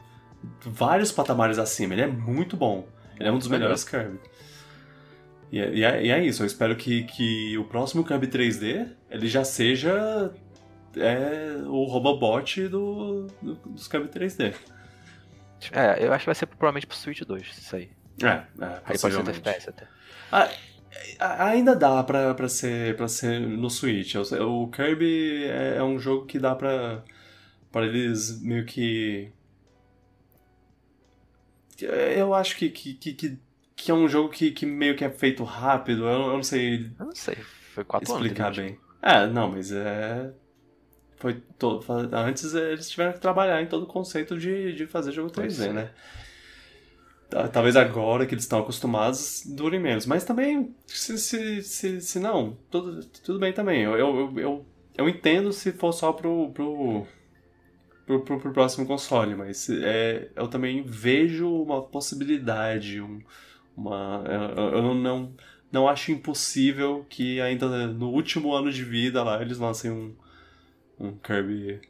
[0.62, 2.86] Vários patamares acima, ele é muito bom.
[3.18, 4.20] Ele é um dos melhores Kirby.
[5.54, 8.90] E é, e é- e é isso, eu espero que, que o próximo Kirby 3D
[9.12, 10.34] ele já seja
[10.98, 14.56] é, o Robobot do, do- dos Kirby 3D.
[15.72, 17.90] É, eu acho que vai ser provavelmente pro Switch 2, isso aí.
[18.24, 19.30] É, é Aí pode ser.
[19.30, 19.88] FPS até.
[20.32, 20.50] Ah,
[21.50, 24.16] ainda dá pra, pra, ser, pra ser no Switch.
[24.16, 27.04] O, o Kirby é, é um jogo que dá pra,
[27.72, 29.32] pra eles meio que.
[31.80, 33.40] Eu acho que, que, que, que-
[33.76, 36.04] que é um jogo que, que meio que é feito rápido.
[36.06, 37.36] Eu, eu não sei Eu não sei,
[37.74, 38.26] foi 4 anos.
[38.26, 38.78] explicar bem.
[39.02, 40.34] É, não, mas é.
[41.18, 41.86] Foi todo.
[42.14, 45.60] Antes eles tiveram que trabalhar em todo o conceito de, de fazer jogo 3D, Pois
[45.60, 45.74] é.
[45.74, 45.92] né?
[47.30, 50.06] Ta- Talvez agora que eles estão acostumados dure menos.
[50.06, 53.82] Mas também, se, se, se, se não, tudo, tudo bem também.
[53.84, 54.66] Eu, eu, eu, eu,
[54.98, 57.06] eu entendo se for só pro, pro,
[58.06, 63.20] pro, pro, pro próximo console, mas é, eu também vejo uma possibilidade, um,
[63.76, 65.34] uma, eu, eu não,
[65.72, 70.16] não, acho impossível que ainda no último ano de vida lá eles lancem um,
[71.00, 71.82] um Kirby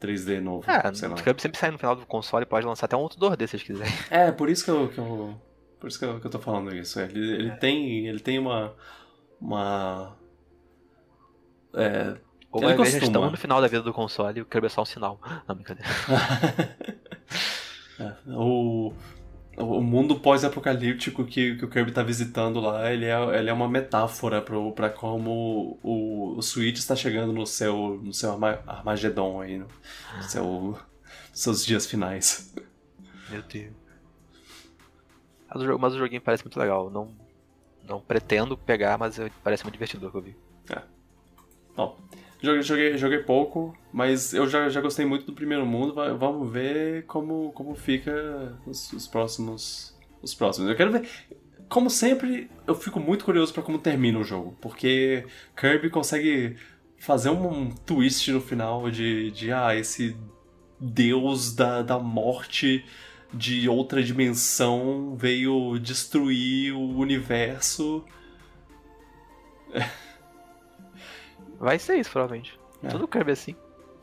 [0.00, 0.70] 3D novo.
[0.70, 1.14] É, sei lá.
[1.14, 3.48] o Kirby sempre sai no final do console, pode lançar até um outro 2D se
[3.48, 3.92] vocês quiserem.
[4.10, 5.40] É, por isso que eu, que eu
[5.80, 7.00] por isso que eu, que eu tô falando isso.
[7.00, 8.74] Ele, ele tem ele tem uma
[9.40, 10.16] uma
[11.74, 12.16] é,
[12.50, 13.04] Ou Ele costuma.
[13.04, 15.20] estamos no final da vida do console e o Kirby é só um sinal.
[15.46, 15.88] Não, brincadeira.
[18.00, 18.92] É, o,
[19.58, 23.68] o mundo pós-apocalíptico que, que o Kirby tá visitando lá, ele é, ele é uma
[23.68, 29.40] metáfora pro, pra como o, o Switch está chegando no seu, no seu Arma- Armagedon
[29.40, 29.68] aí, no,
[30.22, 30.78] seu,
[31.32, 32.54] seus dias finais.
[33.30, 33.72] Meu Deus.
[35.80, 36.90] Mas o, joguinho parece muito legal.
[36.90, 37.08] Não,
[37.82, 40.36] não pretendo pegar, mas parece muito divertido o que eu vi.
[41.74, 41.96] Bom,
[42.40, 45.94] joguei, joguei, joguei pouco, mas eu já, já gostei muito do primeiro mundo.
[46.18, 49.96] vamos ver como, como fica os, os próximos.
[50.22, 50.70] Os próximos.
[50.70, 51.08] Eu quero ver.
[51.68, 54.56] Como sempre, eu fico muito curioso pra como termina o jogo.
[54.60, 55.24] Porque
[55.56, 56.56] Kirby consegue
[56.98, 60.16] fazer um, um twist no final de, de ah, esse
[60.80, 62.84] deus da, da morte
[63.32, 68.04] de outra dimensão veio destruir o universo.
[71.58, 72.58] Vai ser isso, provavelmente.
[72.82, 72.88] É.
[72.88, 73.56] Tudo Kirby assim.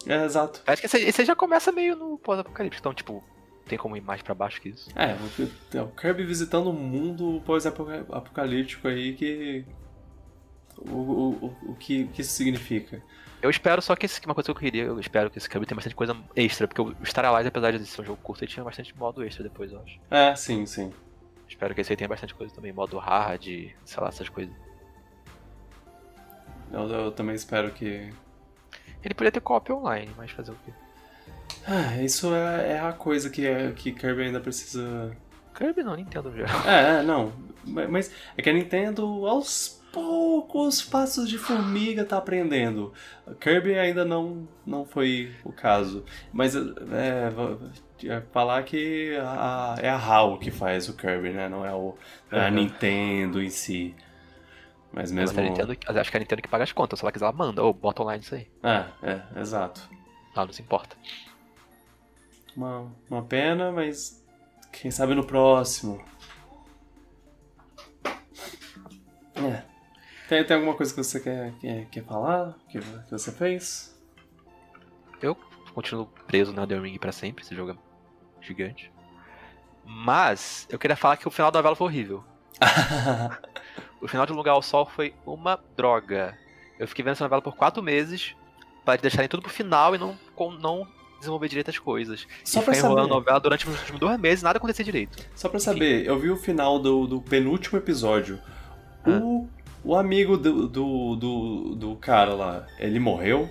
[0.05, 0.61] É, exato.
[0.67, 2.79] Acho que esse, já começa meio no pós-apocalipse.
[2.79, 3.23] Então, tipo,
[3.67, 4.89] tem como ir mais pra baixo que isso.
[4.95, 9.65] É, o- é o Kirby visitando um mundo pós-apocalíptico aí que.
[10.77, 13.01] O, o, o, o que, o que isso significa?
[13.41, 15.65] Eu espero só que esse, uma coisa que eu queria, eu espero que esse Kirby
[15.65, 18.51] tenha bastante coisa extra, porque o Star Allies, apesar de ser um jogo curto, ele
[18.51, 19.99] tinha bastante modo extra depois, eu acho.
[20.11, 20.91] É, sim, sim.
[21.47, 24.53] Espero que esse aí tenha bastante coisa também, modo hard, sei lá, essas coisas.
[26.71, 28.09] Eu, eu também espero que.
[29.03, 30.71] Ele podia ter co-op online, mas fazer o quê?
[31.67, 35.15] Ah, isso é, é a coisa que, é, que Kirby ainda precisa.
[35.55, 36.55] Kirby não, Nintendo geral.
[36.65, 37.33] É, é, não.
[37.65, 42.93] Ma- Mas é que a Nintendo, aos poucos passos de formiga tá aprendendo.
[43.39, 46.03] Kirby ainda não, não foi o caso.
[46.33, 51.47] Mas é, falar que a, é a HAL que faz o Kirby, né?
[51.47, 51.95] Não é, o,
[52.31, 52.51] é a.
[52.51, 53.95] Nintendo em si.
[54.95, 55.39] Mas Mas mesmo.
[55.41, 57.61] a Nintendo, acho que a Nintendo que paga as contas, se ela quiser ela manda,
[57.61, 58.49] ou bota online isso aí.
[58.63, 59.81] É, é, exato.
[60.33, 60.95] Ela não se importa.
[62.55, 64.25] Uma, uma pena, mas
[64.71, 66.01] quem sabe no próximo.
[69.35, 69.63] É.
[70.29, 72.55] Tem, tem alguma coisa que você quer, quer, quer falar?
[72.69, 73.93] Que, que você fez?
[75.21, 75.35] Eu
[75.73, 77.77] continuo preso no Elden Ring pra sempre, esse jogo é
[78.41, 78.89] gigante.
[79.83, 82.23] Mas, eu queria falar que o final da novela foi horrível.
[84.01, 86.37] O final de Um Lugar ao Sol foi uma droga.
[86.79, 88.35] Eu fiquei vendo essa novela por quatro meses
[88.83, 92.27] para deixarem tudo pro final e não, com- não desenvolver direito as coisas.
[92.43, 93.13] Só e pra enrolando a saber.
[93.15, 95.17] novela durante os últimos dois meses nada acontecia direito.
[95.35, 98.39] Só pra saber, eu vi o final do, do penúltimo episódio.
[99.05, 99.11] Ah.
[99.21, 99.49] O,
[99.83, 103.49] o amigo do, do, do, do cara lá, ele morreu?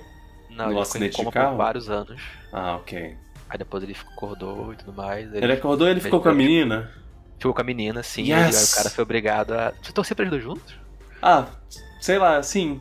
[0.51, 1.51] Não, No ele ficou acidente de coma carro?
[1.53, 2.21] por vários anos.
[2.53, 3.17] Ah, ok.
[3.49, 5.33] Aí depois ele acordou e tudo mais.
[5.35, 6.93] Ele acordou e ele ficou com a menina?
[7.45, 8.23] Ficou com a menina, sim.
[8.23, 8.31] Yes!
[8.31, 9.75] e aí o cara foi obrigado a.
[9.83, 10.75] Você torcer pra eles dois juntos?
[11.21, 11.45] Ah,
[12.01, 12.81] sei lá, sim.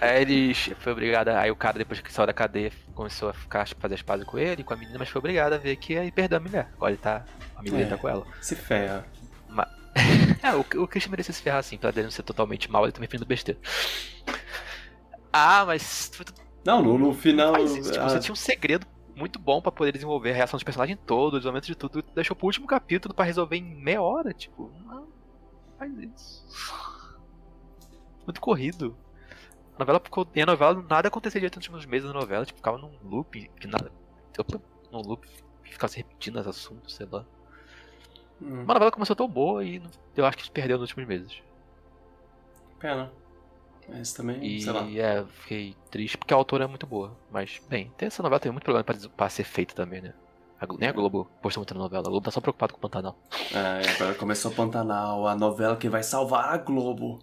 [0.00, 1.40] Aí ele foi obrigado a...
[1.40, 4.24] Aí o cara, depois que saiu da cadeia, começou a ficar, que fazer as pazes
[4.24, 6.70] com ele, com a menina, mas foi obrigado a ver que aí perdeu a mulher.
[6.74, 7.22] Agora ele tá.
[7.54, 7.90] Amigo dele É.
[7.90, 8.26] tá com ela.
[8.40, 9.04] Se ferra.
[10.42, 12.92] É, o, o Christian merecia se ferrar assim, pra ele não ser totalmente mal, ele
[12.92, 13.60] também fez besteira.
[15.32, 16.10] Ah, mas.
[16.64, 17.62] Não, no, no final.
[17.62, 17.90] Isso.
[17.92, 18.86] Tipo, ah, você tinha um segredo
[19.16, 22.02] muito bom pra poder desenvolver a reação dos personagens todos, o desenvolvimento de tudo.
[22.14, 24.32] Deixou pro último capítulo pra resolver em meia hora.
[24.32, 25.08] Tipo, não.
[25.78, 27.16] Faz isso.
[28.26, 28.96] Muito corrido.
[29.74, 30.26] A novela ficou.
[30.34, 33.50] E a novela nada acontecia direito nos últimos meses da novela, tipo, ficava num loop
[33.60, 33.90] que nada.
[34.38, 34.60] Opa,
[34.92, 35.26] num loop
[35.64, 37.24] que ficava se repetindo os assuntos, sei lá.
[38.40, 39.82] hum, Uma novela começou tão boa e
[40.16, 41.42] eu acho que se perdeu nos últimos meses.
[42.78, 43.12] pena.
[43.88, 44.84] Mas também, E sei lá.
[44.90, 47.16] é, fiquei triste porque a autora é muito boa.
[47.30, 50.12] Mas, bem, tem essa novela tem muito problema pra, pra ser feita também, né?
[50.60, 52.06] A nem a Globo postou muito na novela.
[52.06, 53.16] A Globo tá só preocupado com o Pantanal.
[53.52, 57.18] É, agora começou Pantanal, a novela que vai salvar a Globo.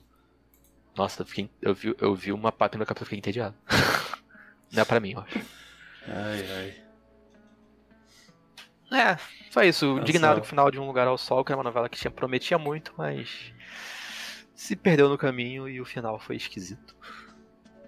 [0.95, 3.55] Nossa, eu, fiquei, eu, vi, eu vi uma parte no capítulo e fiquei entediado.
[4.71, 5.39] Não é pra mim, eu acho.
[6.07, 6.83] Ai, ai.
[8.91, 9.17] É,
[9.49, 9.87] foi isso.
[9.87, 10.01] Nossa.
[10.01, 12.11] Indignado com o final de Um Lugar ao Sol, que era uma novela que tinha,
[12.11, 13.51] prometia muito, mas
[14.55, 16.95] se perdeu no caminho e o final foi esquisito.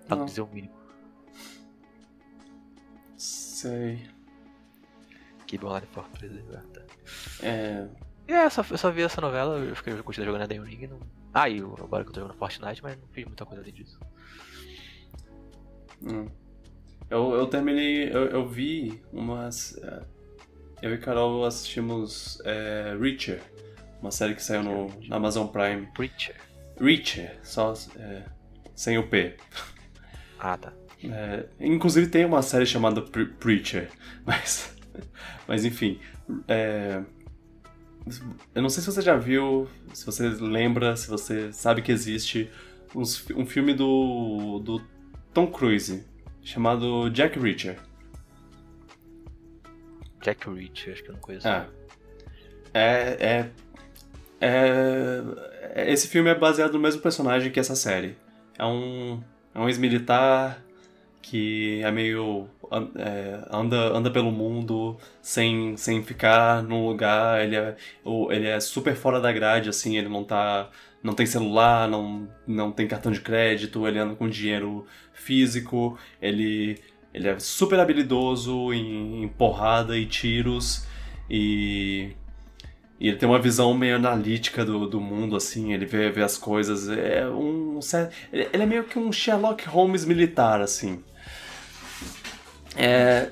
[0.07, 0.25] Pra não Não.
[0.25, 0.73] dizer o mínimo.
[3.17, 4.07] Sei.
[5.47, 6.85] Que bom lá de for preservada.
[7.41, 7.87] É.
[8.27, 10.87] E é, eu só, eu só vi essa novela, eu fiquei curtindo jogando Elden Ring.
[10.87, 10.99] Não...
[11.33, 13.99] Ah, e agora que eu tô jogando Fortnite, mas não fiz muita coisa além disso.
[16.01, 16.27] hum.
[17.09, 18.09] Eu, eu terminei.
[18.11, 19.77] Eu, eu vi umas.
[19.77, 20.01] é,
[20.81, 23.43] Eu e Carol assistimos é, Reacher,
[24.01, 25.85] uma série que saiu no, na Amazon Prime.
[25.93, 26.35] Preacher.
[26.79, 28.23] Reacher, só é,
[28.75, 29.35] sem o P.
[30.39, 30.73] Ah, tá.
[31.03, 33.89] É, inclusive tem uma série chamada Pre- Preacher,
[34.25, 34.75] mas,
[35.47, 35.99] mas enfim.
[36.47, 37.01] é,
[38.53, 42.49] eu não sei se você já viu, se você lembra, se você sabe que existe
[42.93, 44.81] uns um filme do, do
[45.33, 46.05] Tom Cruise
[46.41, 47.77] chamado Jack Reacher.
[50.21, 51.47] Jack Reacher, acho que eu não conheço.
[51.47, 51.67] É.
[52.73, 53.51] É, é,
[54.41, 58.15] é- Esse filme é baseado no mesmo personagem que essa série.
[58.57, 59.21] É um,
[59.53, 60.61] é um ex-militar
[61.21, 62.47] que é meio.
[62.97, 67.43] é, anda, anda pelo mundo sem, sem ficar num lugar.
[67.43, 67.75] Ele é,
[68.31, 70.69] ele é super fora da grade, assim, ele não tá.
[71.03, 76.79] Não tem celular, não, não tem cartão de crédito, ele anda com dinheiro físico, ele,
[77.13, 80.87] ele é super habilidoso em, em porrada e tiros.
[81.29, 82.15] E,
[82.99, 86.37] e ele tem uma visão meio analítica do, do mundo, assim, ele vê, vê as
[86.37, 86.87] coisas.
[86.87, 87.79] É um.
[88.31, 91.03] ele é meio que um Sherlock Holmes militar, assim.
[92.75, 93.31] É,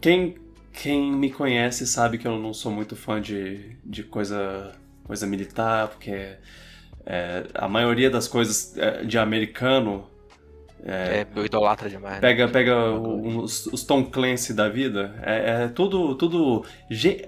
[0.00, 0.36] quem,
[0.72, 4.72] quem me conhece sabe que eu não sou muito fã de, de coisa,
[5.04, 6.36] coisa militar, porque
[7.04, 10.08] é, a maioria das coisas é, de americano
[10.88, 12.14] É, meu idolatra demais.
[12.14, 12.20] né?
[12.20, 15.14] Pega, pega o- os, os Tom Clancy da vida.
[15.22, 16.14] É, é tudo.
[16.14, 16.64] tudo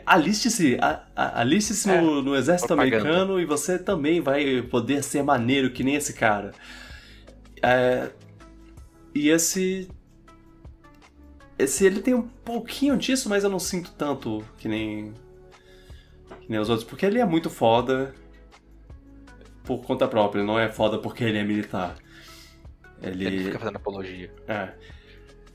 [0.07, 3.01] Aliste-se a- a- aliste-se É, no, no exército propaganda.
[3.03, 6.53] americano e você também vai poder ser maneiro que nem esse cara.
[7.61, 8.11] É,
[9.15, 9.89] e esse.
[11.59, 15.13] Esse ele tem um pouquinho disso, mas eu não sinto tanto que nem.
[16.43, 16.89] que nem os outros.
[16.89, 18.15] Porque ele é muito foda
[19.65, 21.97] por conta própria, não é foda porque ele é militar.
[23.03, 24.31] Ele fica fazendo apologia.
[24.47, 24.73] É.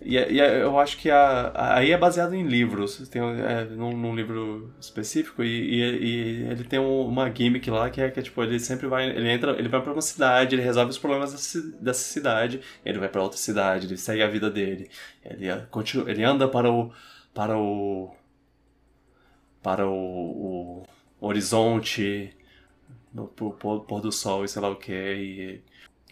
[0.01, 3.95] E, e eu acho que a, a- aí é baseado em livros, tem, é, num,
[3.95, 8.19] num livro específico, e, e- e ele tem um- uma gimmick lá que é que
[8.19, 10.97] é, tipo, ele sempre vai, ele entra, ele vai pra uma cidade, ele resolve os
[10.97, 14.89] problemas dessa, dessa cidade, ele vai pra outra cidade, ele segue a vida dele,
[15.23, 16.91] ele, é, continua, ele anda para o,
[17.33, 18.13] para o,
[19.61, 20.83] para o,
[21.19, 22.35] o horizonte,
[23.13, 25.61] no pôr- pôr do sol e sei lá o que, e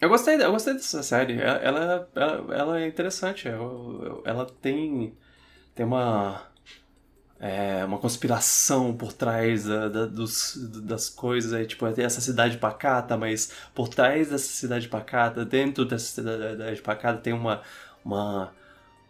[0.02, 1.40] eu gostei, eu gostei dessa série.
[1.40, 3.48] Ela, ela, ela, é interessante.
[4.24, 5.16] Ela tem,
[5.74, 6.42] tem uma,
[7.40, 11.52] é, uma conspiração por trás da- da- dos, das coisas.
[11.52, 16.82] Aí, tipo, tem essa cidade pacata, mas por trás dessa cidade pacata, dentro dessa cidade
[16.82, 17.62] pacata, tem uma,
[18.04, 18.52] uma,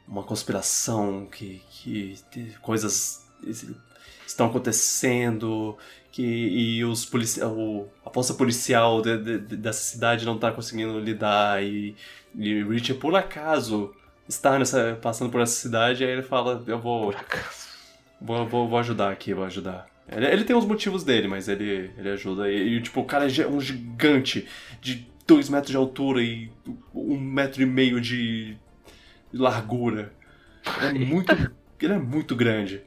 [0.09, 2.19] uma conspiração que que
[2.63, 3.27] coisas
[4.27, 5.77] estão acontecendo
[6.13, 10.53] que e os polici o, a força policial de- de- de- dessa cidade não tá
[10.53, 11.97] conseguindo lidar e,
[12.37, 13.95] e Richard por acaso
[14.29, 17.15] está nessa passando por essa cidade aí ele fala eu vou
[18.21, 19.87] vou, vou, vou ajudar aqui vou ajudar.
[20.11, 22.51] Ele, ele tem os motivos dele mas ele ele ajuda.
[22.51, 24.47] E, e, tipo o cara é um gigante
[24.83, 26.51] de dois metros de altura e
[26.95, 28.57] um metro e meio de
[29.33, 30.13] largura.
[30.83, 31.33] É muito
[31.81, 32.83] ele é muito grande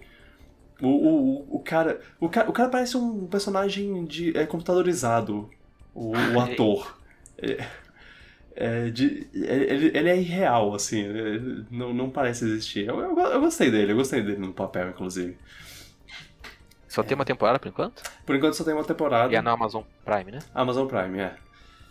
[0.81, 5.49] o, o, o, cara, o, cara, o cara parece um personagem de, é, computadorizado,
[5.93, 6.97] o, o ator.
[7.37, 7.65] É,
[8.55, 12.87] é, de, ele, ele é irreal, assim, ele não, não parece existir.
[12.87, 15.37] Eu, eu, eu gostei dele, eu gostei dele no papel, inclusive.
[16.87, 18.03] Só tem uma temporada por enquanto?
[18.25, 19.31] Por enquanto só tem uma temporada.
[19.31, 20.39] E é na Amazon Prime, né?
[20.53, 21.35] Amazon Prime, é.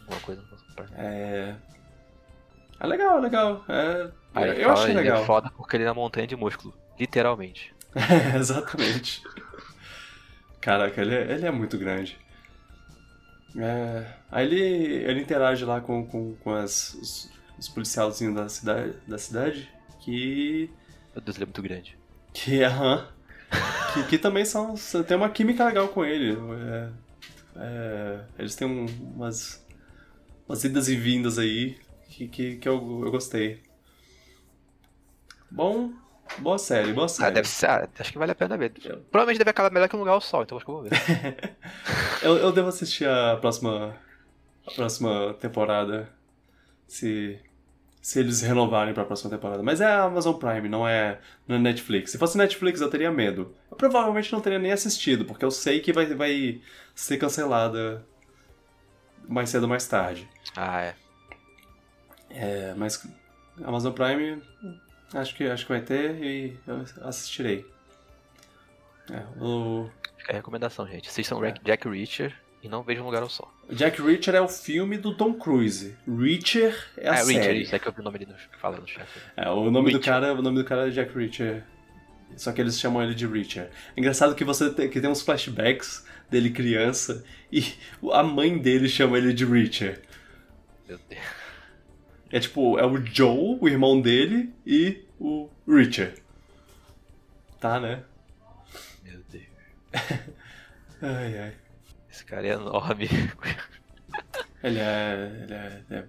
[0.01, 0.91] Alguma coisa na Amazon Prime.
[0.97, 1.55] É,
[2.81, 3.65] é legal, é legal.
[3.69, 5.23] É, Aí eu achei legal.
[5.23, 6.75] é foda porque ele é na montanha de músculo.
[6.99, 7.74] Literalmente.
[7.95, 9.23] É, exatamente.
[10.61, 12.19] Caraca, ele é, ele é muito grande.
[13.57, 14.61] É, aí ele,
[15.05, 20.71] ele interage lá com, com, com as, os, os policialzinhos da cidade, da cidade que.
[21.15, 21.97] Meu Deus, ele é muito grande.
[22.33, 23.07] Que, aham,
[23.93, 24.75] que, que também são.
[25.07, 26.37] Tem uma química legal com ele.
[26.37, 26.91] É,
[27.57, 29.65] é, eles têm um- umas,
[30.49, 33.63] umas idas e vindas aí que, que, que eu, eu gostei.
[35.51, 35.93] Bom,
[36.39, 37.29] boa série, boa série.
[37.29, 37.67] Ah, deve ser.
[37.67, 38.73] ah, acho que vale a pena ver.
[39.11, 40.91] Provavelmente deve acabar melhor que um lugar ao sol, então acho que eu vou ver.
[42.23, 43.95] Eu, eu devo assistir a próxima,
[44.67, 46.09] a próxima temporada,
[46.87, 47.39] se,
[48.01, 49.63] se eles renovarem pra próxima temporada.
[49.63, 52.13] Mas é a Amazon Prime, não é, não é Netflix.
[52.13, 53.55] Se fosse Netflix, eu teria medo.
[53.71, 56.63] Eu provavelmente não teria nem assistido, porque eu sei que vai, vai
[56.95, 58.03] ser cancelada
[59.29, 60.27] mais cedo ou mais tarde.
[60.57, 60.95] Ah, é.
[62.31, 63.07] É, mas
[63.63, 64.43] Amazon Prime,
[65.13, 67.67] acho que, acho que vai ter e eu assistirei.
[69.11, 69.91] É, o
[70.25, 71.09] Fica a recomendação, gente.
[71.09, 71.53] Assistam É.
[71.63, 73.53] Jack Reacher e não vejam um lugar ao sol.
[73.71, 75.95] Jack Reacher é o filme do Tom Cruise.
[76.09, 77.35] Reacher é a ah, série.
[77.35, 79.07] Reacher, isso é que eu vi o nome dele fala no chat.
[79.37, 81.63] É, o nome do cara, o nome do cara é Jack Reacher.
[82.39, 83.69] Só que eles chamam ele de Reacher.
[83.95, 87.23] É engraçado que você tem, que tem uns flashbacks dele criança
[87.53, 87.75] e
[88.13, 90.01] a mãe dele chama ele de Reacher.
[90.89, 91.23] Meu Deus.
[92.35, 96.21] É tipo, é o Joe, o irmão dele, e o Reacher.
[97.61, 98.03] Tá, né?
[99.05, 99.47] Meu Deus.
[101.01, 101.55] Ai, ai.
[102.11, 103.09] Esse cara é enorme.
[104.65, 105.43] Ele é.
[105.45, 105.83] Ele é.
[105.89, 106.05] Ele é,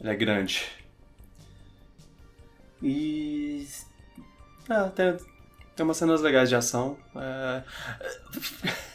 [0.00, 0.66] ele é grande.
[2.82, 3.66] E.
[4.68, 5.16] Ah, tem,
[5.74, 6.98] tem umas cenas legais de ação.
[7.16, 7.62] É...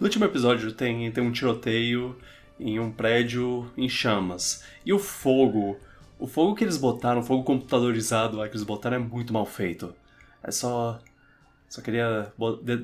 [0.00, 2.18] No último episódio tem, tem um tiroteio
[2.58, 4.64] em um prédio em chamas.
[4.84, 5.78] E o fogo.
[6.18, 9.44] O fogo que eles botaram, o fogo computadorizado lá que eles botaram é muito mal
[9.44, 9.94] feito.
[10.42, 10.98] É só.
[11.68, 12.32] Só queria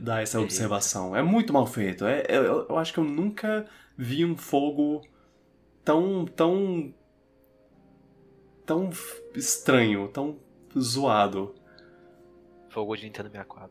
[0.01, 1.17] dar essa observação.
[1.17, 2.05] É muito mal feito.
[2.05, 3.67] É, eu, eu acho que eu nunca
[3.97, 5.01] vi um fogo
[5.85, 6.27] tão.
[6.27, 6.93] tão.
[8.67, 8.91] tão
[9.35, 10.37] estranho, tão
[10.79, 11.55] zoado.
[12.69, 13.71] Fogo de Nintendo 64.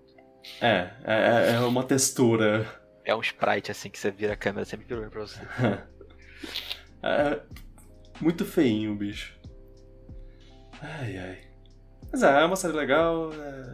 [0.60, 2.81] É, é, é uma textura.
[3.04, 5.40] É um sprite assim que você vira a câmera sempre virando pra você.
[7.04, 7.42] É
[8.22, 9.34] muito feinho, bicho.
[10.80, 11.38] Ai, ai.
[12.12, 13.32] Mas é, é uma série legal,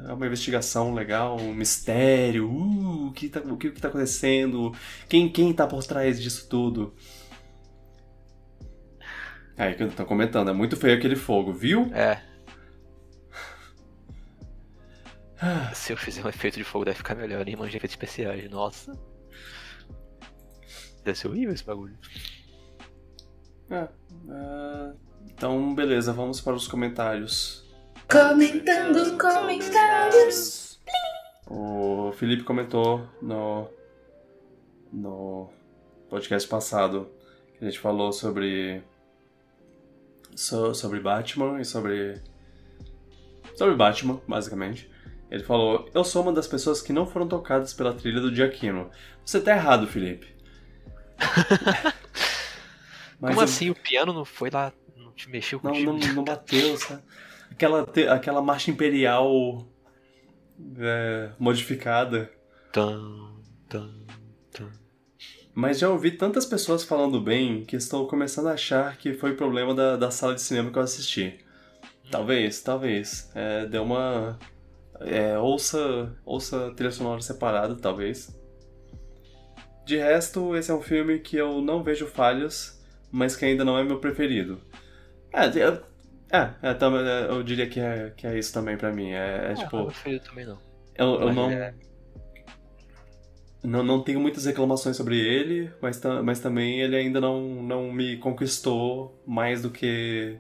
[0.08, 4.72] é uma investigação legal, um mistério, uh, o que tá, o que, que tá acontecendo,
[5.10, 6.96] quem, quem tá por trás disso tudo.
[9.58, 11.92] Aí que eu tô comentando, é muito feio aquele fogo, viu?
[11.94, 12.22] É.
[15.74, 18.50] Se eu fizer um efeito de fogo deve ficar melhor, nem de efeitos especiais.
[18.50, 18.94] Nossa.
[21.08, 21.98] Deve ser horrível esse bagulho.
[23.70, 24.94] É, é,
[25.32, 27.66] então, beleza, vamos para os comentários.
[28.12, 30.82] Comentando comentários.
[31.50, 33.70] O Felipe comentou no,
[34.92, 35.50] no
[36.10, 37.10] podcast passado
[37.58, 38.84] que a gente falou sobre
[40.36, 42.22] so- sobre Batman e sobre
[43.56, 44.92] sobre Batman, basicamente.
[45.32, 48.90] Ele falou: Eu sou uma das pessoas que não foram tocadas pela trilha do Giacchino.
[49.26, 50.36] Você tá errado, Felipe.
[53.20, 53.70] Como eu- assim?
[53.70, 55.94] O piano não foi lá, não te mexeu Não, contigo?
[55.94, 57.02] não, não bateu, sabe?
[57.52, 59.68] Aquela, te- aquela marcha imperial
[60.78, 62.32] é, modificada.
[62.72, 63.00] Tan,
[63.70, 63.92] tan,
[64.52, 64.70] tan.
[65.56, 69.74] Mas já ouvi tantas pessoas falando bem que estou começando a achar que foi problema
[69.74, 71.40] da, da sala de cinema que eu assisti.
[72.12, 73.32] Talvez, talvez.
[73.34, 74.38] É, deu uma.
[75.02, 78.36] É, ouça, ouça trilha sonora separada, talvez.
[79.88, 82.78] De resto, esse é um filme que eu não vejo falhas,
[83.10, 84.60] mas que ainda não é meu preferido.
[85.32, 85.76] É, eu,
[86.30, 89.12] é, é, é, eu diria que é, que é isso também pra mim.
[89.12, 89.16] É,
[89.48, 89.78] é Ah, tipo.
[89.78, 90.60] meu preferido também não.
[90.94, 91.74] Eu, eu não, é-
[93.64, 98.18] não, não tenho muitas reclamações sobre ele, mas, mas também ele ainda não, não me
[98.18, 100.38] conquistou mais do que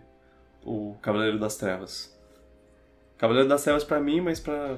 [0.61, 2.13] o Cavaleiro das Trevas.
[3.17, 4.77] Cavaleiro das Trevas pra mim, mas pra.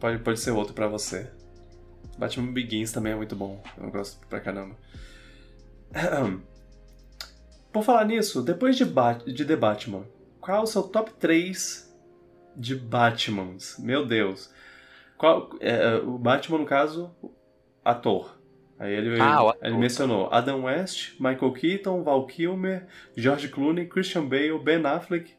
[0.00, 1.30] Pode, pode ser outro pra você.
[2.18, 3.62] Batman Begins também é muito bom.
[3.80, 4.74] Eu gosto pra caramba.
[7.72, 10.04] Por falar nisso, depois de, Bat de The Batman,
[10.40, 11.94] qual é o seu top 3
[12.56, 13.78] de Batmans?
[13.78, 14.52] Meu Deus.
[15.16, 17.10] Qual, é, o Batman, no caso,
[17.84, 18.36] ator.
[18.78, 19.56] Aí ele, Ah, ator.
[19.62, 22.86] ele mencionou Adam West, Michael Keaton, Val Kilmer,
[23.16, 25.32] George Clooney, Christian Bale, Ben Affleck,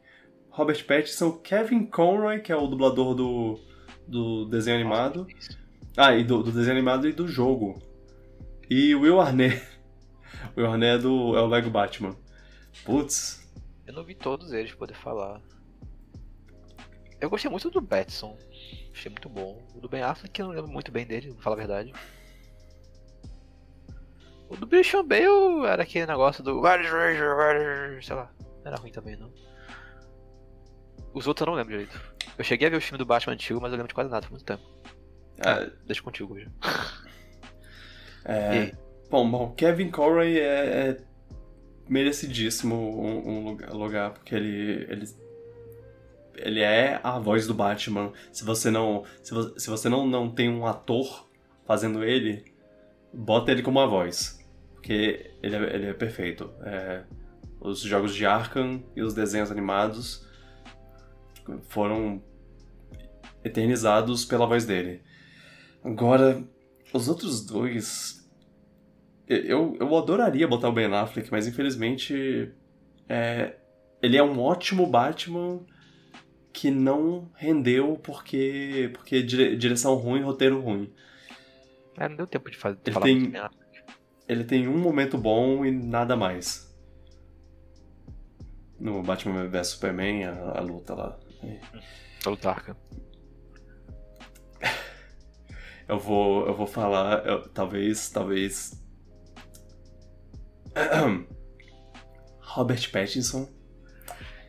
[0.50, 3.58] Robert Pattinson, Kevin Conroy, que é o dublador do,
[4.06, 5.26] do desenho animado.
[5.96, 7.80] Ah, e do, do desenho animado e do jogo.
[8.68, 9.62] E Will Arnett.
[10.56, 12.16] Will Arnett é, do, é o Lego Batman.
[12.84, 13.50] Putz.
[13.86, 15.40] Eu não vi todos eles poder falar.
[17.20, 18.38] Eu gostei muito do Batson.
[18.92, 19.60] Achei muito bom.
[19.74, 21.92] O do Ben Affleck eu não lembro muito bem dele, pra falar a verdade.
[24.48, 26.60] O do Christian Bale era aquele negócio do.
[28.02, 28.32] Sei lá.
[28.40, 29.32] Não era ruim também, não.
[31.12, 32.00] Os outros eu não lembro direito.
[32.38, 34.26] Eu cheguei a ver o filme do Batman antigo, mas eu lembro de quase nada,
[34.26, 34.62] foi muito tempo.
[35.40, 36.48] É, Deixa contigo hoje.
[38.24, 38.72] é,
[39.10, 40.96] bom, bom, Kevin Conroy é, é
[41.88, 45.06] merecidíssimo um, um lugar, lugar, porque ele, ele
[46.36, 48.12] ele é a voz do Batman.
[48.32, 51.28] Se você não se você, se você não, não tem um ator
[51.66, 52.44] fazendo ele,
[53.12, 54.44] bota ele como a voz,
[54.74, 56.50] porque ele é, ele é perfeito.
[56.62, 57.02] É,
[57.60, 60.26] os jogos de Arkham e os desenhos animados
[61.68, 62.22] foram
[63.44, 65.02] eternizados pela voz dele.
[65.82, 66.42] Agora,
[66.92, 68.18] os outros dois.
[69.26, 72.52] Eu, eu adoraria botar o Ben Affleck, mas infelizmente.
[73.08, 73.56] é,
[74.02, 75.60] ele é um ótimo Batman
[76.52, 78.90] que não rendeu porque.
[78.92, 80.92] porque dire- direção ruim, roteiro ruim.
[81.96, 83.32] É, não deu tempo de, fazer, de Ele falar tem-.
[84.28, 86.68] Ele tem um momento bom e nada mais.
[88.78, 91.18] No Batman vs Superman, a, a luta lá.
[92.22, 92.76] Pelo Tarka.
[95.90, 98.80] Eu vou, eu vou falar, eu- talvez, talvez.
[102.40, 103.48] Robert Pattinson.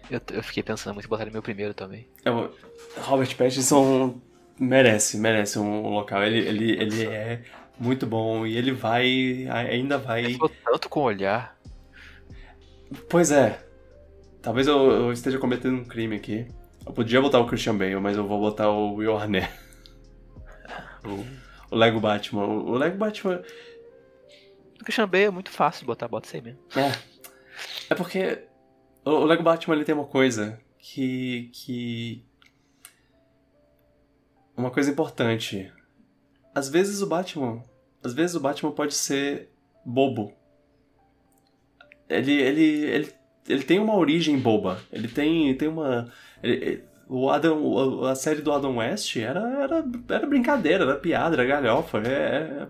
[0.09, 2.07] Eu, eu fiquei pensando muito em botar ele meu primeiro também.
[2.25, 2.53] Eu-
[2.97, 4.19] Robert Pattinson
[4.59, 6.23] merece, merece um local.
[6.23, 7.41] Ele, ele, ele é
[7.79, 10.33] muito bom e ele vai, ainda Ele vai.
[10.33, 11.57] falou tanto com o olhar.
[13.09, 13.59] Pois é.
[14.41, 16.47] Talvez eu, eu esteja cometendo um crime aqui.
[16.85, 19.49] Eu podia botar o Christian Bale, mas eu vou botar o Will Arnett.
[21.03, 22.45] O, o Lego Batman.
[22.45, 23.43] O, o Lego Batman.
[24.79, 26.59] O Christian Bale é muito fácil de botar, bota aí mesmo.
[26.75, 26.91] É.
[27.89, 28.47] É porque
[29.05, 31.49] o, o Lego Batman ele tem uma coisa que.
[31.53, 32.25] que.
[34.55, 35.71] Uma coisa importante.
[36.53, 37.63] Às vezes o Batman.
[38.03, 39.49] Às vezes o Batman pode ser
[39.85, 40.33] bobo.
[42.09, 42.33] Ele.
[42.33, 42.63] ele.
[42.63, 43.13] ele,
[43.47, 44.79] ele tem uma origem boba.
[44.91, 45.55] Ele tem.
[45.55, 46.11] tem uma.
[46.43, 51.45] ele- o Adam, a série do Adam West era, era, era brincadeira, era piada, era
[51.45, 51.99] galhofa.
[51.99, 52.09] É,
[52.63, 52.67] é-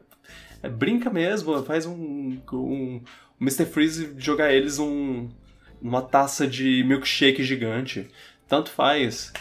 [0.63, 3.01] é brinca mesmo, faz um, um,
[3.39, 3.65] o Mr.
[3.65, 5.27] Freeze jogar eles um,
[5.81, 8.07] uma taça de milkshake gigante.
[8.47, 9.31] Tanto faz.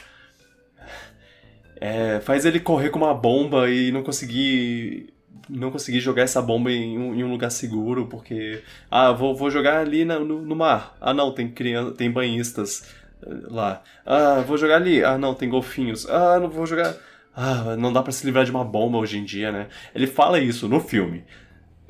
[1.81, 5.13] É, faz ele correr com uma bomba e não conseguir.
[5.49, 8.63] Não conseguir jogar essa bomba em um, em um lugar seguro, porque.
[8.91, 10.97] Ah, vou, vou jogar ali na- no, no mar.
[11.01, 12.85] Ah, não, tem criança, tem banhistas
[13.27, 13.83] lá.
[14.05, 15.05] Ah, vou jogar ali.
[15.05, 16.09] Ah, não, tem golfinhos.
[16.09, 16.95] Ah, não vou jogar.
[17.35, 19.69] Ah, não dá pra se livrar de uma bomba hoje em dia, né?
[19.95, 21.25] Ele fala isso no filme.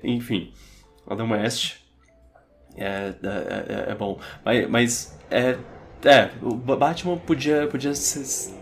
[0.03, 0.53] Enfim,
[1.09, 1.77] Adam West
[2.77, 4.19] é, é, é- é bom.
[4.45, 5.57] Mas, mas é,
[6.05, 8.55] é, o Ba- Batman podia, podia ser.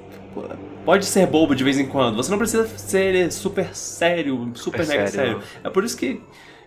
[0.84, 2.16] Pode ser bobo de vez em quando.
[2.16, 5.40] Você não precisa ser super sério, super, mega sério.
[5.42, 5.60] sério.
[5.64, 6.22] É por isso que,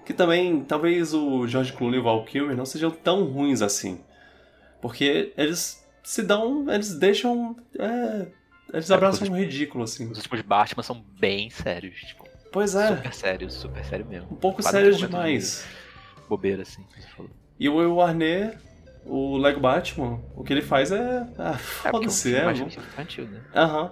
[0.05, 4.01] que também talvez o George Clooney e o Val Kilmer não sejam tão ruins assim.
[4.81, 6.69] Porque eles se dão.
[6.71, 7.55] Eles deixam.
[7.77, 8.27] É,
[8.73, 10.09] eles É, abraçam um ridículo, assim.
[10.09, 14.27] Os últimos Batman são bem sérios, tipo, Pois é, super sérios, super sério mesmo.
[14.31, 15.65] um pouco Quase sérios demais.
[16.17, 17.31] de Bobeira, assim, como você falou.
[17.59, 18.57] E o Will Arnett,
[19.05, 21.27] o Lego Batman, o que ele faz é.
[21.37, 22.51] Ah, É, porque é um foda-se, é.
[22.51, 23.41] infantil, né?
[23.55, 23.91] Aham.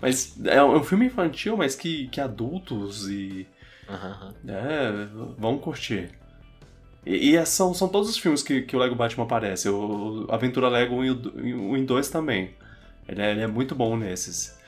[0.00, 3.46] Mas é um é um filme infantil, mas que, que adultos e.
[3.88, 4.34] Aham, aham.
[4.48, 4.90] É,
[5.38, 6.10] vão curtir.
[7.06, 9.68] E, e é- são, são todos os filmes que, que o Lego Batman aparece.
[9.68, 11.10] O Aventura Lego 1 e
[11.54, 12.54] o 1 e 2 também.
[13.08, 14.58] Ele é, ele é muito bom nesses.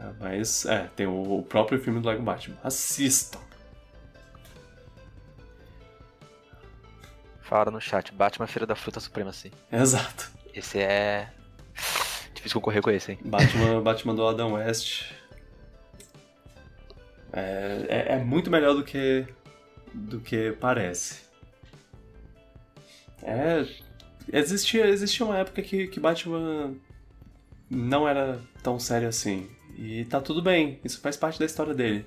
[0.00, 2.56] É, Mas, é, tem o, o próprio filme do Lego Batman.
[2.64, 3.38] Assistam.
[7.42, 9.52] Falaram no chat, Batman Feira da Fruta Suprema, sim.
[9.70, 10.32] Exato.
[10.52, 11.30] Esse é.
[12.34, 13.18] Difícil concorrer com esse, hein?
[13.24, 15.12] Batman, Batman do Adam West.
[17.32, 19.26] É, é, é muito melhor do que
[19.94, 21.25] do que parece.
[23.26, 23.66] É,
[24.32, 26.74] existia, existia uma época que, que Batman
[27.68, 29.48] não era tão sério assim.
[29.76, 32.06] E tá tudo bem, isso faz parte da história dele.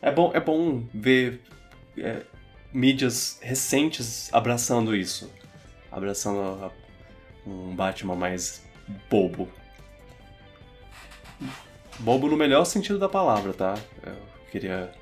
[0.00, 1.40] É bom, é bom ver
[1.96, 2.22] é,
[2.72, 5.32] mídias recentes abraçando isso.
[5.90, 6.70] Abraçando a-
[7.46, 8.64] um Batman mais
[9.08, 9.48] bobo.
[12.00, 13.74] Bobo no melhor sentido da palavra, tá?
[14.04, 14.16] Eu
[14.50, 14.92] queria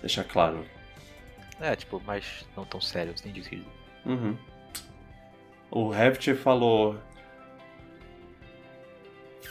[0.00, 0.64] deixar claro.
[1.60, 3.64] É, tipo, mas não tão sério, entendi o que.
[4.06, 4.36] Uhum.
[5.70, 6.96] O Heft falou.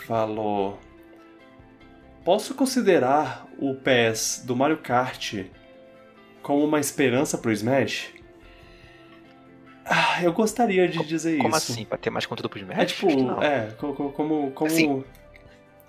[0.06, 0.80] Falou.
[2.24, 5.46] Posso considerar o PES do Mario Kart
[6.42, 8.14] como uma esperança pro Smash?
[9.86, 11.72] Ah, eu gostaria de dizer Como isso.
[11.72, 11.86] assim?
[11.86, 12.78] Pra ter mais conteúdo pro Smash?
[12.78, 13.08] É tipo,
[13.42, 15.04] é, co- co- como, como, Assim.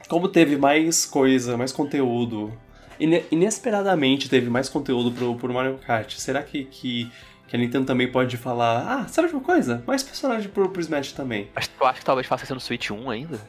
[0.08, 2.52] como teve mais coisa, mais conteúdo,
[3.00, 7.10] ine- inesperadamente teve mais conteúdo pro, pro Mario Kart, será que, que,
[7.48, 9.82] que a Nintendo também pode falar, ah, sabe de uma coisa?
[9.86, 11.50] Mais personagem pro, pro Smash também.
[11.54, 13.40] Mas tu acha que talvez faça isso no Switch 1 ainda?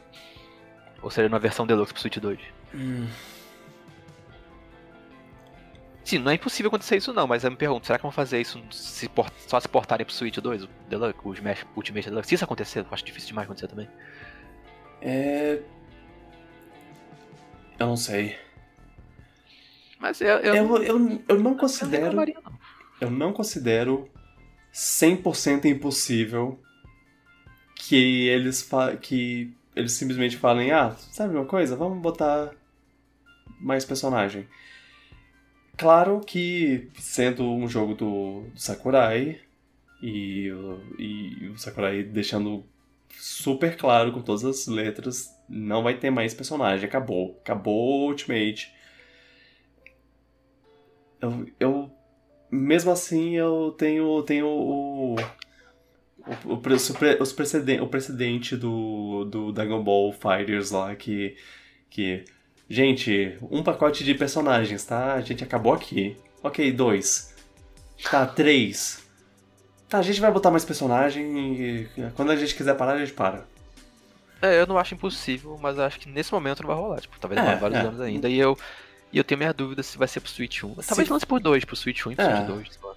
[1.02, 2.38] Ou seria numa versão Deluxe pro Switch 2?
[6.04, 8.40] Sim, não é impossível acontecer isso não, mas eu me pergunto, será que vão fazer
[8.40, 12.28] isso se por- só se portarem pro Switch 2, o Deluxe, o Smash Ultimate Deluxe?
[12.30, 13.88] Se isso acontecer, eu acho difícil demais acontecer também.
[15.02, 15.60] É...
[17.78, 18.36] Eu não sei.
[19.98, 22.04] Mas eu, eu, Eu, eu, eu não eu considero...
[22.04, 22.59] reclamaria, não.
[23.00, 24.08] Eu não considero
[24.72, 26.60] 100% impossível
[27.74, 28.68] que eles
[29.00, 31.76] que eles simplesmente falem, ah, sabe uma coisa?
[31.76, 32.50] Vamos botar
[33.60, 34.46] mais personagem.
[35.76, 39.40] Claro que sendo um jogo do, do Sakurai
[40.02, 42.64] e, o- e o Sakurai deixando
[43.12, 48.72] super claro com todas as letras, não vai ter mais personagem, acabou, acabou o Ultimate.
[51.20, 51.79] Eu, eu
[52.50, 55.14] mesmo assim, eu tenho, tenho o.
[56.46, 61.36] O, o, os preceden- o precedente do, do Dragon Ball Fighters lá, que.
[61.88, 62.24] que
[62.68, 65.14] gente, um pacote de personagens, tá?
[65.14, 66.16] A gente acabou aqui.
[66.42, 67.34] Ok, dois.
[68.10, 69.02] Tá, três.
[69.88, 71.24] Tá, a gente vai botar mais personagem
[71.60, 73.44] e quando a gente quiser parar, a gente para.
[74.40, 77.00] É, eu não acho impossível, mas acho que nesse momento não vai rolar.
[77.00, 77.82] Tipo, talvez É, demore vários é.
[77.82, 78.28] anos ainda.
[78.28, 78.56] E eu,
[79.12, 80.74] e eu tenho minha dúvida se vai ser pro Switch 1.
[80.74, 82.36] Talvez Se- lance por dois, pro Switch 1 e pro É.
[82.36, 82.68] Switch 2.
[82.72, 82.94] sei lá.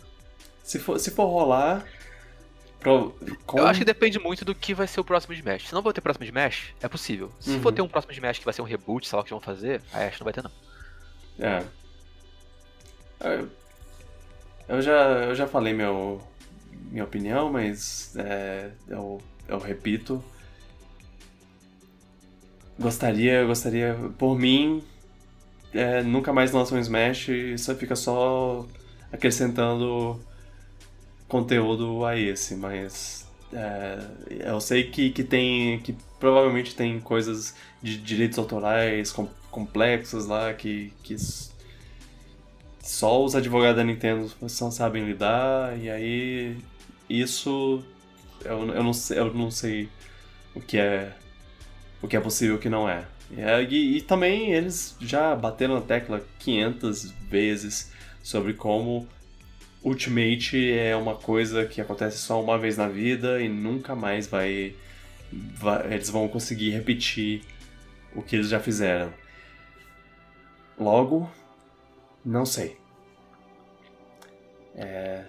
[0.64, 1.85] Se for, se for rolar.
[2.80, 3.15] Pro,
[3.45, 5.68] com- Eu acho que depende muito do que vai ser o próximo Smash.
[5.69, 7.31] Se não for ter próximo Smash, é possível.
[7.40, 7.61] Se Uhum.
[7.61, 9.40] for ter um próximo Smash que vai ser um reboot, sei lá o que vão
[9.40, 10.52] fazer, aí acho que não vai ter não.
[11.40, 11.64] É.
[13.22, 13.49] Eu-
[14.68, 14.91] Eu já,
[15.26, 16.22] eu já falei meu,
[16.90, 20.23] minha opinião, mas é, eu, eu repito.
[22.80, 24.84] Gostaria, gostaria, por mim,
[25.74, 28.66] é, nunca mais lança um Smash e só fica só
[29.12, 30.20] acrescentando
[31.28, 34.00] conteúdo a esse, mas é,
[34.48, 40.54] eu sei que, que tem, que provavelmente tem coisas de direitos autorais com- complexas lá
[40.54, 41.16] que, que
[42.82, 46.58] só os advogados da Nintendo só sabem lidar, e aí
[47.10, 47.84] isso
[48.44, 49.90] eu, eu, não, eu não sei
[50.56, 51.14] o que é
[52.04, 53.06] o que é possível o que não é.
[53.32, 59.08] E, é- e também eles já bateram na tecla 500 vezes sobre como
[59.82, 64.76] Ultimate é uma coisa que acontece só uma vez na vida e nunca mais vai,
[65.32, 67.42] vai eles vão conseguir repetir
[68.16, 69.14] o que eles já fizeram.
[70.78, 71.30] Logo,
[72.26, 72.78] não sei.
[74.76, 75.24] É...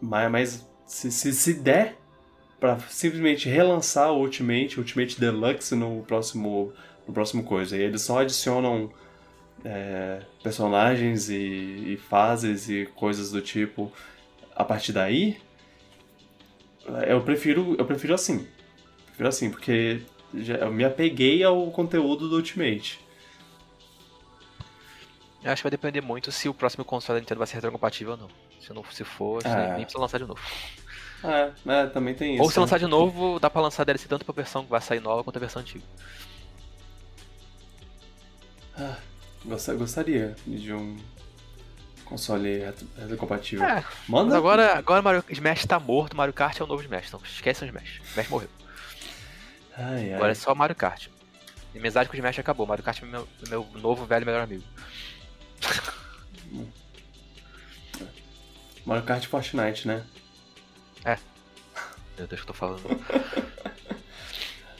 [0.00, 1.99] Mas, mas se, se, se der
[2.60, 6.72] pra simplesmente relançar o Ultimate, Ultimate Deluxe no próximo,
[7.08, 8.92] no próximo coisa, e eles só adicionam
[9.64, 13.90] é, personagens e, e fases e coisas do tipo
[14.54, 15.40] a partir daí,
[17.06, 18.46] eu prefiro, eu prefiro assim.
[19.06, 20.02] prefiro assim, porque
[20.34, 23.00] já, eu me apeguei ao conteúdo do Ultimate.
[25.42, 28.12] Eu acho que vai depender muito se o próximo console da Nintendo vai ser retrocompatível
[28.12, 28.28] ou não.
[28.60, 29.74] Se, não, se for, É.
[29.76, 30.40] nem precisa lançar de novo.
[31.22, 32.42] É, é, também tem isso.
[32.42, 32.60] Ou se né?
[32.62, 35.36] lançar de novo, dá pra lançar DLC tanto pra versão que vai sair nova quanto
[35.36, 35.84] a versão antiga.
[39.44, 40.98] Gosta- Gostaria de um
[42.04, 43.64] console retro- retrocompatível.
[43.66, 44.36] É, Manda.
[44.36, 47.66] agora, agora Mario Smash tá morto, Mario Kart é o novo Smash, então esquece o
[47.66, 48.00] Smash.
[48.10, 48.48] Smash morreu.
[49.76, 50.14] Ai, ai.
[50.14, 51.08] Agora é só Mario Kart.
[51.74, 52.66] E amizade com o Smash acabou.
[52.66, 54.64] Mario Kart é meu, meu novo velho melhor amigo.
[58.84, 60.04] Mario Kart e Fortnite, né?
[61.04, 62.82] Meu Deus, que eu tô falando.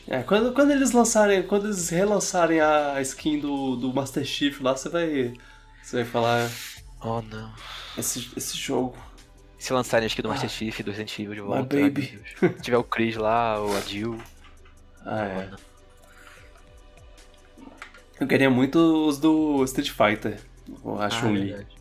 [0.09, 4.77] É, quando, quando eles lançarem, quando eles relançarem a skin do, do Master Chief lá,
[4.77, 5.33] você vai.
[5.81, 6.51] Você vai falar.
[7.01, 7.53] Oh não.
[7.97, 8.99] Esse, esse jogo.
[9.57, 11.77] Se lançarem acho que do Master Chief do Resident Evil de volta.
[11.77, 12.21] My baby.
[12.41, 12.55] Deus.
[12.57, 14.21] Se tiver o Chris lá, ou a Jill.
[15.07, 15.51] Ah, é.
[18.19, 20.41] Eu queria muito os do Street Fighter.
[20.99, 21.51] A Ah, Chun-Li.
[21.53, 21.77] verdade.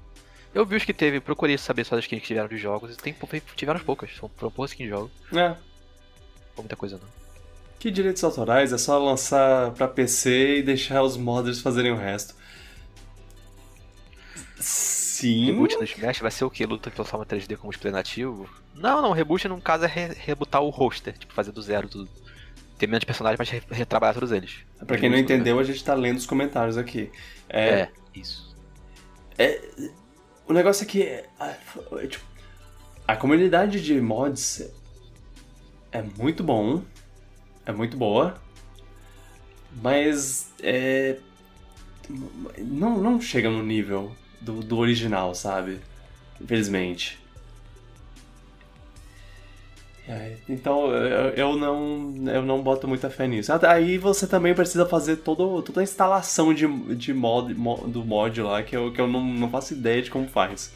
[0.59, 2.97] Eu vi os que teve, procurei saber só as skins que tiveram de jogos, e
[2.97, 3.15] tem,
[3.55, 5.55] tiveram poucas, são foram poucas skins de jogos, é.
[6.53, 7.07] foi muita coisa não.
[7.79, 8.73] Que direitos autorais?
[8.73, 12.35] É só lançar pra PC e deixar os modders fazerem o resto.
[14.59, 15.45] Sim.
[15.45, 16.65] Reboot no Smash vai ser o que?
[16.65, 18.49] Luta que forma 3D como explanativo?
[18.75, 22.09] Não, não, reboot no caso é re rebootar o roster, tipo, fazer do zero tudo.
[22.77, 24.57] Ter menos personagens, mas re retrabalhar todos eles.
[24.85, 27.09] Pra quem não entendeu, a gente tá lendo os comentários aqui.
[27.47, 28.53] É, É, isso.
[30.49, 31.55] O negócio é que a,
[32.01, 32.25] é, tipo,
[33.07, 34.67] a comunidade de mods
[35.91, 36.81] é muito bom,
[37.67, 38.35] é muito boa,
[39.79, 41.19] mas é,
[42.57, 44.11] não, não chega no nível
[44.41, 45.79] do, do original, sabe?
[46.41, 47.19] Infelizmente.
[50.11, 53.51] É, Então eu, eu não eu não boto muita fé nisso.
[53.67, 58.41] Aí você também precisa fazer todo, toda a instalação de, de mod, mo- do mod
[58.41, 60.73] lá, que eu, que eu não, não faço ideia de como faz.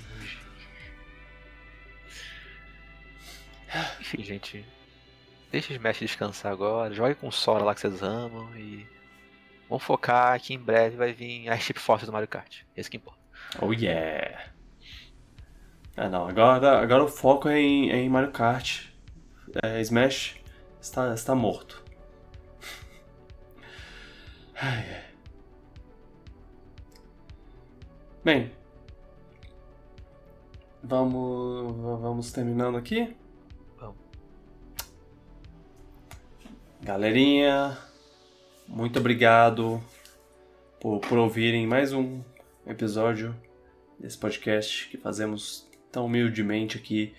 [4.00, 4.66] Enfim, gente.
[5.52, 6.94] Deixa o Smash descansar agora.
[6.94, 8.86] Jogue com o Sora lá que vocês amam e.
[9.70, 12.62] Vamos focar que em breve vai vir a Chip Force do Mario Kart.
[12.76, 13.20] Esse que importa.
[13.62, 14.52] Oh yeah!
[15.98, 18.88] Ah não, agora, agora o foco é em, é em Mario Kart.
[19.61, 20.36] É, Smash
[20.82, 21.84] está, está morto.
[24.56, 25.03] Ai, ai.
[28.24, 28.52] Bem,
[30.82, 33.15] vamos, vamos terminando aqui.
[33.78, 33.98] Vamos.
[36.82, 37.78] Galerinha,
[38.68, 39.84] muito obrigado
[40.80, 42.24] por, por ouvirem mais um
[42.65, 43.36] episódio
[43.99, 47.14] desse podcast que fazemos tão humildemente aqui.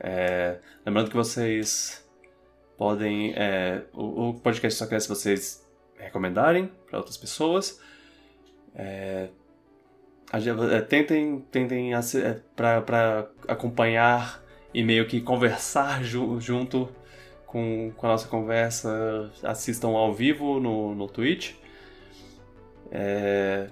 [0.00, 2.06] É, lembrando que vocês
[2.76, 3.32] podem.
[3.36, 5.66] é, o, o podcast só cresce se vocês
[5.96, 7.80] recomendarem para outras pessoas.
[8.74, 9.28] É,
[10.72, 11.92] é, tentem tentem
[12.56, 14.42] para acompanhar
[14.74, 16.88] e meio que conversar ju- junto
[17.46, 19.30] com, com a nossa conversa.
[19.42, 21.54] Assistam ao vivo no, no Twitch.
[22.90, 23.68] É,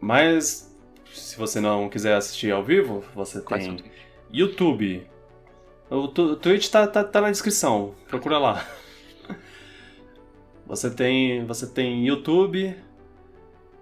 [0.00, 0.74] mas
[1.12, 3.84] se você não quiser assistir ao vivo, você Quais tem
[4.30, 5.06] YouTube.
[5.92, 7.94] O, Twitch tá, tá, tá na descrição.
[8.08, 8.66] Procura lá.
[10.66, 12.74] Você tem, você tem YouTube,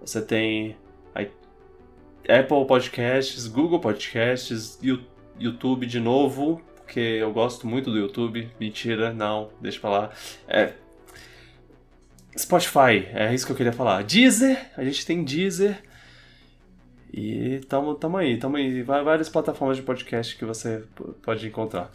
[0.01, 0.75] você tem
[2.27, 4.79] Apple Podcasts, Google Podcasts,
[5.39, 8.49] YouTube de novo, porque eu gosto muito do YouTube.
[8.59, 10.09] Mentira, não, deixa pra lá.
[10.47, 10.73] É,
[12.37, 14.03] Spotify, é isso que eu queria falar.
[14.03, 15.81] Deezer, a gente tem Deezer.
[17.13, 18.81] E tamo, tamo aí, tamo aí.
[18.83, 20.83] Várias plataformas de podcast que você
[21.21, 21.91] pode encontrar.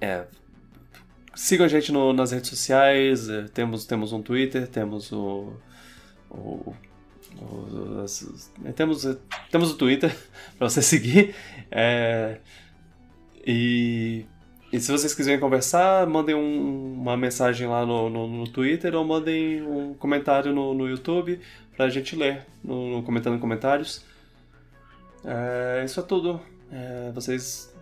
[0.00, 0.24] É,
[1.34, 3.28] sigam a gente no- nas redes sociais.
[3.28, 5.52] é, temos, temos um Twitter, temos o.
[6.30, 6.74] o,
[8.64, 9.16] é, temos, é,
[9.50, 10.14] temos o Twitter
[10.58, 11.34] pra você seguir.
[11.70, 12.38] É,
[13.46, 14.24] e,
[14.72, 19.04] e se vocês quiserem conversar, mandem um- uma mensagem lá no, no, no Twitter ou
[19.04, 21.40] mandem um comentário no, no YouTube
[21.76, 24.04] pra gente ler no, no comentando em comentários.
[25.24, 26.40] É, isso é tudo.
[26.70, 27.72] É, vocês.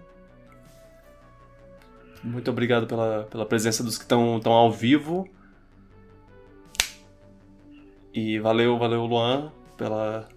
[2.22, 5.28] Muito obrigado pela, pela presença dos que estão ao vivo.
[8.12, 10.28] E valeu, valeu, Luan, pela,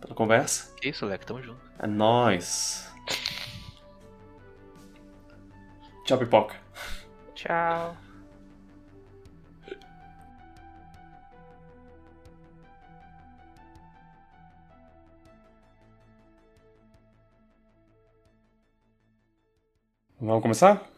[0.00, 0.74] pela conversa.
[0.76, 1.60] Que isso, Leque, tamo junto.
[1.78, 2.90] É nóis.
[6.04, 6.56] Tchau, pipoca.
[7.34, 7.96] Tchau.
[20.20, 20.88] Vamos começar?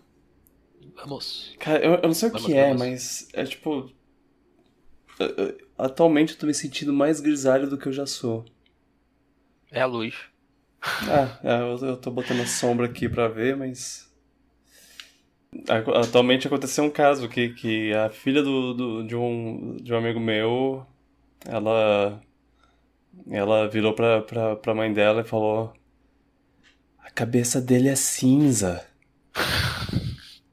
[0.96, 1.54] Vamos.
[1.58, 2.78] Cara, eu, eu não sei o Vamos, que é, vamos.
[2.78, 3.90] mas é tipo.
[5.76, 8.44] Atualmente eu tô me sentindo mais grisalho do que eu já sou.
[9.70, 10.14] É a luz.
[11.06, 14.10] Ah, é, eu, eu tô botando a sombra aqui pra ver, mas.
[15.68, 19.96] Atu- Atualmente aconteceu um caso que, que a filha do, do- de, um, de um
[19.96, 20.86] amigo meu,
[21.46, 22.22] ela.
[23.28, 25.72] Ela virou pra, pra, pra mãe dela e falou:
[27.00, 28.82] A cabeça dele é cinza.